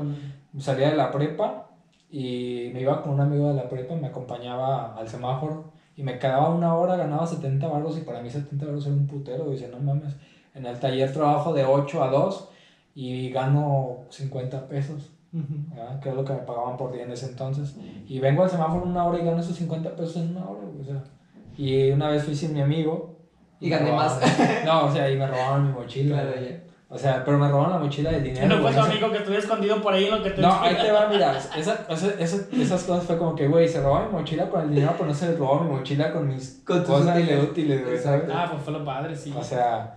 [0.60, 1.68] Salía de la prepa
[2.10, 6.18] y me iba con un amigo de la prepa, me acompañaba al semáforo y me
[6.18, 9.50] quedaba una hora, ganaba 70 baros y para mí 70 baros era un putero.
[9.50, 10.16] Decía, no mames,
[10.56, 12.50] en el taller trabajo de 8 a 2
[12.96, 15.10] y gano 50 pesos.
[15.36, 16.00] ¿verdad?
[16.00, 17.76] que es lo que me pagaban por día en ese entonces.
[18.08, 20.84] Y vengo al semáforo una hora y gano esos 50 pesos en una hora, o
[20.86, 21.04] sea.
[21.58, 23.18] Y una vez fui sin mi amigo.
[23.60, 24.20] Y me gané robaron-
[24.66, 26.22] No, o sea, y me robaron mi mochila.
[26.22, 26.64] Claro.
[26.90, 28.48] O sea, pero me robaron la mochila del dinero.
[28.48, 30.76] No fue tu amigo que estuviera escondido por ahí en lo que te No, ahí
[30.76, 34.12] te va, mira, esa, esa, esa- esas cosas fue como que, güey, se robó mi
[34.12, 37.18] mochila con el dinero, pero no se le robó mi mochila con mis Con cosas
[37.18, 37.44] útiles.
[37.44, 38.26] útiles, güey, ¿sabes?
[38.32, 39.34] Ah, pues fue lo padre, sí.
[39.36, 39.96] O sea,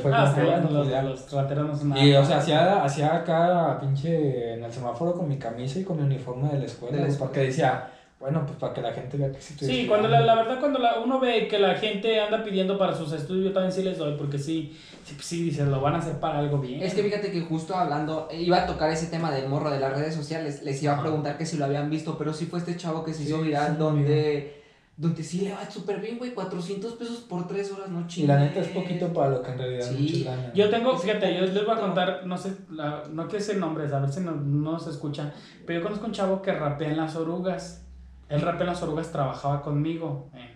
[0.00, 1.02] fue Ah, bueno, bueno, los, ya.
[1.02, 2.04] los rateros no son nada.
[2.04, 5.96] Y, o sea, hacía, hacía acá pinche en el semáforo con mi camisa y con
[5.96, 7.32] mi uniforme de la escuela, De la güey, escuela.
[7.32, 10.34] porque decía, bueno, pues para que la gente vea que sí Sí, cuando la, la
[10.34, 13.72] verdad, cuando la, uno ve que la gente anda pidiendo para sus estudios, yo también
[13.72, 16.82] sí les doy, porque sí, sí, sí dices, lo van a hacer para algo bien.
[16.82, 19.80] Es que fíjate que justo hablando, eh, iba a tocar ese tema del morro de
[19.80, 22.58] las redes sociales, les iba a preguntar que si lo habían visto, pero sí fue
[22.58, 24.59] este chavo que se hizo Sí, viral sí, donde,
[25.00, 28.28] donde sí le va súper bien, güey, 400 pesos por 3 horas, no Y chingues.
[28.28, 29.94] la neta es poquito para lo que en realidad Sí.
[30.02, 30.52] muchos ganan.
[30.52, 33.56] Yo tengo, Es fíjate, yo les voy a contar, no sé, la- no quiero decir
[33.56, 35.32] nombres, a ver si no, no se escuchan,
[35.66, 37.86] pero yo conozco un chavo que rapea en las orugas.
[38.28, 40.28] Él rapea en las orugas, trabajaba conmigo.
[40.34, 40.50] eh,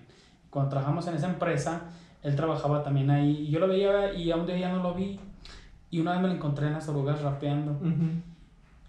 [0.50, 1.80] Cuando trabajamos en esa empresa,
[2.22, 3.46] él trabajaba también ahí.
[3.48, 5.18] Y yo lo veía y a un día ya no lo vi.
[5.90, 7.76] Y una vez me lo encontré en las orugas rapeando.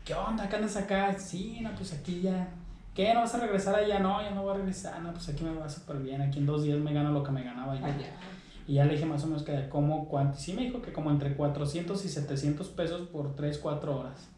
[0.03, 0.47] ¿Qué onda?
[0.49, 1.17] ¿Qué andas acá?
[1.17, 2.47] Sí, no, pues aquí ya.
[2.95, 3.13] ¿Qué?
[3.13, 3.99] ¿No vas a regresar allá?
[3.99, 5.01] No, ya no voy a regresar.
[5.01, 6.21] No, pues aquí me va súper bien.
[6.21, 7.85] Aquí en dos días me gano lo que me ganaba allá.
[7.87, 8.07] Allá.
[8.67, 10.37] Y ya le dije más o menos que de cómo, cuánto.
[10.39, 14.29] Y sí me dijo que como entre 400 y 700 pesos por 3, 4 horas.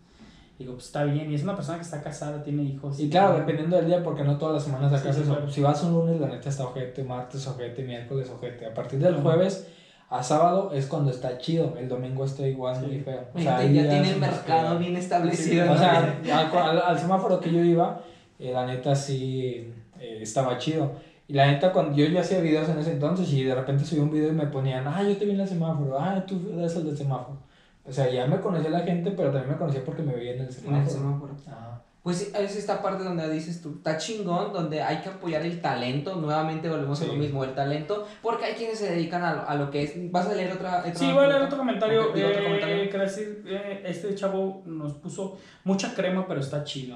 [0.58, 1.32] Digo, pues está bien.
[1.32, 3.00] Y es una persona que está casada, tiene hijos.
[3.00, 5.36] Y claro, dependiendo del día, porque no todas las semanas sacas Sí, sí, eso.
[5.36, 5.52] claro.
[5.52, 8.66] Si vas un lunes, la neta está ojete, martes ojete, miércoles ojete.
[8.66, 9.68] A partir del jueves
[10.10, 11.76] a sábado es cuando está chido.
[11.78, 12.86] El domingo está igual Sí.
[12.88, 13.28] muy feo.
[13.36, 15.66] O sea, ya tiene el mercado bien establecido.
[15.66, 15.78] O ¿no?
[15.78, 18.02] sea, al, al- al semáforo que yo iba,
[18.40, 20.92] eh, la neta sí eh, estaba chido.
[21.28, 24.00] Y la neta, cuando yo ya hacía videos en ese entonces y de repente subí
[24.00, 26.76] un video y me ponían, ah, yo te vi en el semáforo, ah, tú eres
[26.78, 27.38] el del semáforo.
[27.86, 30.40] O sea, ya me conocía la gente, pero también me conocía porque me veía en
[30.42, 30.84] el En semáforo.
[30.84, 31.34] el semáforo.
[31.48, 31.82] Ajá.
[32.04, 36.16] Pues es esta parte donde dices tú, está chingón, donde hay que apoyar el talento,
[36.16, 37.10] nuevamente volvemos a Sí.
[37.12, 40.10] lo mismo, el talento, porque hay quienes se dedican a lo, a lo que es,
[40.10, 40.80] ¿vas a leer otra?
[40.80, 42.08] otra Sí, voy a leer otro comentario.
[42.08, 42.90] Ok, di otro eh, comentario.
[42.90, 46.96] que decir, eh, este chavo nos puso mucha crema, pero está chido.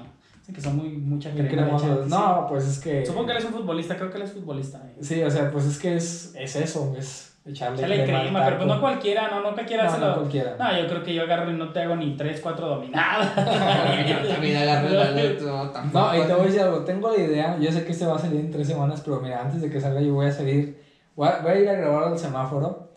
[0.52, 1.48] Dicen que son muy, mucha crema.
[1.48, 2.04] cremosos.
[2.04, 2.10] sí.
[2.10, 3.06] No, pues es que.
[3.06, 4.78] Supongo que él es un futbolista, creo que él es futbolista.
[4.86, 4.96] eh.
[5.00, 8.56] Sí, o sea, pues es que es, es eso, es echarle Échale crema crema, pero
[8.58, 10.56] pues no cualquiera, no, no cualquiera No, se no lo- cualquiera.
[10.58, 13.34] No, yo creo que yo agarro y no te hago ni 3, 4 dominadas.
[14.08, 15.98] Yo también agarro no, tampoco.
[16.06, 18.16] No, y te voy a decir algo, tengo la idea, yo sé que este va
[18.16, 20.80] a salir en tres semanas, pero mira, antes de que salga yo voy a salir,
[21.16, 22.92] voy a, voy a ir a grabar al semáforo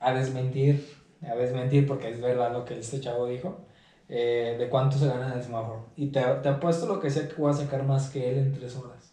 [0.00, 0.86] a desmentir,
[1.28, 3.64] a desmentir porque es verdad lo que este chavo dijo,
[4.16, 5.86] eh, de cuánto se gana en el semáforo.
[5.96, 8.52] Y te, te apuesto lo que sea que voy a sacar más que él en
[8.54, 9.12] tres horas.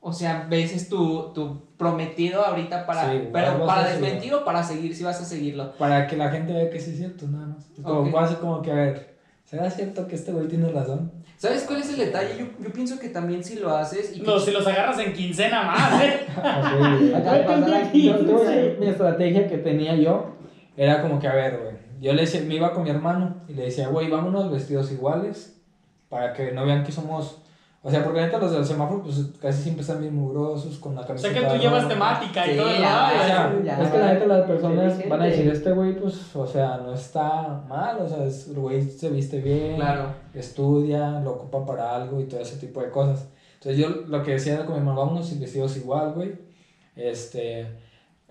[0.00, 4.62] O sea, ves es tu, tu prometido ahorita para, Sí, pero para desmentir o para
[4.62, 5.72] seguir, si vas a seguirlo.
[5.76, 7.66] Para que la gente vea que sí es cierto, nada más.
[7.82, 8.10] Como, Ok.
[8.10, 9.14] voy a hacer como que, a ver,
[9.44, 11.12] ¿será cierto que este güey tiene razón?
[11.36, 12.36] ¿Sabes cuál es el detalle?
[12.38, 15.12] Yo, yo pienso que también si lo haces y que No, si los agarras en
[15.12, 16.20] quincena más, ¿eh?
[17.14, 18.02] Acá Ay, pasará- entendí.
[18.04, 20.36] yo- decir, mi estrategia que tenía yo
[20.76, 21.71] era como que, a ver, güey,
[22.02, 25.58] yo le decía, me iba con mi hermano y le decía, güey, vámonos vestidos iguales
[26.08, 27.38] para que no vean que somos,
[27.82, 31.00] o sea, porque neta los del semáforo pues casi siempre están bien mugrosos con la
[31.02, 31.32] O camiseta.
[31.32, 33.22] sea que tú llevas temática y Sí, todo el ya, rollo.
[33.22, 36.36] O sea, Ya, es que la neta las personas van a decir, este güey, pues,
[36.36, 40.06] o sea, no está mal, o sea, es- el güey se viste bien, Claro.
[40.34, 43.26] estudia, lo ocupa para algo y todo ese tipo de cosas.
[43.54, 46.32] Entonces yo lo que decía era como, hermano, vámonos vestidos igual, güey.
[46.96, 47.66] Este,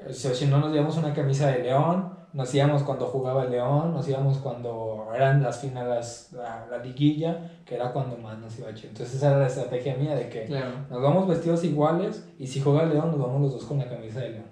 [0.07, 3.51] o sea, si no nos llevamos una camisa de León, nos íbamos cuando jugaba el
[3.51, 8.57] León, nos íbamos cuando eran las finales, la, la liguilla, que era cuando más nos
[8.59, 8.89] iba chido.
[8.89, 10.71] Entonces esa era la estrategia mía de que Claro.
[10.89, 13.89] nos vamos vestidos iguales y si juega el León, nos vamos los dos con la
[13.89, 14.45] camisa de León.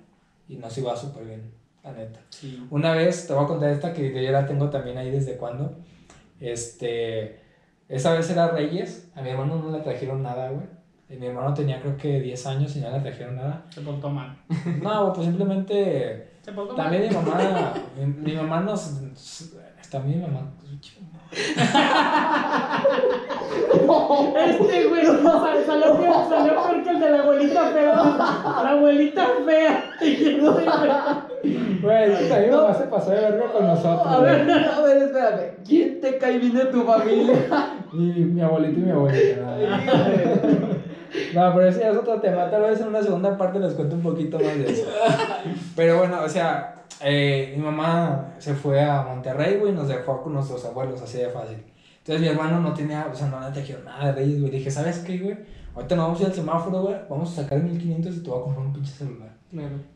[0.47, 1.51] Y nos iba súper bien,
[1.83, 2.19] la neta.
[2.29, 2.65] Sí.
[2.71, 5.71] Una vez, te voy a contar esta que yo la tengo también ahí desde cuando.
[6.39, 7.39] Este,
[7.87, 10.65] esa vez era Reyes, a mi hermano no le trajeron nada, güey.
[11.11, 13.65] Y Mi hermano tenía creo que 10 años y no le trajeron nada.
[13.69, 14.37] Se portó mal.
[14.81, 16.28] No, pues simplemente,
[16.75, 17.23] también mal.
[17.23, 18.99] mi mamá, mi, mi mamá nos,
[19.91, 20.51] también mi mamá.
[24.35, 27.95] Este güey sal- salió peor, salió peor que el de la abuelita fea.
[28.63, 29.91] La abuelita fea.
[31.81, 34.07] Güey, también mi mamá se pasó de verga con nosotros.
[34.07, 34.45] A güey.
[34.45, 35.63] ver, a ver, espérame.
[35.67, 37.35] ¿Quién te cae bien de tu familia?
[37.93, 39.55] Mi, mi abuelito y mi abuelita.
[41.33, 42.49] No, pero ese ya es otro tema.
[42.49, 44.87] Tal vez en una segunda parte les cuento un poquito más de eso.
[45.75, 50.21] Pero bueno, o sea, eh, mi mamá se fue a Monterrey, güey, y nos dejó
[50.21, 51.57] con nuestros abuelos, así de fácil.
[51.99, 54.51] Entonces mi hermano no tenía, o sea, no le trajeron nada de Reyes, güey.
[54.51, 55.37] Dije, ¿sabes qué, güey?
[55.75, 56.95] Ahorita nos vamos a ir al semáforo, güey.
[57.09, 59.29] Vamos a sacar 1500 y te voy a comprar un pinche celular.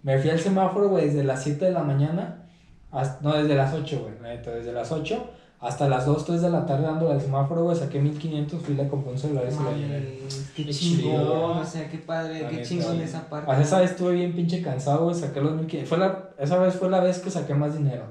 [0.01, 2.45] Me fui al semáforo, güey, desde las 7 de la mañana,
[2.91, 5.29] hasta, no, desde las 8, güey, desde las 8
[5.63, 8.77] hasta las 2, 3 de la tarde dándole al semáforo, güey, saqué 1500, fui y
[8.77, 10.19] le compré un celular y se lo llevé.
[10.55, 13.03] Qué chingón, o sea, qué padre, La qué neta, chingón sí.
[13.03, 13.49] esa parte.
[13.49, 16.75] Sea, esa vez estuve bien pinche cansado, güey, saqué los 1500, fue la, esa vez
[16.75, 18.03] fue la vez que saqué más dinero.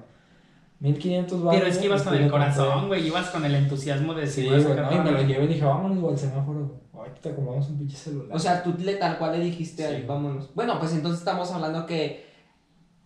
[0.81, 3.07] 1500 Pero es que ibas con el corazón, güey.
[3.07, 5.65] Ibas con el entusiasmo de Sí, si güey, no, y me lo llevé y dije,
[5.65, 6.81] vámonos, güey, al semáforo, güey.
[6.93, 8.35] Ahorita te compramos un pinche celular.
[8.35, 9.95] O sea, tú le tal cual le dijiste, Sí.
[9.95, 10.51] ahí, vámonos.
[10.55, 12.27] Bueno, pues entonces estamos hablando que,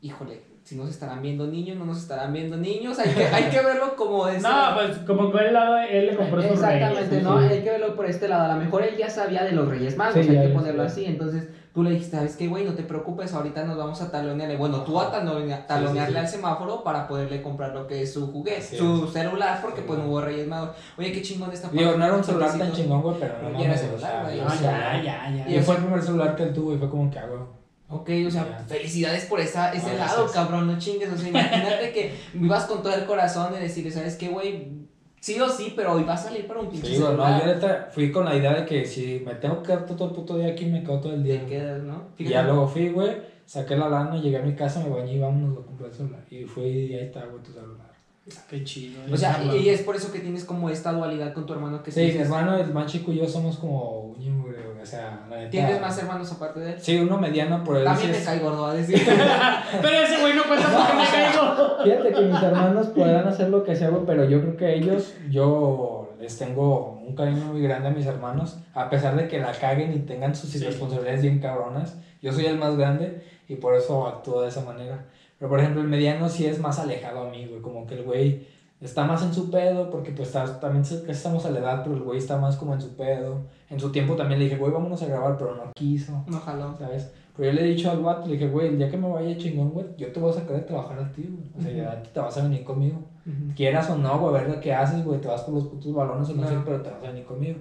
[0.00, 3.60] híjole, si nos estarán viendo niños, no nos estarán viendo niños, hay que, hay que
[3.60, 7.22] verlo como de No, pues como por el lado él le compró sus Exactamente, reyes.
[7.22, 7.40] ¿no?
[7.40, 7.46] sí.
[7.54, 8.50] Hay que verlo por este lado.
[8.50, 10.82] A lo mejor él ya sabía de los Reyes Magos, Sí, hay que lo ponerlo
[10.82, 11.04] así.
[11.04, 12.64] Entonces tú le dijiste, ¿sabes qué, güey?
[12.64, 14.56] No te preocupes, ahorita nos vamos a talonearle.
[14.56, 16.24] Bueno, tú a talonea- talonearle sí.
[16.24, 19.12] al semáforo para poderle comprar lo que es su juguete, su es.
[19.12, 19.84] celular, porque Sí.
[19.86, 20.70] pues no hubo Reyes Magos.
[20.98, 23.76] Oye, qué chingón esta Digo, no era un celular tan chingón, güey, pero no era
[23.76, 24.40] celular, güey.
[24.40, 25.48] No, ya, ya, ya.
[25.48, 27.55] Y fue el primer celular que él tuvo y fue como que hago.
[27.88, 28.64] Ok, o sea, Ya.
[28.66, 31.08] felicidades por esa, ese Ah, lado, cabrón, no chingues.
[31.12, 34.86] O sea, imagínate que vivas con todo el corazón de decirle, ¿sabes qué, güey?
[35.20, 37.88] Sí o sí, pero hoy va a salir para un pinche Sí, no, yo neta
[37.90, 40.48] fui con la idea de que si me tengo que quedar todo el puto día
[40.48, 41.40] aquí, me quedo todo el día.
[41.40, 42.04] Te quedas, ¿no?
[42.16, 42.34] Y Fíjate.
[42.34, 45.58] ya luego fui, güey, saqué la lana, llegué a mi casa, me bañé y vámonos
[45.58, 46.20] a comprar el celular.
[46.30, 47.85] Y fui y ahí está, güey, tu celular.
[48.50, 49.00] Qué chido.
[49.12, 51.92] O sea, y es por eso que tienes como esta dualidad con tu hermano que
[51.92, 55.50] Sí, mi hermano, el más chico y yo somos como güey, o sea, la neta.
[55.50, 56.80] ¿Tienes más hermanos aparte de él?
[56.80, 59.00] Sí, uno mediano, por él También te es- cae gordo, a decir.
[59.82, 61.84] Pero ese güey no cuenta porque me caigo.
[61.84, 66.14] Fíjate que mis hermanos podrán hacer lo que sea, pero yo creo que ellos, yo
[66.20, 69.92] les tengo un cariño muy grande a mis hermanos, a pesar de que la caguen
[69.92, 70.58] y tengan sus Sí.
[70.58, 71.96] irresponsabilidades bien cabronas.
[72.22, 75.04] Yo soy el más grande y por eso actúo de esa manera.
[75.38, 78.04] Pero por ejemplo, el mediano sí es más alejado a mí, güey, como que el
[78.04, 78.46] güey
[78.80, 82.02] está más en su pedo, porque pues está- también estamos a la edad, pero el
[82.02, 83.40] güey está más como en su pedo.
[83.70, 86.24] En su tiempo también le dije, güey, vámonos a grabar, pero no quiso.
[86.26, 86.74] No jaló.
[86.78, 87.10] ¿sabes?
[87.36, 89.36] Pero yo le he dicho al vato, le dije, güey, el día que me vaya
[89.36, 91.50] chingón, güey, yo te voy a sacar de trabajar a ti, güey.
[91.58, 92.98] O sea, ya te vas a venir conmigo.
[93.54, 95.92] Quieras o no, güey, a ver lo que haces, güey, te vas por los putos
[95.94, 97.58] balones o no sé, pero te vas a venir conmigo.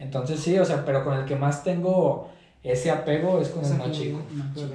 [0.00, 2.28] Entonces sí, o sea, pero con el que más tengo
[2.62, 4.20] ese apego es con Es el más chico.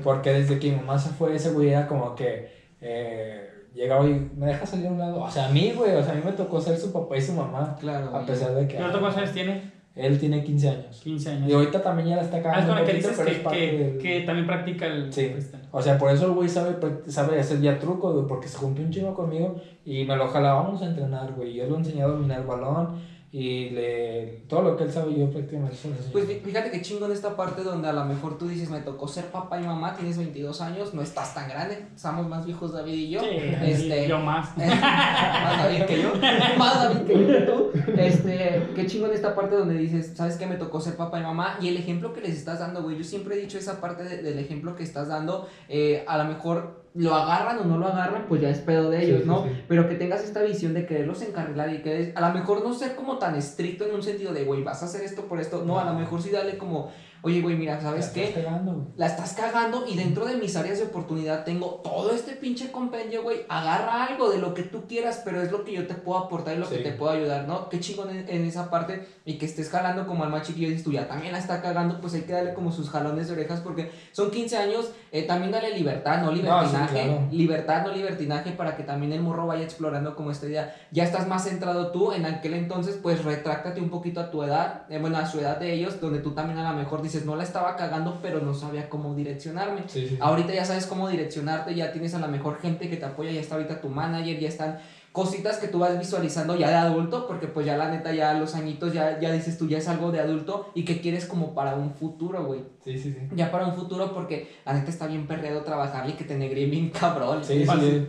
[0.04, 2.50] Porque desde que mi mamá se fue, ese güey era como que
[2.82, 5.22] eh, llegaba y me deja salir a un lado.
[5.24, 7.22] O sea, a mí, güey, o sea, a mí me tocó ser su papá y
[7.22, 7.76] su mamá.
[7.80, 8.16] Claro.
[8.16, 8.76] A pesar de que.
[8.78, 9.78] ¿Pero tú cuántos años tiene?
[9.96, 11.02] Él tiene 15 años.
[11.04, 11.54] 15 Y años.
[11.54, 12.74] ahorita también ya la está Ah, es cagando.
[12.76, 15.36] con que poquito, dices pero es que, que, del- que también practica el Sí.
[15.72, 16.76] O sea, por eso el güey sabe,
[17.08, 19.56] sabe hacer ya trucos, güey, porque se juntó un chingo conmigo
[19.86, 21.54] y me lo jalábamos a entrenar, güey.
[21.56, 23.00] Yo lo enseñé a dominar el balón
[23.30, 26.12] y le, todo lo que él sabe yo prácticamente se lo enseño.
[26.14, 28.80] Pues fí- fíjate que chingo en esta parte donde a lo mejor tú dices, me
[28.80, 32.72] tocó ser papá y mamá, tienes 22 años, no estás tan grande, estamos más viejos
[32.72, 33.20] David y yo.
[33.20, 33.28] Sí,
[33.64, 34.56] este, yo más.
[34.58, 36.14] más David que yo,
[36.58, 37.72] más David que yo que tú.
[37.98, 40.48] Este, qué chingo en esta parte donde dices, ¿sabes qué?
[40.48, 41.58] Me tocó ser papá y mamá.
[41.62, 44.22] Y el ejemplo que les estás dando, güey, yo siempre he dicho esa parte de-
[44.22, 48.26] del ejemplo que estás dando, eh, a lo mejor lo agarran o no lo agarran,
[48.28, 49.44] pues ya es pedo de ellos, sí, ¿no?
[49.44, 49.50] sí.
[49.68, 52.96] Pero que tengas esta visión de quererlos encarrilar y que a lo mejor no ser
[52.96, 55.64] como tan estricto en un sentido de, güey, vas a hacer esto por esto.
[55.64, 56.92] No, a lo mejor sí darle como,
[57.22, 58.34] oye, güey, mira, La ¿sabes estás qué?
[58.44, 58.86] cagando, güey.
[58.96, 63.24] la estás cagando y dentro de mis áreas de oportunidad tengo todo este pinche compendio,
[63.24, 63.40] güey.
[63.50, 66.56] Agarra algo de lo que tú quieras, pero es lo que yo te puedo aportar
[66.56, 67.70] y lo que te puedo ayudar, ¿no?
[67.70, 70.72] Qué chingón en, en esa parte y que estés jalando como al más chiquillo y
[70.72, 73.34] dices tú ya también la está cagando, pues hay que darle como sus jalones de
[73.34, 77.28] orejas porque son 15 años, eh, también dale libertad, no libertinaje, claro.
[77.32, 80.76] libertad, no libertinaje para que también el morro vaya explorando como esta idea.
[80.92, 84.84] Ya estás más centrado tú, en aquel entonces pues retráctate un poquito a tu edad,
[84.90, 87.36] eh, bueno, a su edad de ellos, donde tú también a lo mejor dices, no
[87.36, 89.84] la estaba cagando, pero no sabía cómo direccionarme.
[89.88, 90.18] Sí, sí, sí.
[90.20, 93.42] Ahorita ya sabes cómo direccionarte, ya tienes a la mejor gente que te apoya, ya
[93.42, 94.80] está ahorita tu manager, ya están
[95.18, 98.54] cositas que tú vas visualizando ya de adulto, porque pues ya la neta ya los
[98.54, 101.76] añitos ya, ya dices tú ya es algo de adulto y que quieres como para
[101.76, 102.62] un futuro, güey.
[102.84, 103.28] Sí, sí, sí.
[103.36, 106.66] Ya para un futuro porque la neta está bien perreado trabajar y que te negre
[106.66, 107.44] bien cabrón.
[107.44, 108.08] Sí, sí,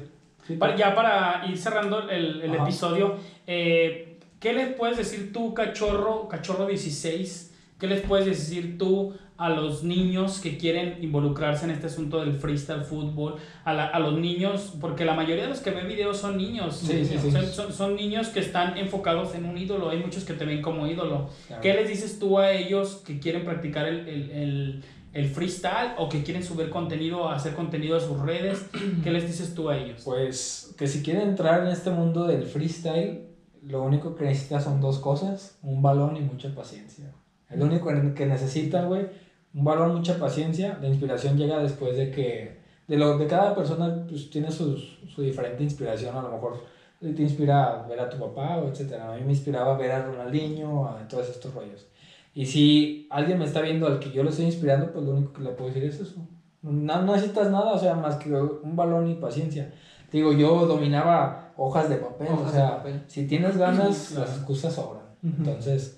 [0.77, 3.17] ya para ir cerrando el, episodio,
[3.47, 7.48] eh, ¿qué les puedes decir tú, cachorro, cachorro 16?
[7.79, 12.33] ¿Qué les puedes decir tú a los niños que quieren involucrarse en este asunto del
[12.35, 13.37] freestyle fútbol?
[13.65, 16.77] A, la- a los niños, porque la mayoría de los que ven videos son niños.
[16.77, 17.31] Sí, sí, sí.
[17.31, 19.91] Son, son- son niños que están enfocados en un ídolo.
[19.91, 21.29] Hay muchos que te ven como ídolo.
[21.47, 21.63] claro.
[21.63, 24.85] ¿Qué les dices tú a ellos que quieren practicar el, el- el-
[25.15, 28.67] el freestyle o que quieren subir contenido, hacer contenido a sus redes?
[29.05, 30.03] ¿Qué les dices tú a ellos?
[30.05, 33.21] Pues que si quieren entrar en este mundo del freestyle,
[33.63, 37.13] lo único que necesitas son dos cosas, un balón y mucha paciencia.
[37.51, 39.07] Es lo único que necesitan, güey,
[39.55, 40.79] un balón, mucha paciencia.
[40.81, 45.23] La inspiración llega después de que, de, lo, de cada persona, pues tiene sus- su
[45.23, 46.15] diferente inspiración.
[46.17, 46.65] A lo mejor
[47.01, 49.13] te inspira ver a tu papá etcétera.
[49.13, 51.87] A mí me inspiraba ver a Ronaldinho, a todos estos rollos.
[52.35, 55.33] Y si alguien me está viendo al que yo lo estoy inspirando, pues lo único
[55.33, 56.17] que le puedo decir es eso.
[56.63, 59.73] No, no necesitas nada, o sea, más que un balón y paciencia.
[60.11, 64.27] Te Digo, yo dominaba hojas de papel, Hojas o sea, si tienes ganas, Claro.
[64.27, 65.05] las excusas sobran.
[65.23, 65.98] Entonces,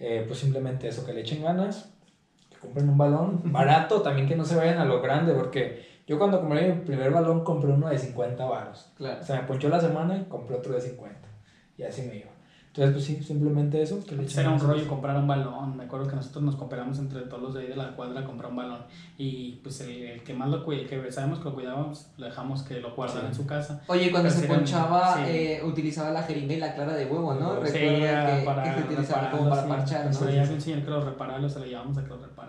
[0.00, 1.92] eh, pues simplemente eso, que le echen ganas,
[2.48, 6.18] que compren un balón barato, también que no se vayan a lo grande, porque yo
[6.18, 8.90] cuando compré mi primer balón compré uno de 50 varos.
[8.96, 9.20] Claro.
[9.20, 11.28] O sea, me ponchó la semana y compré otro de 50.
[11.76, 12.30] Y así me iba.
[12.72, 13.98] Entonces, pues sí, simplemente eso.
[14.04, 15.76] Que le era un rollo comprar un balón.
[15.76, 18.24] Me acuerdo que nosotros nos cooperamos entre todos los de ahí de la cuadra a
[18.24, 18.78] comprar un balón.
[19.18, 22.62] Y pues el, el que más lo cuida, que sabemos que lo cuidábamos, lo dejamos
[22.62, 23.26] que lo guardara Sí.
[23.26, 23.82] en su casa.
[23.88, 25.22] Oye, cuando Pero se ponchaba, sí.
[25.26, 27.56] eh, utilizaba la jeringa y la clara de huevo, ¿no?
[27.66, 30.90] Sí, Recuerda que, para que se utilizaba como para parchar, ya había un señor que
[30.90, 32.39] lo reparaba, se lo llevábamos a que lo reparara.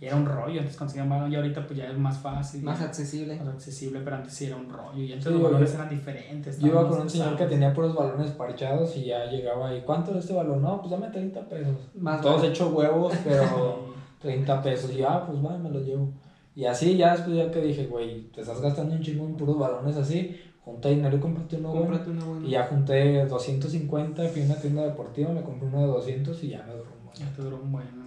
[0.00, 2.62] Y era un rollo, antes conseguían balón y ahorita pues ya es más fácil.
[2.62, 3.36] Más ya, accesible.
[3.36, 5.02] más accesible, pero antes sí era un rollo.
[5.02, 6.58] Y antes Sí, los yo- balones eran diferentes.
[6.60, 10.12] Yo iba con un señor que tenía puros balones parchados y ya llegaba y ¿cuánto
[10.12, 10.62] es este balón?
[10.62, 11.76] No, pues dame 30 pesos.
[11.94, 12.48] Más Todos vale.
[12.48, 14.92] hechos huevos, pero 30 pesos.
[14.92, 16.12] Y ah, pues va, me los llevo.
[16.56, 19.58] Y así ya después ya que dije, güey, te estás gastando un chingo en puros
[19.58, 22.46] balones así, junta dinero y cómprate uno bueno.
[22.46, 26.50] Y ya junté 250, fui a una tienda deportiva, me compré uno de 200 y
[26.50, 27.34] ya me duró un Ya buen.
[27.36, 28.03] te duró un buen.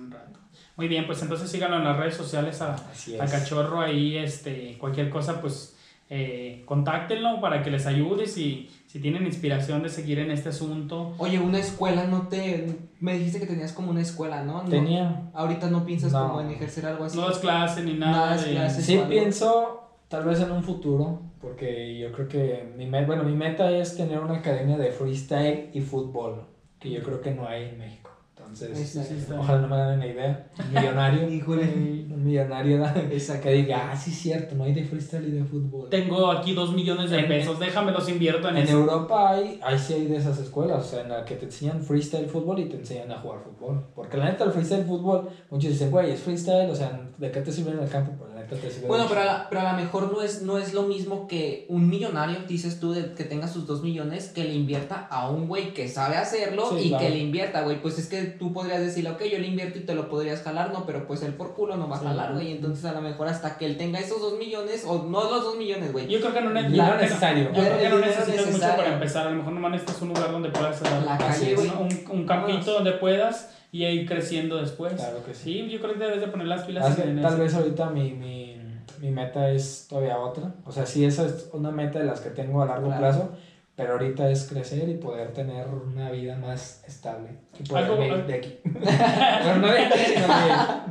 [0.77, 2.91] Muy bien, pues entonces síganlo en las redes sociales a, a
[3.25, 3.31] es.
[3.31, 5.75] Cachorro ahí, este, cualquier cosa, pues
[6.09, 11.15] eh, contáctenlo para que les ayude si, si tienen inspiración de seguir en este asunto.
[11.17, 12.77] Oye, una escuela, no te...
[13.01, 14.63] Me dijiste que tenías como una escuela, ¿no?
[14.63, 15.29] No- Tenía.
[15.33, 16.27] Ahorita no piensas No.
[16.27, 17.17] como en ejercer algo así.
[17.17, 18.29] No das clase ni Nada nada.
[18.35, 18.85] das de- clases.
[18.85, 23.35] Sí pienso tal vez en un futuro, porque yo creo que mi meta, bueno, mi
[23.35, 26.43] meta es tener una academia de freestyle y fútbol,
[26.79, 28.06] que yo creo que no hay en México.
[28.47, 30.47] Entonces, Sí, sí, está ojalá no me ganen la idea.
[30.59, 31.29] Un millonario.
[31.33, 31.63] Híjole.
[31.63, 32.83] un millonario
[33.43, 35.89] que diga, ah, sí es cierto, no hay de freestyle y de fútbol.
[35.89, 38.79] Tengo aquí dos millones de En- pesos, déjame los invierto en, En eso.
[38.79, 41.81] Europa hay, hay sí hay de esas escuelas, o sea, en la que te enseñan
[41.81, 43.83] freestyle fútbol y te enseñan a jugar fútbol.
[43.95, 47.41] Porque la neta, el freestyle fútbol, muchos dicen, güey, es freestyle, o sea, ¿de qué
[47.41, 48.13] te sirve en el campo?
[48.17, 50.57] Pero la neta te sirve Bueno, pero a, pero a lo mejor no es, no
[50.57, 54.43] es lo mismo que un millonario, dices tú, de, que tenga sus dos millones, que
[54.43, 57.03] le invierta a un güey que sabe hacerlo Sí, y claro.
[57.03, 57.81] que le invierta, güey.
[57.81, 60.71] Pues es que tú podrías decirle, ok, yo le invierto y te lo podrías jalar,
[60.71, 62.05] no, pero pues él por culo no va a Sí.
[62.05, 62.51] jalar, güey.
[62.51, 65.57] Entonces a lo mejor hasta que él tenga esos dos millones, o no los dos
[65.57, 66.07] millones, güey.
[66.07, 67.45] Yo creo que no, ne- que no- necesario.
[67.51, 68.75] Yo creo que no necesitas mucho necesario.
[68.77, 69.27] para empezar.
[69.27, 72.25] A lo mejor nomás necesitas un lugar donde puedas dar La calle, es, un, un
[72.25, 74.93] campito donde puedas y ir creciendo después.
[74.93, 75.43] Claro que sí.
[75.65, 77.43] Sí, yo creo que debes de poner las pilas en tal eso.
[77.43, 78.55] vez ahorita mi, mi,
[78.99, 80.53] mi meta es todavía otra.
[80.65, 82.99] O sea, sí, esa es una meta de las que tengo a largo Claro.
[83.01, 83.31] plazo.
[83.77, 87.29] Pero ahorita es crecer y poder tener una vida más estable.
[87.59, 88.59] Y poder Algo- de, de aquí.
[88.63, 90.27] Bueno, no de aquí, sino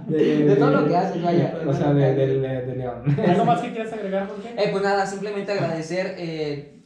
[0.06, 1.58] de, de, De todo lo que haces, vaya.
[1.66, 3.16] O sea, de, de, de- de León.
[3.28, 4.54] ¿Algo más que quieras agregar, Jorge?
[4.56, 6.78] Eh, pues nada, simplemente agradecer eh,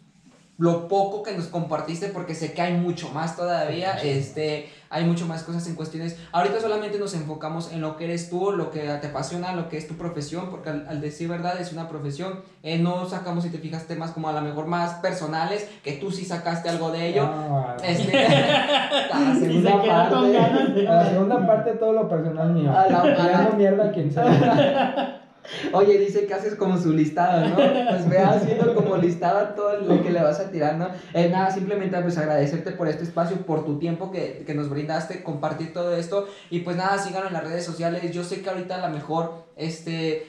[0.57, 5.25] lo poco que nos compartiste porque sé que hay mucho más todavía, este, hay mucho
[5.27, 6.19] más cosas en cuestiones.
[6.33, 9.77] Ahorita solamente nos enfocamos en lo que eres tú, lo que te apasiona, lo que
[9.79, 12.41] es tu profesión, porque al, al decir verdad es una profesión.
[12.63, 16.11] Eh, no sacamos, si te fijas, temas como a lo mejor más personales, que tú
[16.11, 17.25] sí sacaste algo de ello.
[17.27, 18.13] No, Este,
[19.11, 20.39] la segunda parte.
[20.87, 22.71] a la segunda parte todo lo personal mío.
[22.71, 25.17] A la- a la- mierda a quien sea.
[25.73, 27.57] Oye, dice que haces como su listado, ¿no?
[27.57, 30.89] Pues ve haciendo como listado todo lo que le vas a tirar, ¿no?
[31.15, 35.23] Eh, nada, simplemente pues agradecerte por este espacio, por tu tiempo que, que nos brindaste,
[35.23, 36.29] compartir todo esto.
[36.51, 38.11] Y pues nada, síganos en las redes sociales.
[38.13, 40.27] Yo sé que ahorita a lo mejor, este...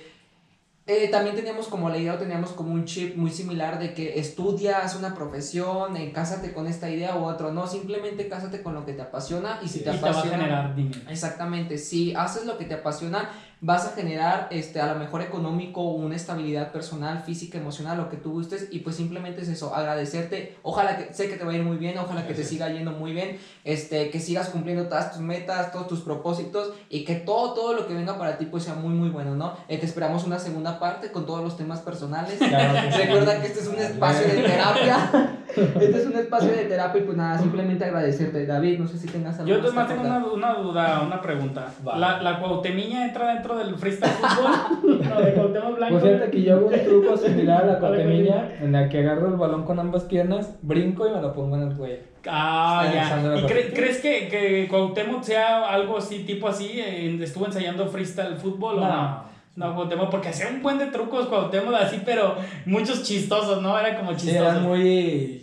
[0.88, 4.19] eh, también teníamos como la idea o teníamos como un chip muy similar de que
[4.19, 8.85] estudias una profesión, eh, cásate con esta idea u otro, no, simplemente cásate con lo
[8.85, 10.38] que te apasiona y si te Y te va a apasiona...
[10.38, 11.01] generar dinero.
[11.09, 13.29] Exactamente, si haces lo que te apasiona,
[13.61, 18.17] vas a generar este, a lo mejor económico, una estabilidad personal, física, emocional, lo que
[18.17, 21.55] tú gustes, y pues simplemente es eso, agradecerte, ojalá que, sé que te va a
[21.55, 25.11] ir muy bien, ojalá que te siga yendo muy bien, este, que sigas cumpliendo todas
[25.11, 28.63] tus metas, todos tus propósitos, y que todo, todo lo que venga para ti pues
[28.63, 29.53] sea muy, muy bueno, ¿no?
[29.67, 32.39] Eh, te esperamos una segunda parte con todos los temas personales.
[32.39, 32.97] Claro que sí.
[32.97, 35.38] Recuerda que este es un espacio de terapia.
[35.51, 38.45] Este es un espacio de terapia y pues nada, simplemente agradecerte.
[38.45, 41.73] David, no sé si tengas algo Yo más tengo una, una duda, una pregunta.
[41.83, 44.99] ¿La, ¿La Cuauhtemiña entra dentro del freestyle fútbol?
[45.10, 45.99] ¿La de Cuauhtémoc Blanco?
[45.99, 48.90] Pues fíjate que yo hago un truco similar a la A ver, cotemilla, en la
[48.90, 51.98] que agarro el balón con ambas piernas, brinco y me lo pongo en el cuello.
[52.28, 53.19] Ah, ya.
[53.38, 56.80] ¿Y cre- crees que, que Cuauhtémoc sea algo así, tipo así?
[56.80, 59.32] eh, ¿Estuvo ensayando freestyle fútbol o no?
[59.56, 63.78] No, Cuauhtémoc, porque hacía un buen de trucos Cuauhtémoc así, pero muchos chistosos, ¿no?
[63.78, 64.52] Era como Sí, chistosos.
[64.53, 65.40] eran muy...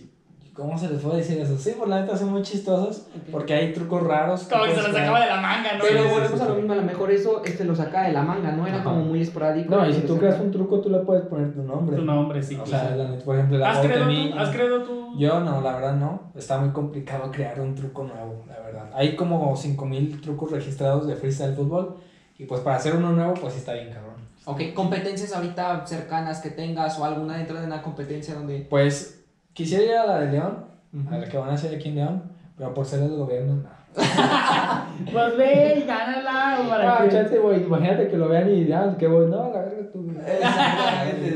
[0.59, 1.57] ¿Cómo se les puede decir eso?
[1.57, 4.43] Sí, por la neta son muy chistosos, porque hay trucos raros.
[4.51, 5.85] Como que se los sacaba de la manga, ¿no?
[5.85, 6.59] Pero Sí, sí, volvemos sí, a lo sí.
[6.61, 8.67] mismo, a lo mejor eso este lo saca de la manga, ¿no?
[8.67, 8.85] Era Ajá.
[8.91, 9.73] como muy esporádico.
[9.73, 11.95] No, y si tú creas un truco, tú le puedes poner tu nombre.
[11.97, 12.57] Tu nombre, sí.
[12.57, 12.89] O claro.
[12.89, 14.35] sea, la neta, por ejemplo, la ¿Has creado, Cuauhtemilla.
[14.35, 15.13] tú, ¿Has creado tú?
[15.17, 16.33] Yo no, la verdad no.
[16.35, 18.91] Está muy complicado crear un truco nuevo, la verdad.
[18.95, 21.99] Hay como 5000 trucos registrados de freestyle fútbol.
[22.37, 24.15] Y pues para hacer uno nuevo, pues sí está bien cabrón.
[24.45, 28.67] Ok, competencias ahorita cercanas que tengas o alguna dentro de una competencia donde...
[28.69, 29.18] Pues
[29.59, 30.65] quisiera ir a la de León,
[31.11, 32.23] a la que van a hacer aquí en León,
[32.57, 33.79] pero por ser del gobierno, no.
[35.13, 36.59] Pues ve y gánala.
[36.69, 37.11] Para Ah, que...
[37.11, 37.63] chance, güey.
[37.65, 39.27] Imagínate que lo vean y digan que voy.
[39.27, 40.07] No, la verga tú.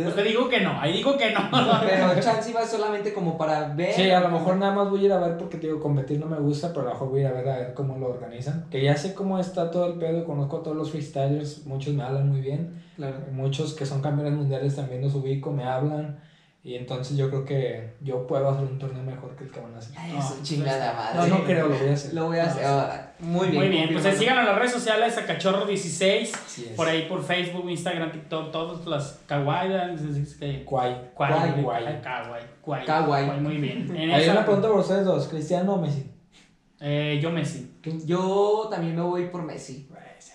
[0.04, 1.40] Pues te digo que no, ahí digo que no.
[1.50, 3.92] Pero chance va solamente como para ver.
[3.92, 6.20] Sí, a lo mejor nada más voy a ir a ver porque te digo, competir
[6.20, 7.98] no me gusta, pero a lo mejor voy a ir a ver a ver cómo
[7.98, 8.66] lo organizan.
[8.70, 12.02] Que ya sé cómo está todo el pedo, conozco a todos los freestylers, muchos me
[12.04, 12.80] hablan muy bien.
[12.96, 13.16] Claro.
[13.32, 16.18] Muchos que son campeones mundiales también los ubico, me hablan.
[16.64, 19.74] Y entonces yo creo que yo puedo hacer un torneo mejor que el que van
[19.74, 19.96] a hacer.
[19.98, 21.28] Ay, No, chingada madre.
[21.30, 22.14] No, no creo, lo voy a hacer.
[22.14, 22.64] Lo voy a hacer.
[22.64, 23.58] Ah, muy bien.
[23.62, 24.18] Muy bien, pues confirmado.
[24.20, 26.76] sigan en las redes sociales a Cachorro16, Así es.
[26.76, 29.72] por ahí por Facebook, Instagram, TikTok, todas las kawaii,
[30.22, 31.10] es que Guay.
[31.18, 33.40] kawaii, kawaii, kawaii, kawaii, Kawaii.
[33.40, 33.90] muy bien.
[33.96, 36.06] En Hay esa- una pregunta por ustedes dos, ¿Cristiano o Messi?
[36.80, 37.72] Eh, yo Messi.
[38.06, 39.88] Yo también me voy por Messi.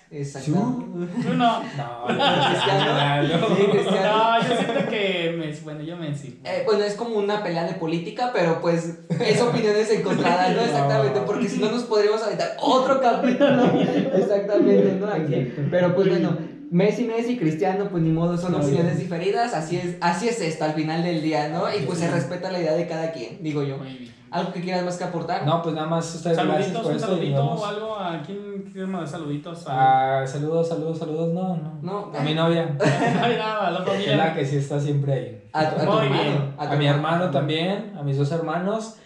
[0.10, 0.52] Exacto.
[0.52, 1.64] Tú no.
[1.78, 3.56] No, Cristiano.
[3.56, 4.18] Sí, Cristiano.
[4.18, 6.40] No, yo siento que Messi, bueno, yo Messi.
[6.44, 10.62] Eh, bueno, es como una pelea de política, pero pues es opiniones encontradas, ¿no?
[10.62, 13.66] Exactamente, porque si no nos podríamos aventar otro capítulo.
[14.16, 15.08] Exactamente, ¿no?
[15.08, 15.54] Aquí.
[15.70, 16.38] Pero pues bueno,
[16.70, 20.74] Messi, Messi, Cristiano, pues ni modo, son opiniones diferidas, así es, así es esto al
[20.74, 21.64] final del día, ¿no?
[21.74, 23.78] Y pues se respeta la idea de cada quien, digo yo.
[23.78, 24.18] Muy bien.
[24.30, 25.46] ¿Algo que quieras más que aportar?
[25.46, 27.96] No, pues nada más ustedes gracias Saluditos, por un esto saludito o algo.
[27.98, 29.64] ¿A quién quiere mandar saluditos?
[29.68, 31.34] Ah, saludos, saludos, saludos.
[31.34, 31.80] No, no.
[31.82, 32.12] No.
[32.14, 32.76] A mi novia.
[32.82, 35.44] A la Es la que sí está siempre ahí.
[35.54, 36.22] A, tu- a tu Muy hermano.
[36.24, 36.54] bien.
[36.58, 38.98] A, tu mi hermano también, a mis dos hermanos,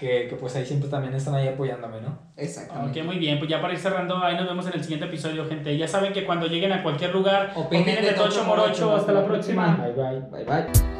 [0.00, 2.18] que, que pues ahí siempre también están ahí apoyándome, ¿no?
[2.36, 3.00] Exactamente.
[3.00, 5.46] Ok, muy bien, pues ya para ir cerrando, ahí nos vemos en el siguiente episodio,
[5.46, 5.76] gente.
[5.76, 8.44] Ya saben que cuando lleguen a cualquier lugar, Opinen de Tocho.
[8.44, 8.96] Morocho.
[8.96, 9.76] Hasta la próxima.
[9.76, 10.20] Bye bye.
[10.30, 10.99] Bye bye.